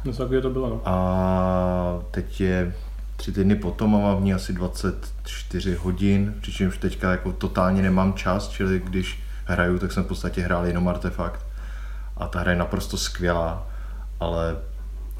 [0.06, 0.82] No, tak je to bylo, no.
[0.86, 2.74] A teď je
[3.20, 8.13] tři týdny potom a mám v ní asi 24 hodin, přičemž teďka jako totálně nemám
[8.13, 11.45] čas, čili když hraju, tak jsem v podstatě hrál jenom artefakt.
[12.17, 13.67] A ta hra je naprosto skvělá,
[14.20, 14.57] ale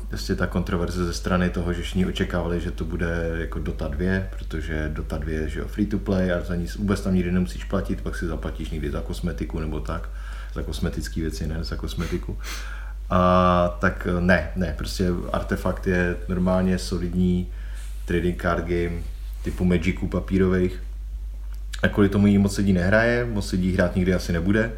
[0.08, 4.22] prostě ta kontroverze ze strany toho, že všichni očekávali, že to bude jako Dota 2,
[4.38, 7.32] protože Dota 2 je že jo, free to play a za nic vůbec tam nikdy
[7.32, 10.10] nemusíš platit, pak si zaplatíš někdy za kosmetiku nebo tak,
[10.54, 12.38] za kosmetické věci, ne za kosmetiku.
[13.10, 17.52] A tak ne, ne, prostě Artefakt je normálně solidní
[18.10, 19.04] trading card game
[19.44, 20.84] typu Magiců papírových.
[21.84, 24.72] A kvůli tomu jí moc lidí nehraje, moc lidí hrát nikdy asi nebude,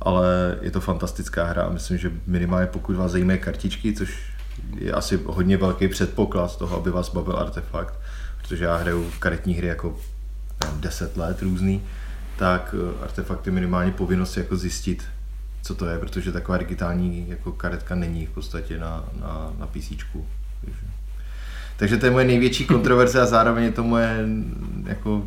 [0.00, 4.32] ale je to fantastická hra a myslím, že minimálně pokud vás zajímají kartičky, což
[4.78, 7.94] je asi hodně velký předpoklad toho, aby vás bavil Artefakt,
[8.42, 9.96] protože já hraju karetní hry jako
[10.64, 11.82] nevím, 10 let různý,
[12.38, 15.04] tak eh, Artefakt je minimálně povinnost jako zjistit,
[15.62, 19.88] co to je, protože taková digitální jako karetka není v podstatě na, na, na PC.
[20.60, 20.86] Takže,
[21.80, 24.26] takže to je moje největší kontroverze a zároveň je to moje
[24.86, 25.22] jako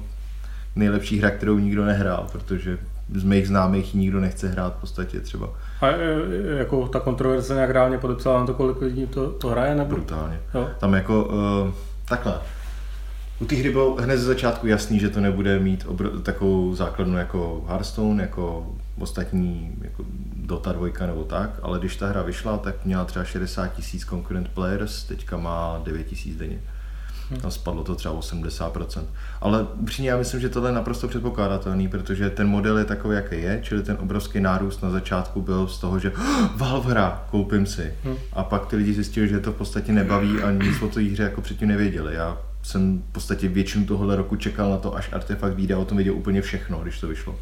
[0.76, 2.78] nejlepší hra, kterou nikdo nehrál, protože
[3.16, 5.50] z mých známých nikdo nechce hrát v podstatě třeba.
[5.82, 9.48] A e, e, jako ta kontroverze nějak reálně podepsala na to, kolik lidí to, to
[9.48, 9.76] hraje?
[9.76, 9.96] Nebo?
[9.96, 10.40] Brutálně.
[10.54, 10.70] Jo.
[10.80, 11.74] Tam jako uh,
[12.06, 12.34] takhle.
[13.40, 17.18] U té hry bylo hned ze začátku jasný, že to nebude mít obr- takovou základnu
[17.18, 18.68] jako Hearthstone, jako
[19.00, 20.06] ostatní jako
[20.46, 24.50] Dota 2 nebo tak, ale když ta hra vyšla, tak měla třeba 60 tisíc concurrent
[24.50, 26.60] players, teďka má 9 tisíc denně.
[27.42, 29.04] Tam spadlo to třeba 80%.
[29.42, 33.36] Ale upřímně já myslím, že tohle je naprosto předpokládatelný, protože ten model je takový, jaký
[33.36, 37.66] je, čili ten obrovský nárůst na začátku byl z toho, že oh, Valve hra, koupím
[37.66, 37.94] si.
[38.04, 38.16] Hmm.
[38.34, 41.24] A pak ty lidi zjistili, že to v podstatě nebaví a nic o té hře
[41.24, 42.16] jako předtím nevěděli.
[42.16, 45.98] Já jsem v podstatě většinu tohohle roku čekal na to, až Artefakt vyjde, o tom
[45.98, 47.36] věděl úplně všechno, když to vyšlo.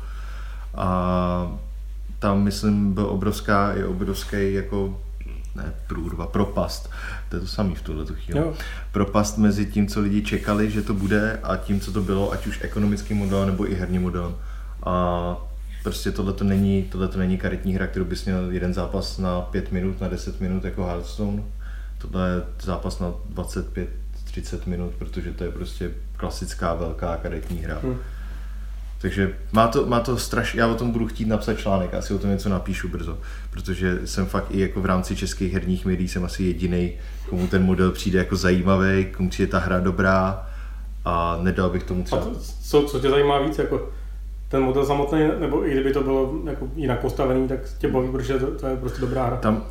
[0.75, 1.57] A
[2.22, 4.99] tam, myslím, byl obrovská, je obrovský jako
[5.55, 6.89] ne průrva, propast.
[7.30, 8.39] To je to samý v tuhle chvíli.
[8.39, 8.53] Jo.
[8.91, 12.47] Propast mezi tím, co lidi čekali, že to bude a tím, co to bylo, ať
[12.47, 14.36] už ekonomický model nebo i herní model.
[14.84, 15.38] A
[15.84, 19.41] prostě tohle to není, tohle to není karetní hra, kterou bys měl jeden zápas na
[19.41, 21.43] 5 minut, na 10 minut jako Hearthstone.
[21.97, 23.89] Tohle je zápas na 25
[24.24, 27.80] 30 minut, protože to je prostě klasická velká karetní hra.
[27.84, 27.97] Hmm.
[29.01, 32.19] Takže má to, má to strašně, já o tom budu chtít napsat článek, asi o
[32.19, 33.17] tom něco napíšu brzo,
[33.49, 36.91] protože jsem fakt i jako v rámci českých herních médií jsem asi jediný,
[37.29, 40.47] komu ten model přijde jako zajímavý, komu přijde ta hra dobrá
[41.05, 42.21] a nedal bych tomu třeba...
[42.21, 43.89] A to, co, co tě zajímá víc, jako
[44.47, 48.39] ten model samotný, nebo i kdyby to bylo jako jinak postavený, tak tě baví, protože
[48.39, 49.37] to, to je prostě dobrá hra.
[49.37, 49.63] Tam,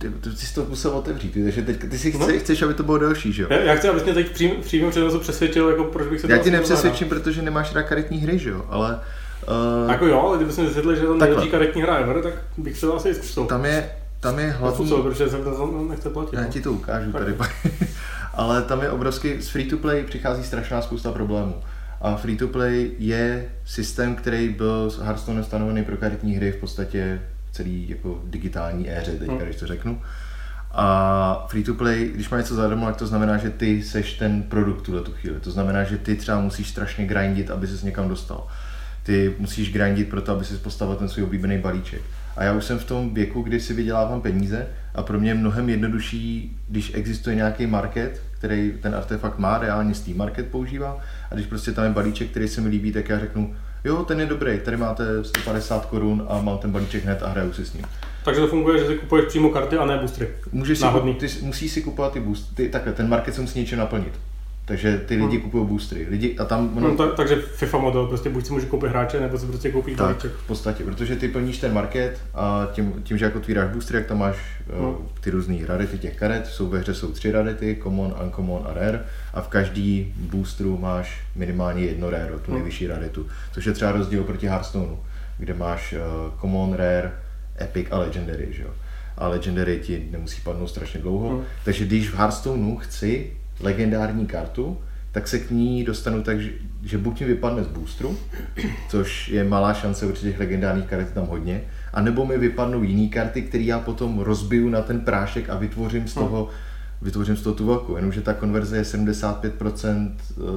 [0.00, 2.38] ty, ty jsi to musel otevřít, takže teď, ty si chce, no.
[2.38, 3.48] chceš, aby to bylo delší, že jo?
[3.50, 6.38] Já, já chci, abys mě teď přím, přímým přenosu přesvědčil, jako proč bych se Já
[6.38, 9.00] ti nepřesvědčím, protože nemáš rád karetní hry, že jo, ale...
[9.84, 12.78] Uh, jako jo, ale kdybys mi vysvětlil, že to nejlepší karetní hra ever, tak bych
[12.78, 13.44] se to asi zkusil.
[13.44, 13.90] Tam je,
[14.20, 14.76] tam je hlavní...
[14.76, 16.36] Zkusil, protože jsem to nechce platit.
[16.36, 16.48] Já no.
[16.48, 17.22] ti to ukážu tak.
[17.22, 17.34] tady.
[18.34, 21.54] ale tam je obrovský, z free to play přichází strašná spousta problémů.
[22.00, 26.56] A free to play je systém, který byl s Hearthstone stanovený pro karetní hry v
[26.56, 27.20] podstatě
[27.52, 29.42] celý jako digitální éře, teďka, hmm.
[29.42, 30.02] když to řeknu.
[30.72, 34.42] A free to play, když má něco zadarmo, tak to znamená, že ty seš ten
[34.42, 35.40] produkt tuhle tu chvíli.
[35.40, 38.46] To znamená, že ty třeba musíš strašně grindit, aby ses někam dostal.
[39.02, 42.02] Ty musíš grindit pro to, aby si postavil ten svůj oblíbený balíček.
[42.36, 45.34] A já už jsem v tom věku, kdy si vydělávám peníze a pro mě je
[45.34, 50.98] mnohem jednodušší, když existuje nějaký market, který ten artefakt má, reálně Steam Market používá,
[51.30, 54.20] a když prostě tam je balíček, který se mi líbí, tak já řeknu, jo, ten
[54.20, 57.72] je dobrý, tady máte 150 korun a mám ten balíček hned a hraju si s
[57.72, 57.84] ním.
[58.24, 60.28] Takže to funguje, že si kupuješ přímo karty a ne boostry.
[60.52, 60.84] Můžeš si,
[61.18, 64.12] ty musíš si kupovat ty boostry, takhle, ten market se musí něčím naplnit.
[64.70, 65.40] Takže ty lidi hmm.
[65.40, 66.06] kupují boostry.
[66.10, 69.38] Lidi, a tam, no, tak, takže FIFA model, prostě buď si může koupit hráče, nebo
[69.38, 70.32] si prostě koupíš tak, balíček.
[70.32, 74.06] v podstatě, protože ty plníš ten market a tím, tím že jako otvíráš boostry, jak
[74.06, 74.36] tam máš
[74.74, 74.84] hmm.
[74.84, 78.74] uh, ty různé rarity těch karet, jsou ve hře jsou tři rarity, common, uncommon a
[78.74, 79.00] rare
[79.34, 82.54] a v každý boostru máš minimálně jedno rare, tu hmm.
[82.54, 84.98] nejvyšší raritu, což je třeba rozdíl proti Hearthstoneu,
[85.38, 87.12] kde máš uh, common, rare,
[87.60, 88.70] epic a legendary, že jo.
[89.18, 91.44] A legendary ti nemusí padnout strašně dlouho, hmm.
[91.64, 94.78] takže když v Hearthstoneu chci legendární kartu,
[95.12, 96.50] tak se k ní dostanu tak, že,
[96.82, 98.18] že buď mi vypadne z boostru,
[98.88, 103.42] což je malá šance, určitě těch legendárních karet tam hodně, anebo mi vypadnou jiné karty,
[103.42, 106.54] které já potom rozbiju na ten prášek a vytvořím z toho, hmm.
[107.02, 107.96] vytvořím z toho tu velkou.
[107.96, 110.12] Jenomže ta konverze je 75%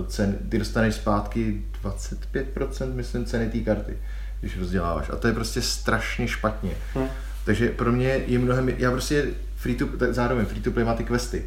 [0.07, 3.97] cen, ty dostaneš zpátky 25% myslím ceny té karty,
[4.39, 5.09] když rozděláváš.
[5.09, 6.71] A to je prostě strašně špatně.
[6.93, 7.07] Hmm.
[7.45, 11.03] Takže pro mě je mnohem, já prostě free to, zároveň free to play má ty
[11.03, 11.43] questy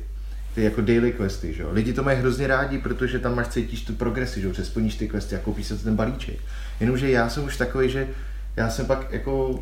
[0.56, 1.68] ty jako daily questy, že jo.
[1.72, 5.08] Lidi to mají hrozně rádi, protože tam máš cítíš tu progresi, že jo, splníš ty
[5.08, 6.38] questy a koupíš se ten balíček.
[6.80, 8.08] Jenomže já jsem už takový, že
[8.56, 9.60] já jsem pak jako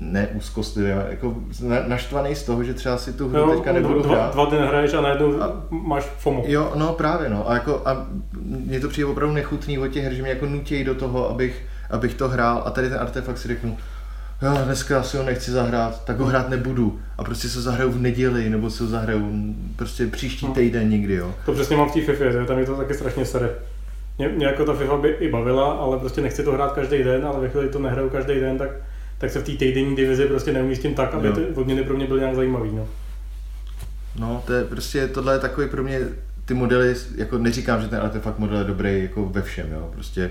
[0.00, 1.34] neúzkostlivý, jako
[1.86, 4.32] naštvaný z toho, že třeba si tu hru jo, teďka nebudu dva, hrát.
[4.34, 6.44] Dva dny hraješ a najednou a, máš FOMO.
[6.46, 7.50] Jo, no právě no.
[7.50, 8.06] A, jako, a
[8.42, 11.66] mně to přijde opravdu nechutný od těch her, že mě jako nutí do toho, abych,
[11.90, 13.76] abych to hrál a tady ten artefakt si řeknu,
[14.42, 17.00] jo, dneska si ho nechci zahrát, tak ho hrát nebudu.
[17.18, 20.54] A prostě se zahraju v neděli, nebo se ho zahraju prostě příští no.
[20.54, 21.34] týden někdy, jo.
[21.46, 23.50] To přesně mám v té FIFA, tam je to taky strašně sere.
[24.18, 27.26] Mě, mě jako ta FIFA by i bavila, ale prostě nechci to hrát každý den,
[27.26, 28.70] ale ve chvíli to nehraju každý den, tak,
[29.18, 32.20] tak se v té týdenní divizi prostě neumístím tak, aby ty odměny pro mě byly
[32.20, 32.70] nějak zajímavý.
[32.72, 32.88] No.
[34.18, 36.00] no, to je prostě, tohle je takový pro mě,
[36.44, 40.30] ty modely, jako neříkám, že ten artefakt model je dobrý jako ve všem, jo, prostě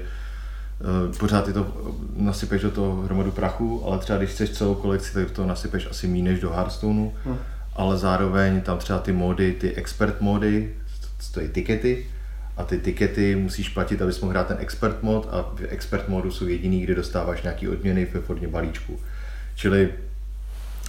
[1.20, 1.68] pořád ty to
[2.16, 6.08] nasypeš do toho hromadu prachu, ale třeba když chceš celou kolekci, tak to nasypeš asi
[6.08, 7.38] méně než do Hearthstoneu, hmm.
[7.76, 10.76] ale zároveň tam třeba ty mody, ty expert mody,
[11.20, 12.06] stojí tikety,
[12.58, 16.32] a ty tikety musíš platit, abys mohl hrát ten expert mod a v expert modu
[16.32, 19.00] jsou jediný, kde dostáváš nějaký odměny ve formě balíčku.
[19.56, 19.90] Čili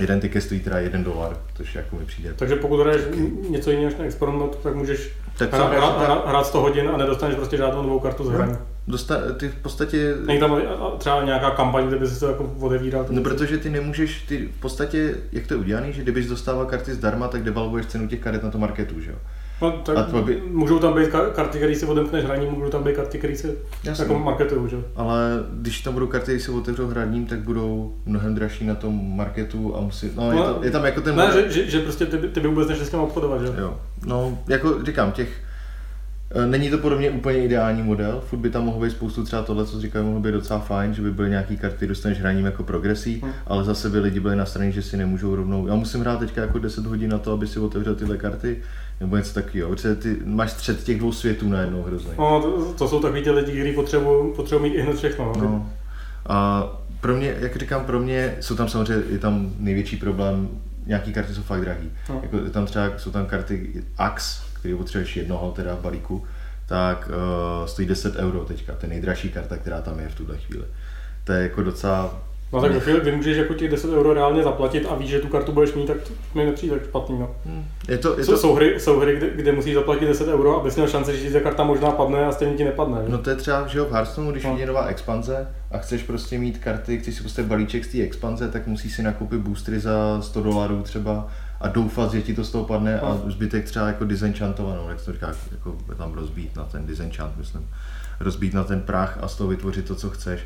[0.01, 2.35] jeden tiket stojí teda jeden dolar, což jako mi přijde.
[2.35, 3.03] Takže pokud hraješ
[3.51, 6.97] něco jiného než na expert mod, tak můžeš tak hrát, hrát, hrát 100 hodin a
[6.97, 8.57] nedostaneš prostě žádnou novou kartu z hry.
[8.89, 10.15] Dosta, ty v podstatě...
[10.27, 10.63] Není tam
[10.99, 13.07] třeba nějaká kampaň, kde bys to jako odevíral?
[13.11, 16.95] No, protože ty nemůžeš, ty v podstatě, jak to je udělané, že kdybys dostával karty
[16.95, 19.17] zdarma, tak devalvuješ cenu těch karet na tom marketu, že jo?
[19.63, 20.43] No, tak by...
[20.51, 23.55] můžou tam být karty, které si odemkneš hraním, můžou tam být karty, které se
[23.85, 24.03] Jasně.
[24.03, 24.77] jako marketují, že?
[24.97, 29.17] Ale když tam budou karty, které se otevřou hraním, tak budou mnohem dražší na tom
[29.17, 31.17] marketu a musí, no, no je, to, je, tam jako ten...
[31.17, 33.55] Ne, že, že, že, prostě ty, ty by vůbec nešli s tím obchodovat, že?
[33.59, 35.48] Jo, no, jako říkám, těch,
[36.47, 39.67] Není to podle mě úplně ideální model, furt by tam mohlo být spoustu třeba tohle,
[39.67, 43.21] co říkají, mohlo být docela fajn, že by byly nějaký karty, dostaneš hraním jako progresí,
[43.23, 43.33] hmm.
[43.47, 45.67] ale zase by lidi byli na straně, že si nemůžou rovnou.
[45.67, 48.63] Já musím hrát teďka jako 10 hodin na to, aby si otevřel tyhle karty,
[49.01, 49.69] nebo něco takového.
[49.71, 52.11] Protože ty máš střed těch dvou světů najednou hrozně.
[52.19, 55.33] No, to, to jsou takový ty lidi, kteří potřebují potřebují mít i hned všechno.
[55.37, 55.43] No.
[55.43, 55.73] no.
[56.27, 56.69] A
[57.01, 60.49] pro mě, jak říkám, pro mě jsou tam samozřejmě, je tam největší problém,
[60.87, 61.91] nějaký karty jsou fakt drahý.
[62.09, 62.21] No.
[62.23, 66.27] Jako, tam třeba jsou tam karty AX, které potřebuješ jednoho teda v balíku,
[66.67, 67.11] tak
[67.61, 70.65] uh, stojí 10 euro teďka, to je nejdražší karta, která tam je v tuhle chvíli.
[71.25, 72.21] To je jako docela
[72.53, 75.29] No tak chvíli, kdy můžeš jako těch 10 euro reálně zaplatit a víš, že tu
[75.29, 77.19] kartu budeš mít, tak to mi nepřijde tak špatný.
[77.19, 77.31] No.
[77.47, 77.65] Hmm.
[77.89, 78.39] Je to, je to...
[78.39, 81.33] Jsou, hry, jsou hry kde, kde, musíš zaplatit 10 euro, abys měl šanci, že ti
[81.33, 82.99] ta karta možná padne a stejně ti nepadne.
[83.05, 83.13] Že?
[83.13, 84.59] No to je třeba že v Hearthstoneu, když no.
[84.67, 88.67] nová expanze a chceš prostě mít karty, chceš si prostě balíček z té expanze, tak
[88.67, 91.29] musíš si nakoupit boostry za 100 dolarů třeba
[91.61, 95.13] a doufat, že ti to z toho padne a zbytek třeba jako disenchantovanou, jak to
[95.13, 97.69] říká, jako tam rozbít na ten disenchant, myslím,
[98.21, 100.41] rozbít na ten prach a z toho vytvořit to, co chceš.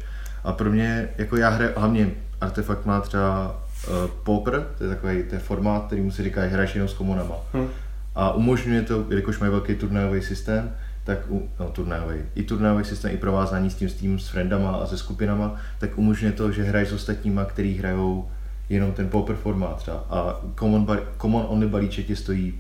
[0.45, 2.11] A pro mě, jako já hraju, hlavně
[2.41, 6.75] Artefakt má třeba uh, Pauper, to je takový je formát, který mu si říká, hraješ
[6.75, 7.35] jenom s komunama.
[7.53, 7.69] Hmm.
[8.15, 10.73] A umožňuje to, jelikož mají velký turnajový systém,
[11.05, 11.19] tak
[11.61, 14.99] no, turnajový, i turnajový systém, i provázání s tím, s tím, s friendama a se
[14.99, 18.31] skupinama, tak umožňuje to, že hraješ s ostatníma, kteří hrajou
[18.75, 20.05] jenom ten pauper formát třeba.
[20.11, 22.55] A common, bar, common only balíček ti stojí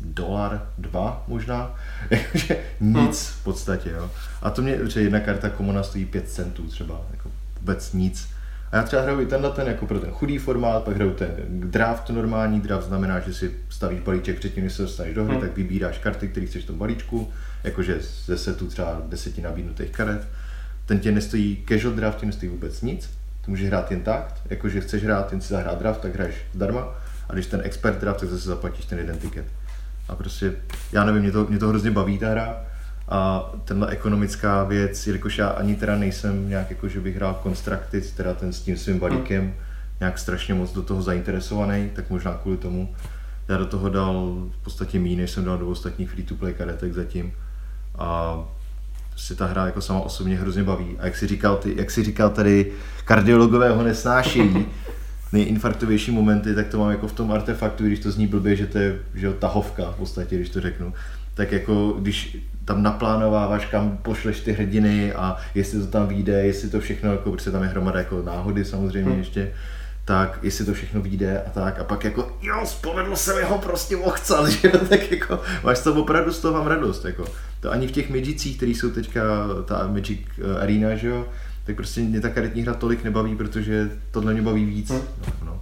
[0.00, 1.74] dolar, dva možná,
[2.10, 3.12] jakože nic hmm.
[3.12, 4.10] v podstatě, jo.
[4.42, 7.30] A to mě, že jedna karta komona stojí 5 centů třeba, jako
[7.60, 8.28] vůbec nic.
[8.72, 11.30] A já třeba hraju i tenhle ten jako pro ten chudý formát, pak hraju ten
[11.48, 15.40] draft normální, draft znamená, že si stavíš balíček předtím, než se dostaneš do hry, hmm.
[15.40, 17.32] tak vybíráš karty, které chceš v tom balíčku,
[17.64, 20.28] jakože ze setu třeba deseti nabídnutých karet.
[20.86, 23.10] Ten tě nestojí, casual draft tě nestojí vůbec nic,
[23.44, 26.88] ty můžeš hrát jen tak, jakože chceš hrát, jen si zahrát draft, tak hraješ zdarma,
[27.28, 29.46] a když ten expert draft, tak zase zaplatíš ten jeden tiket.
[30.08, 30.52] A prostě,
[30.92, 32.56] já nevím, mě to, mě to hrozně baví ta hra,
[33.08, 38.14] a tenhle ekonomická věc, jelikož já ani teda nejsem nějak jako, že bych hrál Constructed,
[38.14, 39.54] teda ten s tím svým balíkem,
[40.00, 42.94] nějak strašně moc do toho zainteresovaný, tak možná kvůli tomu.
[43.48, 47.32] Já do toho dal v podstatě méně, než jsem dal do ostatních free-to-play karetek zatím.
[47.98, 48.38] A
[49.16, 50.96] si ta hra jako sama osobně hrozně baví.
[50.98, 52.72] A jak si říkal, ty, jak si říkal tady,
[53.04, 54.66] kardiologové ho nesnášejí,
[55.32, 58.78] nejinfarktovější momenty, tak to mám jako v tom artefaktu, když to zní blbě, že to
[58.78, 60.94] je že tahovka v podstatě, když to řeknu.
[61.34, 66.68] Tak jako když tam naplánováváš, kam pošleš ty hrdiny a jestli to tam vyjde, jestli
[66.68, 69.18] to všechno, jako, protože tam je hromada jako náhody samozřejmě hmm.
[69.18, 69.52] ještě,
[70.04, 73.58] tak jestli to všechno vyjde a tak a pak jako jo, spovedlo se mi ho
[73.58, 77.24] prostě ochcal, že jo, tak jako máš to opravdu z toho mám radost, jako.
[77.62, 79.22] To ani v těch Magicích, který jsou teďka
[79.64, 81.26] ta Magic eh, Arena, že jo,
[81.64, 84.90] tak prostě mě ta karetní hra tolik nebaví, protože tohle mě baví víc.
[84.90, 85.00] Hmm.
[85.26, 85.60] No, no.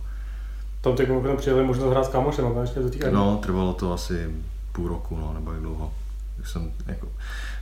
[0.80, 3.92] Tam teď mimochodem přijeli možnost hrát s kámošem, ale ještě do těch No, trvalo to
[3.92, 4.30] asi
[4.72, 5.92] půl roku, no, nebo jak dlouho
[6.44, 7.08] jsem jako,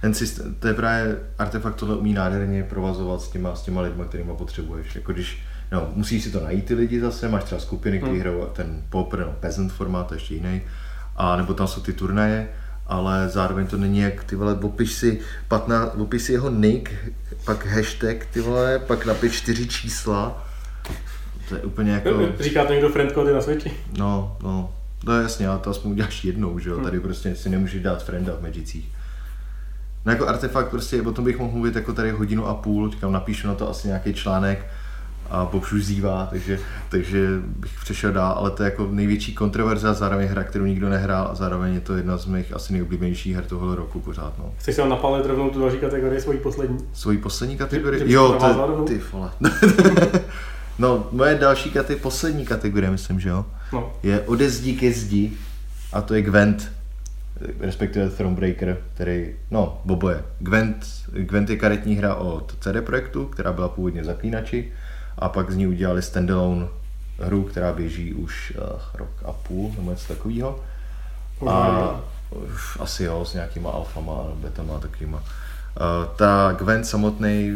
[0.01, 4.05] ten systém, to je právě artefakt, tohle umí nádherně provazovat s těma, s těma lidma,
[4.05, 4.95] kterýma potřebuješ.
[4.95, 5.43] Jako když,
[5.73, 8.21] no, musíš si to najít ty lidi zase, máš třeba skupiny, které hmm.
[8.21, 10.63] hrajou ten popr, no, peasant formát, ještě jiný,
[11.17, 12.49] a nebo tam jsou ty turnaje,
[12.89, 16.91] ale zároveň to není jak, ty vole, opiš si, 15, opiš si jeho nick,
[17.45, 20.47] pak hashtag, ty vole, pak napiš čtyři čísla,
[21.49, 22.11] to je úplně jako...
[22.41, 23.73] Říká to někdo friend na Switchi?
[23.99, 24.73] No, no,
[25.05, 26.77] No jasně, ale to aspoň uděláš jednou, že jo?
[26.77, 26.85] Hmm.
[26.85, 28.89] Tady prostě si nemůžeš dát frienda v Magicích.
[30.05, 33.13] No jako artefakt prostě, o tom bych mohl mluvit jako tady hodinu a půl, říkám,
[33.13, 34.67] napíšu na to asi nějaký článek
[35.31, 39.95] a popšu zývá, takže, takže bych přešel dál, ale to je jako největší kontroverze a
[39.95, 43.45] zároveň hra, kterou nikdo nehrál a zároveň je to jedna z mých asi nejoblíbenějších her
[43.45, 44.39] tohoto roku pořád.
[44.39, 44.53] No.
[44.59, 46.79] Chceš se vám napálit rovnou tu další kategorii, svoji poslední?
[46.93, 48.13] Svoji poslední kategorii?
[48.13, 49.31] Jo, to, ty vole.
[50.79, 53.93] No, moje další kategorie, poslední kategorie, myslím, že jo, no.
[54.03, 55.33] je ode zdi ke zdi
[55.93, 56.73] a to je Gwent,
[57.61, 60.23] respektive Thronebreaker, který, no, boboje.
[60.39, 64.73] Gwent, Gwent je karetní hra od CD Projektu, která byla původně zaklínači
[65.19, 66.67] a pak z ní udělali standalone
[67.19, 70.61] hru, která běží už uh, rok a půl nebo něco takového.
[71.49, 72.01] A
[72.81, 75.23] asi jo, s nějakýma alfama, betama a takovýma.
[76.17, 77.53] Ta Gwent samotný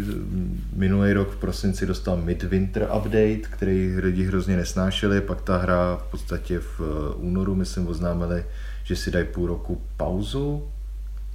[0.76, 6.10] minulý rok v prosinci dostal Midwinter Update, který lidi hrozně nesnášeli, pak ta hra v
[6.10, 8.44] podstatě v eh, únoru, myslím, oznámili,
[8.84, 10.68] že si dají půl roku pauzu,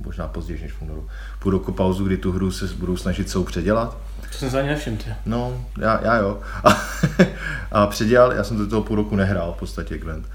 [0.05, 1.07] možná později než v únoru.
[1.39, 3.97] Půl roku pauzu, kdy tu hru se budou snažit sou předělat.
[4.31, 6.39] To jsem se ani nevšiml, No, já, já jo.
[6.63, 6.69] A,
[7.71, 10.25] a předělal, já jsem do toho půl roku nehrál v podstatě Gwent.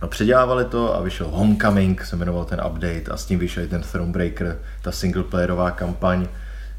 [0.00, 3.82] A předělávali to a vyšel Homecoming, se jmenoval ten update a s tím vyšel ten
[3.82, 6.28] Thronebreaker, ta singleplayerová kampaň,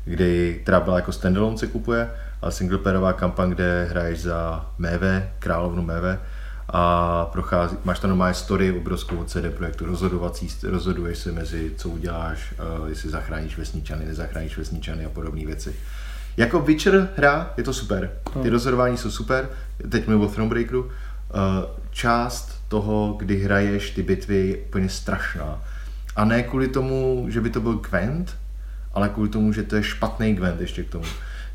[0.05, 5.81] kdy, která byla jako standalone se kupuje, ale singleplayerová kampaň, kde hraješ za Meve, královnu
[5.81, 6.19] Meve
[6.73, 11.89] a prochází, máš tam normálně story obrovskou od CD Projektu, rozhodovací, rozhoduješ se mezi, co
[11.89, 15.75] uděláš, uh, jestli zachráníš vesničany, nezachráníš vesničany a podobné věci.
[16.37, 18.49] Jako Witcher hra je to super, ty hmm.
[18.49, 19.49] rozhodování jsou super,
[19.89, 20.89] teď mluvím o Thronebreakeru, uh,
[21.89, 25.63] část toho, kdy hraješ ty bitvy, je úplně strašná.
[26.15, 28.37] A ne kvůli tomu, že by to byl Gwent,
[28.93, 31.05] ale kvůli tomu, že to je špatný Gwent ještě k tomu.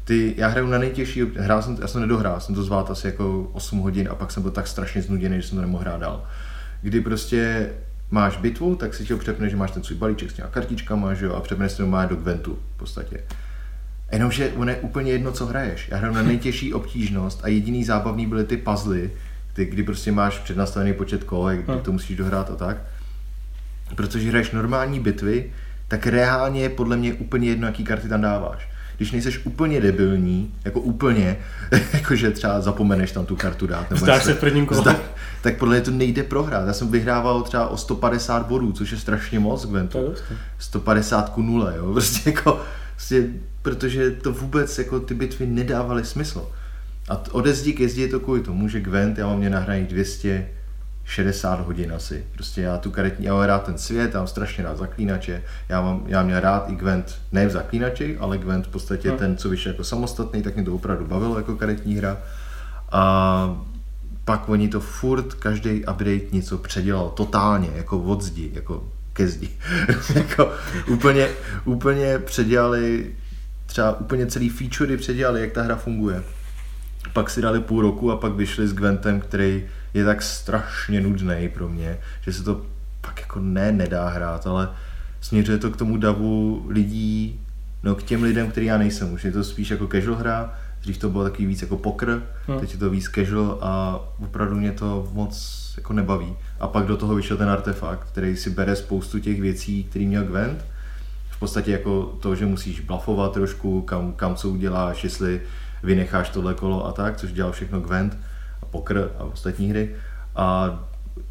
[0.06, 3.50] Ty, já hraju na nejtěžší, hrál jsem, já jsem nedohrál, jsem to zvládl asi jako
[3.52, 6.24] 8 hodin a pak jsem byl tak strašně znuděný, že jsem to nemohl hrát dál.
[6.82, 7.70] Kdy prostě
[8.10, 11.26] máš bitvu, tak si tě přepne, že máš ten svůj balíček s těma kartičkama, že
[11.26, 13.20] jo, a přepneš si to má do Gwentu v podstatě.
[14.12, 15.88] Jenomže on je úplně jedno, co hraješ.
[15.88, 19.10] Já hraju na nejtěžší obtížnost a jediný zábavný byly ty puzzle,
[19.52, 21.80] ty, kdy prostě máš přednastavený počet kolek, kdy hm.
[21.80, 22.76] to musíš dohrát a tak.
[23.94, 25.52] Protože hraješ normální bitvy,
[25.88, 28.68] tak reálně je podle mě úplně jedno, jaký karty tam dáváš.
[28.96, 31.36] Když nejseš úplně debilní, jako úplně,
[31.92, 33.90] jakože třeba zapomeneš tam tu kartu dát.
[33.90, 34.80] Nebo Zdáš se v prvním kole.
[34.80, 34.96] Zdá,
[35.42, 36.66] tak podle mě to nejde prohrát.
[36.66, 40.14] Já jsem vyhrával třeba o 150 bodů, což je strašně moc, Gwentu.
[40.58, 41.92] 150 ku nule, jo.
[41.92, 42.60] Prostě jako,
[42.94, 43.26] prostě,
[43.62, 46.48] protože to vůbec jako ty bitvy nedávaly smysl.
[47.08, 49.88] A ode zdi ke zdi je to kvůli tomu, že Gwent, já mám mě nahraných
[49.88, 50.48] 200,
[51.06, 52.24] 60 hodin asi.
[52.34, 55.80] Prostě já tu karetní, já mám rád ten svět, já mám strašně rád zaklínače, já
[55.80, 59.16] mám, já měl rád i Gwent, ne v zaklínači, ale Gwent v podstatě no.
[59.16, 62.18] ten, co vyšel jako samostatný, tak mě to opravdu bavilo jako karetní hra.
[62.92, 63.60] A
[64.24, 69.48] pak oni to furt, každý update něco předělal totálně, jako od zdi, jako ke zdi.
[70.14, 70.52] jako
[70.88, 71.28] úplně,
[71.64, 73.14] úplně předělali,
[73.66, 76.22] třeba úplně celý featurey předělali, jak ta hra funguje.
[77.12, 79.64] Pak si dali půl roku a pak vyšli s Gwentem, který
[79.96, 82.60] je tak strašně nudný pro mě, že se to
[83.00, 84.68] pak jako ne nedá hrát, ale
[85.20, 87.40] směřuje to k tomu davu lidí,
[87.82, 89.12] no k těm lidem, který já nejsem.
[89.12, 92.60] Už je to spíš jako casual hra, dřív to bylo takový víc jako pokr, hmm.
[92.60, 96.36] teď je to víc casual a opravdu mě to moc jako nebaví.
[96.60, 100.24] A pak do toho vyšel ten artefakt, který si bere spoustu těch věcí, který měl
[100.24, 100.64] Gwent.
[101.30, 105.42] V podstatě jako to, že musíš blafovat trošku, kam, kam co uděláš, jestli
[105.82, 108.18] vynecháš tohle kolo a tak, což dělal všechno Gwent
[108.70, 109.90] Poker a ostatní hry.
[110.36, 110.78] A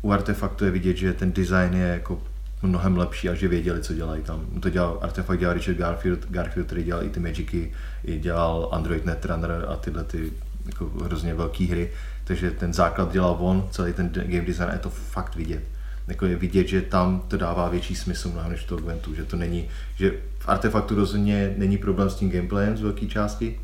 [0.01, 2.21] u Artefaktu je vidět, že ten design je jako
[2.61, 4.45] mnohem lepší a že věděli, co dělají tam.
[4.59, 7.71] To dělal Artefakt, dělal Richard Garfield, Garfield, který dělal i ty Magicy,
[8.03, 10.31] i dělal Android Netrunner a tyhle ty
[10.65, 11.91] jako hrozně velké hry.
[12.23, 15.63] Takže ten základ dělal on, celý ten game design, je to fakt vidět.
[16.07, 19.37] Jako je vidět, že tam to dává větší smysl mnohem než toho Gwentu, že to
[19.37, 23.59] není, že v Artefaktu rozhodně není problém s tím gameplayem z velké části,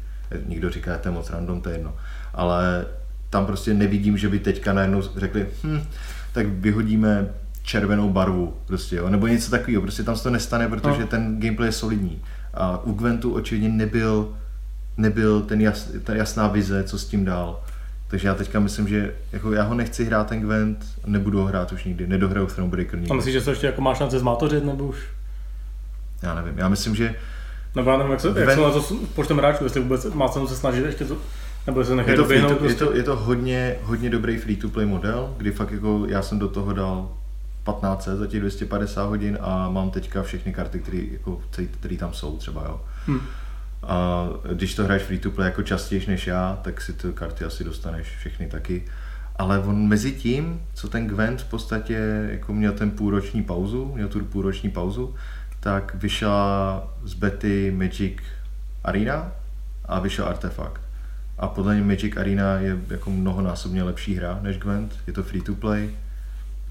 [0.45, 1.95] někdo říká, že to je moc random, to je jedno,
[2.33, 2.85] ale
[3.31, 5.81] tam prostě nevidím, že by teďka najednou řekli, hm,
[6.33, 7.27] tak vyhodíme
[7.63, 11.07] červenou barvu, prostě, jo, nebo něco takového, prostě tam se to nestane, protože no.
[11.07, 12.21] ten gameplay je solidní.
[12.53, 14.29] A u Gwentu očividně nebyl,
[14.97, 17.63] nebyl ten jas, ta jasná vize, co s tím dál.
[18.07, 21.71] Takže já teďka myslím, že jako já ho nechci hrát ten Gwent, nebudu ho hrát
[21.71, 23.11] už nikdy, nedohraju Thronebreaker nikdy.
[23.11, 24.97] A myslíš, že se ještě jako máš šance zmátořit, nebo už?
[26.21, 27.15] Já nevím, já myslím, že
[27.75, 28.49] nebo já nevím, jak se, Gwent...
[28.49, 31.17] jak se na to počtem hráčů, jestli vůbec má cenu se snažit ještě to,
[31.67, 32.67] nebo se je to, free to, prostě...
[32.67, 36.47] je, to, je to hodně, hodně dobrý free-to-play model, kdy fakt jako já jsem do
[36.47, 37.09] toho dal
[37.63, 41.41] 15 za těch 250 hodin a mám teďka všechny karty, které jako,
[41.99, 42.81] tam jsou třeba, jo.
[43.05, 43.19] Hmm.
[43.83, 47.45] A když to hraješ free to play jako častěji než já, tak si ty karty
[47.45, 48.83] asi dostaneš všechny taky.
[49.35, 54.07] Ale on mezi tím, co ten Gwent v podstatě jako měl ten půlroční pauzu, měl
[54.07, 55.15] tu půlroční pauzu,
[55.59, 58.17] tak vyšla z bety Magic
[58.83, 59.31] Arena
[59.85, 60.81] a vyšel Artefakt.
[61.41, 65.41] A podle mě Magic Arena je jako mnohonásobně lepší hra než Gwent, je to free
[65.41, 65.89] to play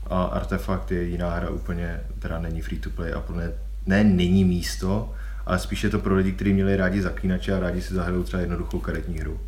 [0.07, 3.53] a Artefakt je jiná hra úplně, která není free to play a podle mě
[3.87, 5.13] ne není místo,
[5.47, 8.41] ale spíš je to pro lidi, kteří měli rádi zaklínače a rádi si zahrajou třeba
[8.41, 9.41] jednoduchou karetní hru.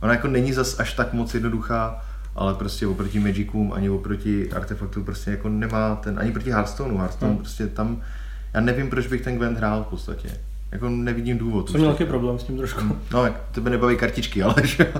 [0.00, 2.04] Ona jako není zas až tak moc jednoduchá,
[2.34, 7.32] ale prostě oproti Magicům ani oproti Artefaktu prostě jako nemá ten, ani proti Hearthstoneu, Hearthstone
[7.32, 7.38] hmm.
[7.38, 8.02] prostě tam,
[8.54, 10.28] já nevím, proč bych ten Gwent hrál v podstatě.
[10.72, 11.70] Jako nevidím důvod.
[11.70, 12.80] Jsem měl taky problém s tím trošku.
[13.12, 14.92] No, jak tebe nebaví kartičky, ale že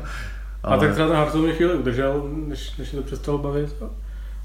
[0.63, 0.77] ale...
[0.77, 3.75] A tak třeba ten Hearthstone mě chvíli udržel, než, než to přestalo bavit.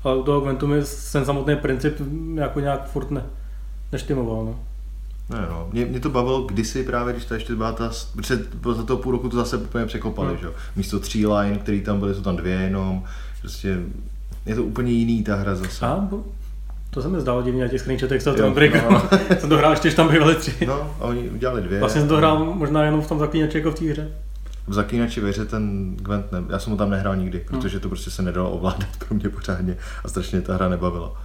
[0.04, 0.82] Ale u toho Gwentu mi
[1.12, 2.02] ten samotný princip
[2.36, 3.24] jako nějak furt ne,
[3.92, 4.46] neštimoval.
[4.46, 4.60] No.
[5.30, 5.68] Ne, no.
[5.72, 8.40] Mě, mě, to bavilo kdysi právě, když to ještě byla ta, protože
[8.76, 10.38] za toho půl roku to zase úplně překopali, no.
[10.38, 13.04] že Místo tří line, který tam byly, jsou tam dvě jenom,
[13.42, 13.80] prostě
[14.46, 15.86] je to úplně jiný ta hra zase.
[15.86, 16.10] A,
[16.98, 18.38] To se mi zdálo divně na těch screenshotech z toho
[18.90, 19.02] no.
[19.40, 20.66] jsem to hrál ještě, tam bývaly tři.
[20.68, 21.80] No, a oni udělali dvě.
[21.80, 24.12] Vlastně jsem to hrál možná jenom v tom zaklínači jako v té hře.
[24.68, 27.48] V zaklínači ve hře ten Gwent, ne, já jsem ho tam nehrál nikdy, hmm.
[27.48, 31.22] protože to prostě se nedalo ovládat pro mě pořádně a strašně ta hra nebavila.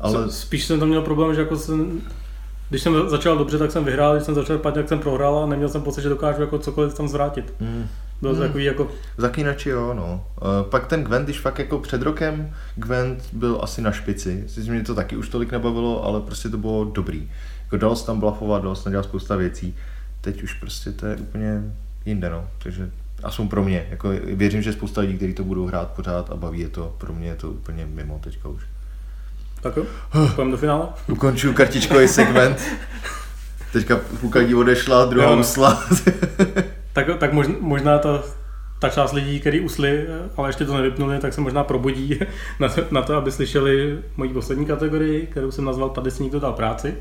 [0.00, 0.30] Ale...
[0.30, 2.00] Spíš jsem tam měl problém, že jako jsem,
[2.68, 5.46] když jsem začal dobře, tak jsem vyhrál, když jsem začal špatně, tak jsem prohrál a
[5.46, 7.54] neměl jsem pocit, že dokážu jako cokoliv tam zvrátit.
[7.60, 7.86] Hmm.
[8.20, 8.40] Byl hmm.
[8.40, 8.90] takový jako...
[9.16, 10.26] Zaklínači jo, no.
[10.42, 14.44] Uh, pak ten Gwent, když fakt jako před rokem Gwent byl asi na špici.
[14.46, 17.30] Sice mě to taky už tolik nebavilo, ale prostě to bylo dobrý.
[17.62, 19.76] Jako dalo se tam blafovat, dalo se tam dělat spousta věcí.
[20.20, 21.62] Teď už prostě to je úplně
[22.04, 22.48] jinde, no.
[22.62, 22.90] Takže
[23.22, 23.86] aspoň pro mě.
[23.90, 27.12] Jako věřím, že spousta lidí, kteří to budou hrát pořád a baví je to, pro
[27.12, 28.62] mě je to úplně mimo teďka už.
[29.60, 29.86] Tak jo,
[30.34, 30.88] půjdeme do finále.
[31.08, 32.62] Ukončuju kartičkový segment.
[33.72, 34.00] Teďka
[34.34, 35.84] lidí odešla, druhá usla.
[36.96, 38.22] tak, tak možná, možná ta,
[38.78, 40.06] ta část lidí, kteří usli,
[40.36, 42.18] ale ještě to nevypnuli, tak se možná probudí
[42.60, 46.40] na to, na to aby slyšeli moji poslední kategorii, kterou jsem nazval Tady si někdo
[46.40, 46.94] dal práci.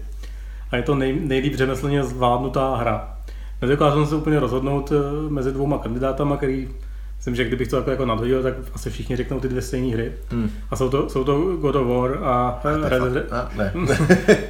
[0.71, 3.17] A je to nej, nejlíp řemeslně zvládnutá hra.
[3.61, 6.69] Nedokázal jsem se úplně rozhodnout eh, mezi dvouma kandidátama, který
[7.17, 10.11] Myslím, že kdybych to jako, jako nadhodil, tak asi všichni řeknou ty dvě stejné hry.
[10.29, 10.49] Hmm.
[10.69, 13.31] A jsou to, jsou to God of War a, a Red, Red,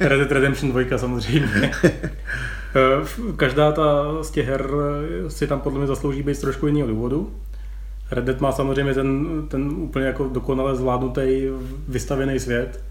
[0.00, 1.70] Red Dead Redemption 2 samozřejmě.
[2.76, 4.70] Eh, každá ta z těch her
[5.28, 7.30] si tam podle mě zaslouží být z trošku jiného důvodu.
[8.10, 11.46] Red Dead má samozřejmě ten, ten úplně jako dokonale zvládnutý
[11.88, 12.84] vystavěný svět,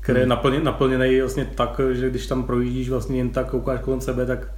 [0.00, 0.22] který hmm.
[0.22, 4.26] je naplně, naplněný vlastně tak, že když tam projíždíš vlastně jen tak koukáš kolem sebe,
[4.26, 4.52] tak,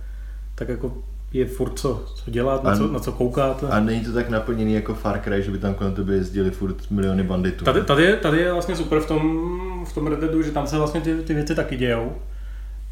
[0.54, 0.92] tak jako
[1.32, 3.64] je furt co, co dělat, na, co, na co koukat.
[3.70, 6.90] A není to tak naplněný jako Far Cry, že by tam kolem tebe jezdili furt
[6.90, 7.64] miliony banditů.
[7.64, 10.66] Tady, tady, je, tady je vlastně super v tom, v tom Red Deadu, že tam
[10.66, 12.12] se vlastně ty, ty věci taky dějou.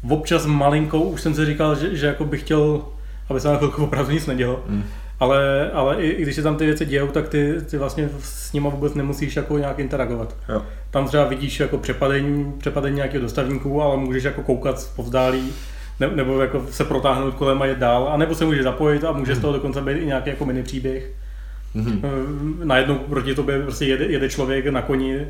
[0.09, 2.81] Občas malinkou už jsem si říkal, že, že jako bych chtěl,
[3.29, 4.63] aby se na chvilku opravdu nic nedělo.
[4.67, 4.83] Mm.
[5.19, 8.53] Ale, ale i, i, když se tam ty věci dějou, tak ty, ty vlastně s
[8.53, 10.35] nimi vůbec nemusíš jako nějak interagovat.
[10.49, 10.61] Jo.
[10.91, 15.53] Tam třeba vidíš jako přepadení, přepadení nějakého dostavníků, ale můžeš jako koukat povzdálí
[15.99, 19.11] ne, nebo jako se protáhnout kolem a jít dál, a nebo se může zapojit a
[19.11, 21.11] může z toho dokonce být i nějaký jako mini příběh.
[21.75, 21.99] Mm-hmm.
[22.63, 25.27] Najednou proti tobě prostě jede, jede člověk na koni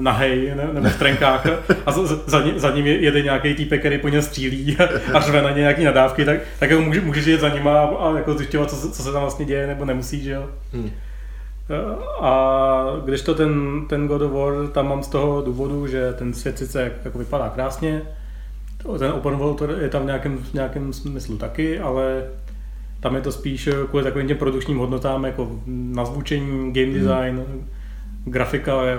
[0.00, 1.46] nahej ne, nebo v trenkách
[1.86, 4.76] a za, za, za ním jede nějaký týpek, který po něm střílí
[5.14, 7.84] a, řve na ně nějaký nadávky, tak, tak jako může, můžeš jet za nima a,
[7.84, 10.48] a jako zjišťovat, co, co se tam vlastně děje, nebo nemusí, že jo.
[10.72, 10.90] Hmm.
[12.20, 16.34] A když to ten, ten God of War, tam mám z toho důvodu, že ten
[16.34, 18.02] svět sice jako vypadá krásně,
[18.98, 22.24] ten open world je tam v nějakém, v nějakém smyslu taky, ale
[23.00, 26.94] tam je to spíš kvůli takovým těm produkčním hodnotám, jako nazvučení, game hmm.
[26.94, 27.68] design, hmm.
[28.24, 28.98] grafika je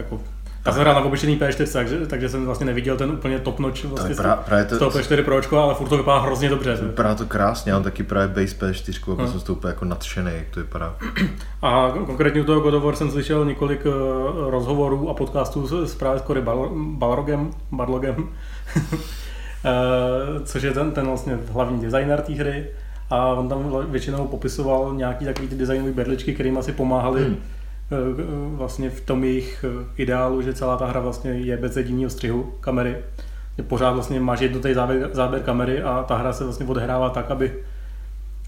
[0.00, 0.20] jako
[0.66, 3.84] já jsem hrál na obyčejný P4, takže, takže jsem vlastně neviděl ten úplně top notch
[3.84, 6.76] vlastně pra, právě to, z toho P4 Pročko, ale furt to vypadá hrozně dobře.
[6.76, 9.30] Vypadá to krásně, ale taky právě base P4, jako hmm.
[9.30, 10.96] jsem z toho úplně jako nadšený, jak to vypadá.
[11.62, 13.90] A konkrétně u toho God of War jsem slyšel několik eh,
[14.50, 16.42] rozhovorů a podcastů s právě s Cory
[16.74, 18.28] Balrogem, Barlogem,
[19.64, 22.66] Eh, což je ten, ten vlastně hlavní designer té hry.
[23.10, 27.36] A on tam většinou popisoval nějaký takový ty designové berličky, kterým asi pomáhali hmm.
[27.92, 32.10] Eh, vlastně v tom jejich eh, ideálu, že celá ta hra vlastně je bez jediného
[32.10, 32.96] střihu kamery.
[33.66, 37.52] Pořád vlastně máš jednotý záběr, záběr kamery a ta hra se vlastně odehrává tak, aby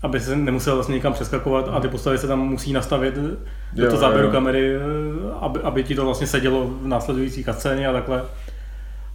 [0.02, 3.14] aby se nemusel vlastně někam přeskakovat a ty postavy se tam musí nastavit
[3.72, 4.32] do toho záběru jo.
[4.32, 4.76] kamery,
[5.40, 8.22] aby, aby ti to vlastně sedělo v následující scéně a takhle.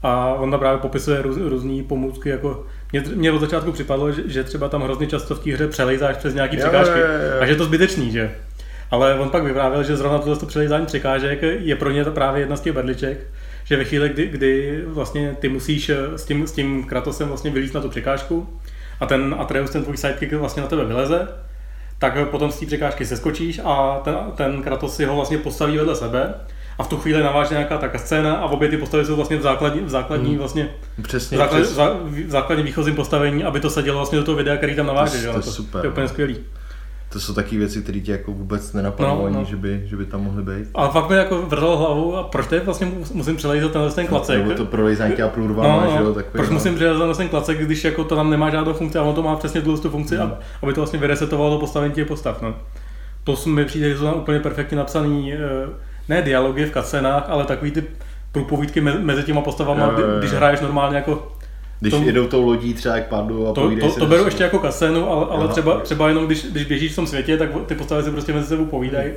[0.03, 4.23] A on tam právě popisuje růz, různé pomůcky, jako mě, mě od začátku připadlo, že,
[4.25, 7.41] že třeba tam hrozně často v té hře přelejzáš přes nějaký překážky jo, jo, jo.
[7.41, 8.35] a že je to zbytečný, že?
[8.91, 12.55] Ale on pak vyprávěl, že zrovna tohle přelejzání překážek je pro ně to právě jedna
[12.55, 13.27] z těch bedliček,
[13.63, 17.73] že ve chvíli, kdy, kdy vlastně ty musíš s tím, s tím Kratosem vlastně vylízt
[17.73, 18.47] na tu překážku
[18.99, 21.27] a ten Atreus, ten tvůj sidekick vlastně na tebe vyleze,
[21.99, 25.95] tak potom z té překážky seskočíš a ten, ten Kratos si ho vlastně postaví vedle
[25.95, 26.33] sebe
[26.77, 29.41] a v tu chvíli naváže nějaká taká scéna a obě ty postavy jsou vlastně v
[29.41, 30.37] základní, v základní hmm.
[30.37, 30.69] vlastně
[31.01, 31.83] přesně, základ, přesně.
[32.03, 35.27] v základním výchozím postavení, aby to sedělo vlastně do toho videa, který tam naváže.
[35.27, 36.09] To, to, to, super, to je úplně no.
[36.09, 36.37] skvělý.
[37.09, 39.43] To jsou taky věci, které tě jako vůbec nenapadlo, no, no.
[39.45, 40.69] že, by, že by tam mohly být.
[40.75, 44.37] A fakt mi jako vrtalo hlavu a proč teď vlastně musím přelejzat tenhle ten klacek.
[44.37, 45.97] Nebo to prolejzání a plurvama, no, no.
[45.97, 46.53] že jo, takový, Proč no.
[46.53, 49.35] musím přelejzat ten klacek, když jako to tam nemá žádnou funkci a ono to má
[49.35, 50.31] přesně tu funkci, hmm.
[50.61, 52.41] aby to vlastně vyresetovalo to postavení těch postav.
[52.41, 52.55] No.
[53.23, 55.39] To mi přijde, že jsou tam úplně perfektně napsaný eh,
[56.09, 57.83] ne dialogy v kacenách, ale takový ty
[58.31, 60.19] průpovídky mezi těma postavama, jo, jo, jo.
[60.19, 61.36] když hraješ normálně jako
[61.79, 64.59] když tom, jedou tou lodí třeba jak padnou a To, to, to beru ještě jako
[64.59, 68.03] kasenu, ale, ale třeba, třeba jenom když, když běžíš v tom světě, tak ty postavy
[68.03, 69.11] se prostě mezi sebou povídají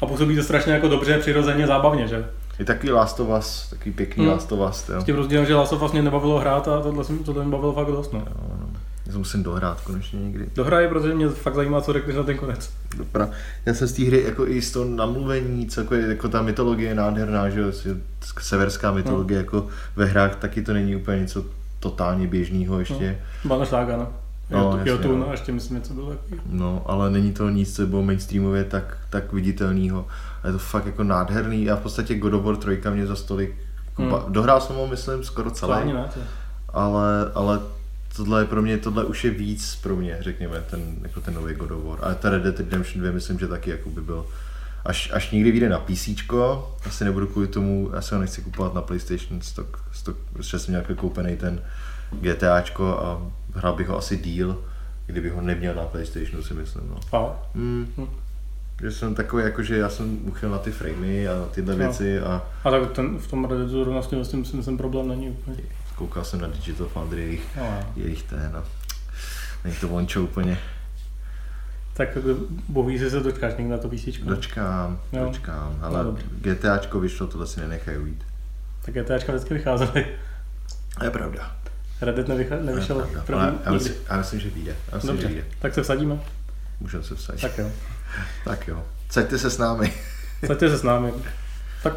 [0.00, 2.24] a působí to strašně jako dobře, přirozeně, zábavně, že?
[2.58, 4.32] Je takový Last of Us, takový pěkný hmm.
[4.32, 4.90] Last of Us.
[5.00, 7.72] S tím rozdílem, že Last of Us mě nebavilo hrát a tohle, tohle mě bavilo
[7.72, 8.12] fakt dost.
[8.12, 8.18] No.
[8.18, 8.80] Jo, no.
[9.06, 10.46] Já musím dohrát konečně někdy.
[10.54, 12.70] Dohraje, protože mě fakt zajímá, co řekneš na ten konec.
[12.96, 13.30] Dobrá.
[13.66, 16.88] Já jsem z té hry jako i z toho namluvení, co jako, jako ta mytologie
[16.88, 17.66] je nádherná, že jo,
[18.40, 19.44] severská mytologie no.
[19.44, 19.66] jako
[19.96, 21.44] ve hrách taky to není úplně něco
[21.82, 23.18] totálně běžného ještě.
[23.44, 23.48] No.
[23.48, 24.08] Bana Šlága, no.
[24.50, 25.28] No, jo, tu, no.
[25.28, 26.40] a ještě myslím něco bylo taky.
[26.46, 30.06] No, ale není to nic, co bylo mainstreamově tak, tak viditelného.
[30.42, 33.16] A je to fakt jako nádherný a v podstatě God of War 3 mě za
[33.16, 33.54] stolik
[33.98, 34.32] jako hmm.
[34.32, 35.92] Dohrál jsem ho, myslím, skoro celý.
[35.92, 36.08] ne,
[36.68, 37.60] ale, ale
[38.16, 41.54] tohle je pro mě, tohle už je víc pro mě, řekněme, ten, jako ten nový
[41.54, 41.98] God of War.
[42.02, 44.26] A ta Red Dead Redemption 2 myslím, že taky jako by byl
[44.84, 46.08] až, až někdy vyjde na PC,
[46.86, 49.81] asi nebudu kvůli tomu, asi ho nechci kupovat na PlayStation, stock,
[50.32, 51.62] protože jsem nějak koupený ten
[52.20, 53.22] GTAčko a
[53.54, 54.64] hrál bych ho asi díl,
[55.06, 56.82] kdyby ho neměl na PlayStationu, si myslím.
[56.88, 57.18] No.
[57.18, 57.42] A?
[57.54, 57.86] Mm.
[57.98, 58.06] Hm.
[58.80, 61.78] Že jsem takový, jako, že já jsem uchyl na ty framey a na tyhle no.
[61.78, 62.20] věci.
[62.20, 65.30] A, a tak ten, v tom Red Deadu zrovna s tím myslím, myslím, problém není
[65.30, 65.56] úplně.
[65.94, 67.80] Koukal jsem na Digital Foundry, jejich, no.
[67.96, 68.62] jejich ten, no.
[69.64, 70.58] Není to vončo úplně.
[71.94, 72.08] Tak
[72.68, 74.04] bohu se dočkáš někdy na to PC?
[74.22, 75.24] Dočkám, jo.
[75.24, 78.24] dočkám, ale no, GTAčko vyšlo, tohle si nenechají ujít.
[78.84, 80.06] Tak GTAčka vždycky vycházely.
[80.98, 81.56] To je pravda.
[82.00, 84.76] Red Dead nevycha- nevyšel první ale, já, myslím, já myslím, že vyjde.
[84.90, 85.48] Já myslím, Dobře, že vyjde.
[85.58, 86.20] tak se vsadíme.
[86.80, 87.40] Můžeme se vsadit.
[87.40, 87.70] Tak jo.
[88.44, 88.84] tak jo.
[89.10, 89.92] Saďte se s námi.
[90.46, 91.12] Saďte se s námi.
[91.82, 91.92] Tak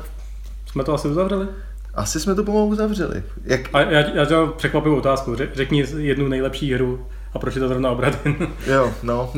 [0.72, 1.48] jsme to asi uzavřeli?
[1.94, 3.24] Asi jsme to pomalu uzavřeli.
[3.44, 3.62] Jak...
[3.74, 5.36] A já, já tě mám překvapivou otázku.
[5.54, 8.48] Řekni jednu nejlepší hru a proč je to zrovna Obradin.
[8.68, 9.34] jo, no.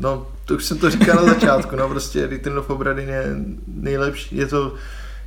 [0.00, 1.76] no, to už jsem to říkal na začátku.
[1.76, 3.24] No, prostě Return of Obradin je
[3.66, 4.36] nejlepší.
[4.36, 4.74] Je to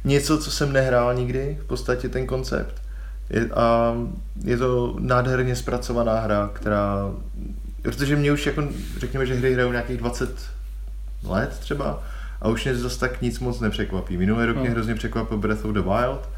[0.05, 2.81] něco, co jsem nehrál nikdy, v podstatě ten koncept.
[3.29, 3.95] Je, a
[4.43, 7.11] je to nádherně zpracovaná hra, která,
[7.81, 8.63] protože mě už jako,
[8.97, 10.29] řekněme, že hry hrajou nějakých 20
[11.23, 12.03] let třeba
[12.41, 14.17] a už mě zase tak nic moc nepřekvapí.
[14.17, 14.73] Minulý rok mě hmm.
[14.73, 16.29] hrozně překvapil Breath of the Wild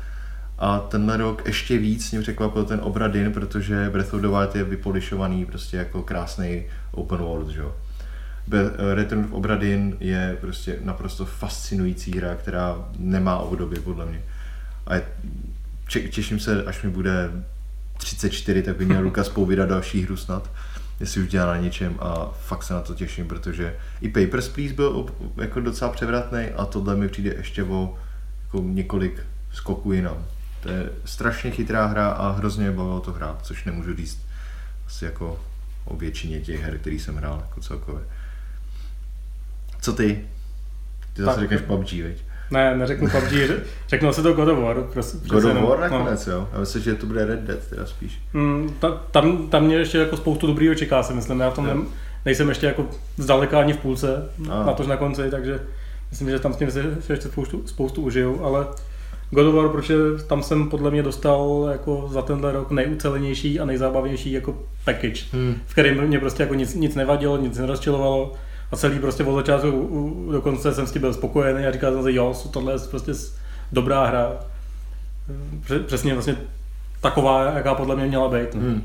[0.60, 4.64] a tenhle rok ještě víc mě překvapil ten Obradin, protože Breath of the Wild je
[4.64, 7.76] vypolišovaný prostě jako krásný open world, že jo.
[8.94, 14.22] Return of Obradin je prostě naprosto fascinující hra, která nemá období podle mě.
[14.88, 15.04] A je
[16.10, 17.32] těším se, až mi bude
[17.98, 20.50] 34, tak by měl Lukas povídat další hru snad,
[21.00, 24.74] jestli už dělá na něčem a fakt se na to těším, protože i Papers, Please
[24.74, 25.06] byl
[25.42, 27.96] jako docela převratný a tohle mi přijde ještě o
[28.44, 30.26] jako několik skoků jinam.
[30.64, 34.20] To je strašně chytrá hra a hrozně bavilo to hrát, což nemůžu říct
[34.88, 35.40] asi jako
[35.86, 38.04] o většině těch her, který jsem hrál jako celkově.
[39.88, 40.20] Co ty?
[41.14, 42.18] Ty zase tak, řekneš PUBG, veď?
[42.52, 43.34] Ne, neřeknu PUBG,
[43.90, 44.82] řeknu se to God of War.
[44.82, 46.34] Prostě, God of War nakonec, no.
[46.34, 46.50] jo?
[46.54, 48.20] Já myslím, že to bude Red Dead teda spíš.
[48.34, 51.40] Mm, ta, tam, tam mě ještě jako spoustu dobrýho čeká, si myslím.
[51.40, 51.74] Já v tom ne,
[52.26, 52.86] nejsem ještě jako
[53.18, 54.64] zdaleka ani v půlce, A.
[54.64, 55.60] na tož na konci, takže
[56.10, 58.68] myslím, že tam s tím si ještě spoustu, spoustu užiju, ale
[59.32, 59.96] God of War, protože
[60.28, 65.56] tam jsem podle mě dostal jako za tenhle rok nejucelenější a nejzábavnější jako package, hmm.
[65.66, 68.34] v kterém mě prostě jako nic, nic nevadilo, nic nerozčilovalo
[68.72, 72.04] a celý prostě od začátku do konce jsem s tím byl spokojený a říkal jsem
[72.04, 73.12] si, jo, tohle je prostě
[73.72, 74.32] dobrá hra.
[75.86, 76.36] Přesně vlastně
[77.02, 78.56] taková, jaká podle mě měla být.
[78.56, 78.84] Hmm.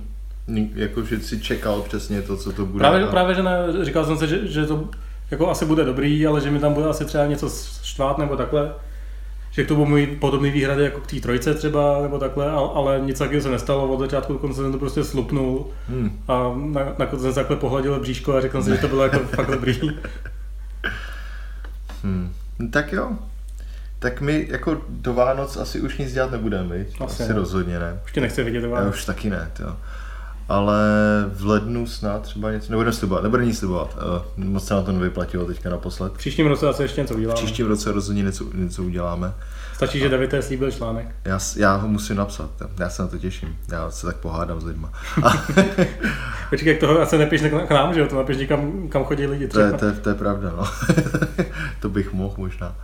[0.75, 2.79] Jako, že si čekal přesně to, co to bude.
[2.79, 3.11] Právě, a...
[3.11, 4.89] právě že ne, říkal jsem si, že, že to
[5.31, 7.51] jako asi bude dobrý, ale že mi tam bude asi třeba něco
[7.83, 8.73] štvát nebo takhle
[9.53, 13.19] že k tomu můj podobný výhrady jako k té trojce třeba, nebo takhle, ale nic
[13.19, 16.23] takového se nestalo, od začátku do konce jsem to prostě slupnul hmm.
[16.29, 16.55] a
[16.99, 19.51] nakonec jsem se takhle pohladil bříško a řekl jsem si, že to bylo jako fakt
[19.51, 19.81] dobrý.
[22.05, 22.33] Hmm.
[22.59, 23.11] No, tak jo.
[23.99, 28.01] Tak my jako do Vánoc asi už nic dělat nebudeme, Asi, asi rozhodně ne.
[28.05, 28.85] Už tě nechci vidět do Vánoc.
[28.85, 29.77] Já už taky ne, jo
[30.49, 30.81] ale
[31.35, 33.97] v lednu snad třeba něco, nebude slibovat, nebude nic slibovat,
[34.37, 36.13] uh, moc se na to nevyplatilo teďka naposled.
[36.13, 37.41] V příštím roce asi ještě něco uděláme.
[37.41, 39.35] V příštím roce rozhodně něco, něco uděláme.
[39.75, 41.07] Stačí, že David slíbil článek.
[41.25, 44.65] Já, já ho musím napsat, já se na to těším, já se tak pohádám s
[44.65, 44.93] lidma.
[46.51, 49.49] Počkej, jak toho asi nepíš k nám, že jo, to napíš někam, kam chodí lidi
[49.49, 49.65] třeba.
[49.65, 50.65] To je, to je, to je pravda, no.
[51.81, 52.75] to bych mohl možná.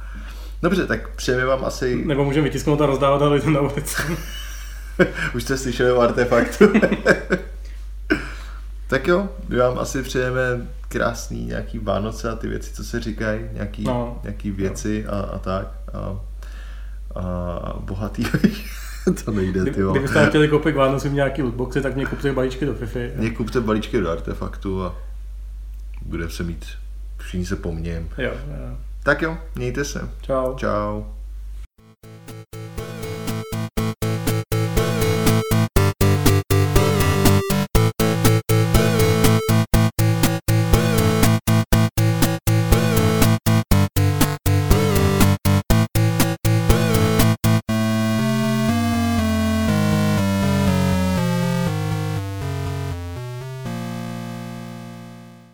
[0.63, 2.05] Dobře, tak přejeme vám asi...
[2.07, 4.03] Nebo můžeme vytisknout a rozdávat lidem na ulici.
[5.35, 6.65] Už jste slyšeli o artefaktu.
[8.87, 10.41] tak jo, my vám asi přejeme
[10.89, 14.21] krásný nějaký Vánoce a ty věci, co se říkají, nějaký, no.
[14.23, 15.69] nějaký věci a, a tak.
[15.93, 16.21] A,
[17.21, 18.25] a bohatý
[19.25, 19.93] to nejde, ty jo.
[19.93, 22.99] Kdybyste chtěli koupit k Vánocům nějaký lootboxy, tak mě kupte balíčky do FIFA.
[23.17, 24.97] Mě kupte balíčky do artefaktu a
[26.03, 26.67] bude se mít,
[27.19, 28.05] všichni se po mně.
[28.19, 28.77] Jo, jo.
[29.03, 30.09] Tak jo, mějte se.
[30.21, 30.55] Čau.
[30.57, 31.05] Čau.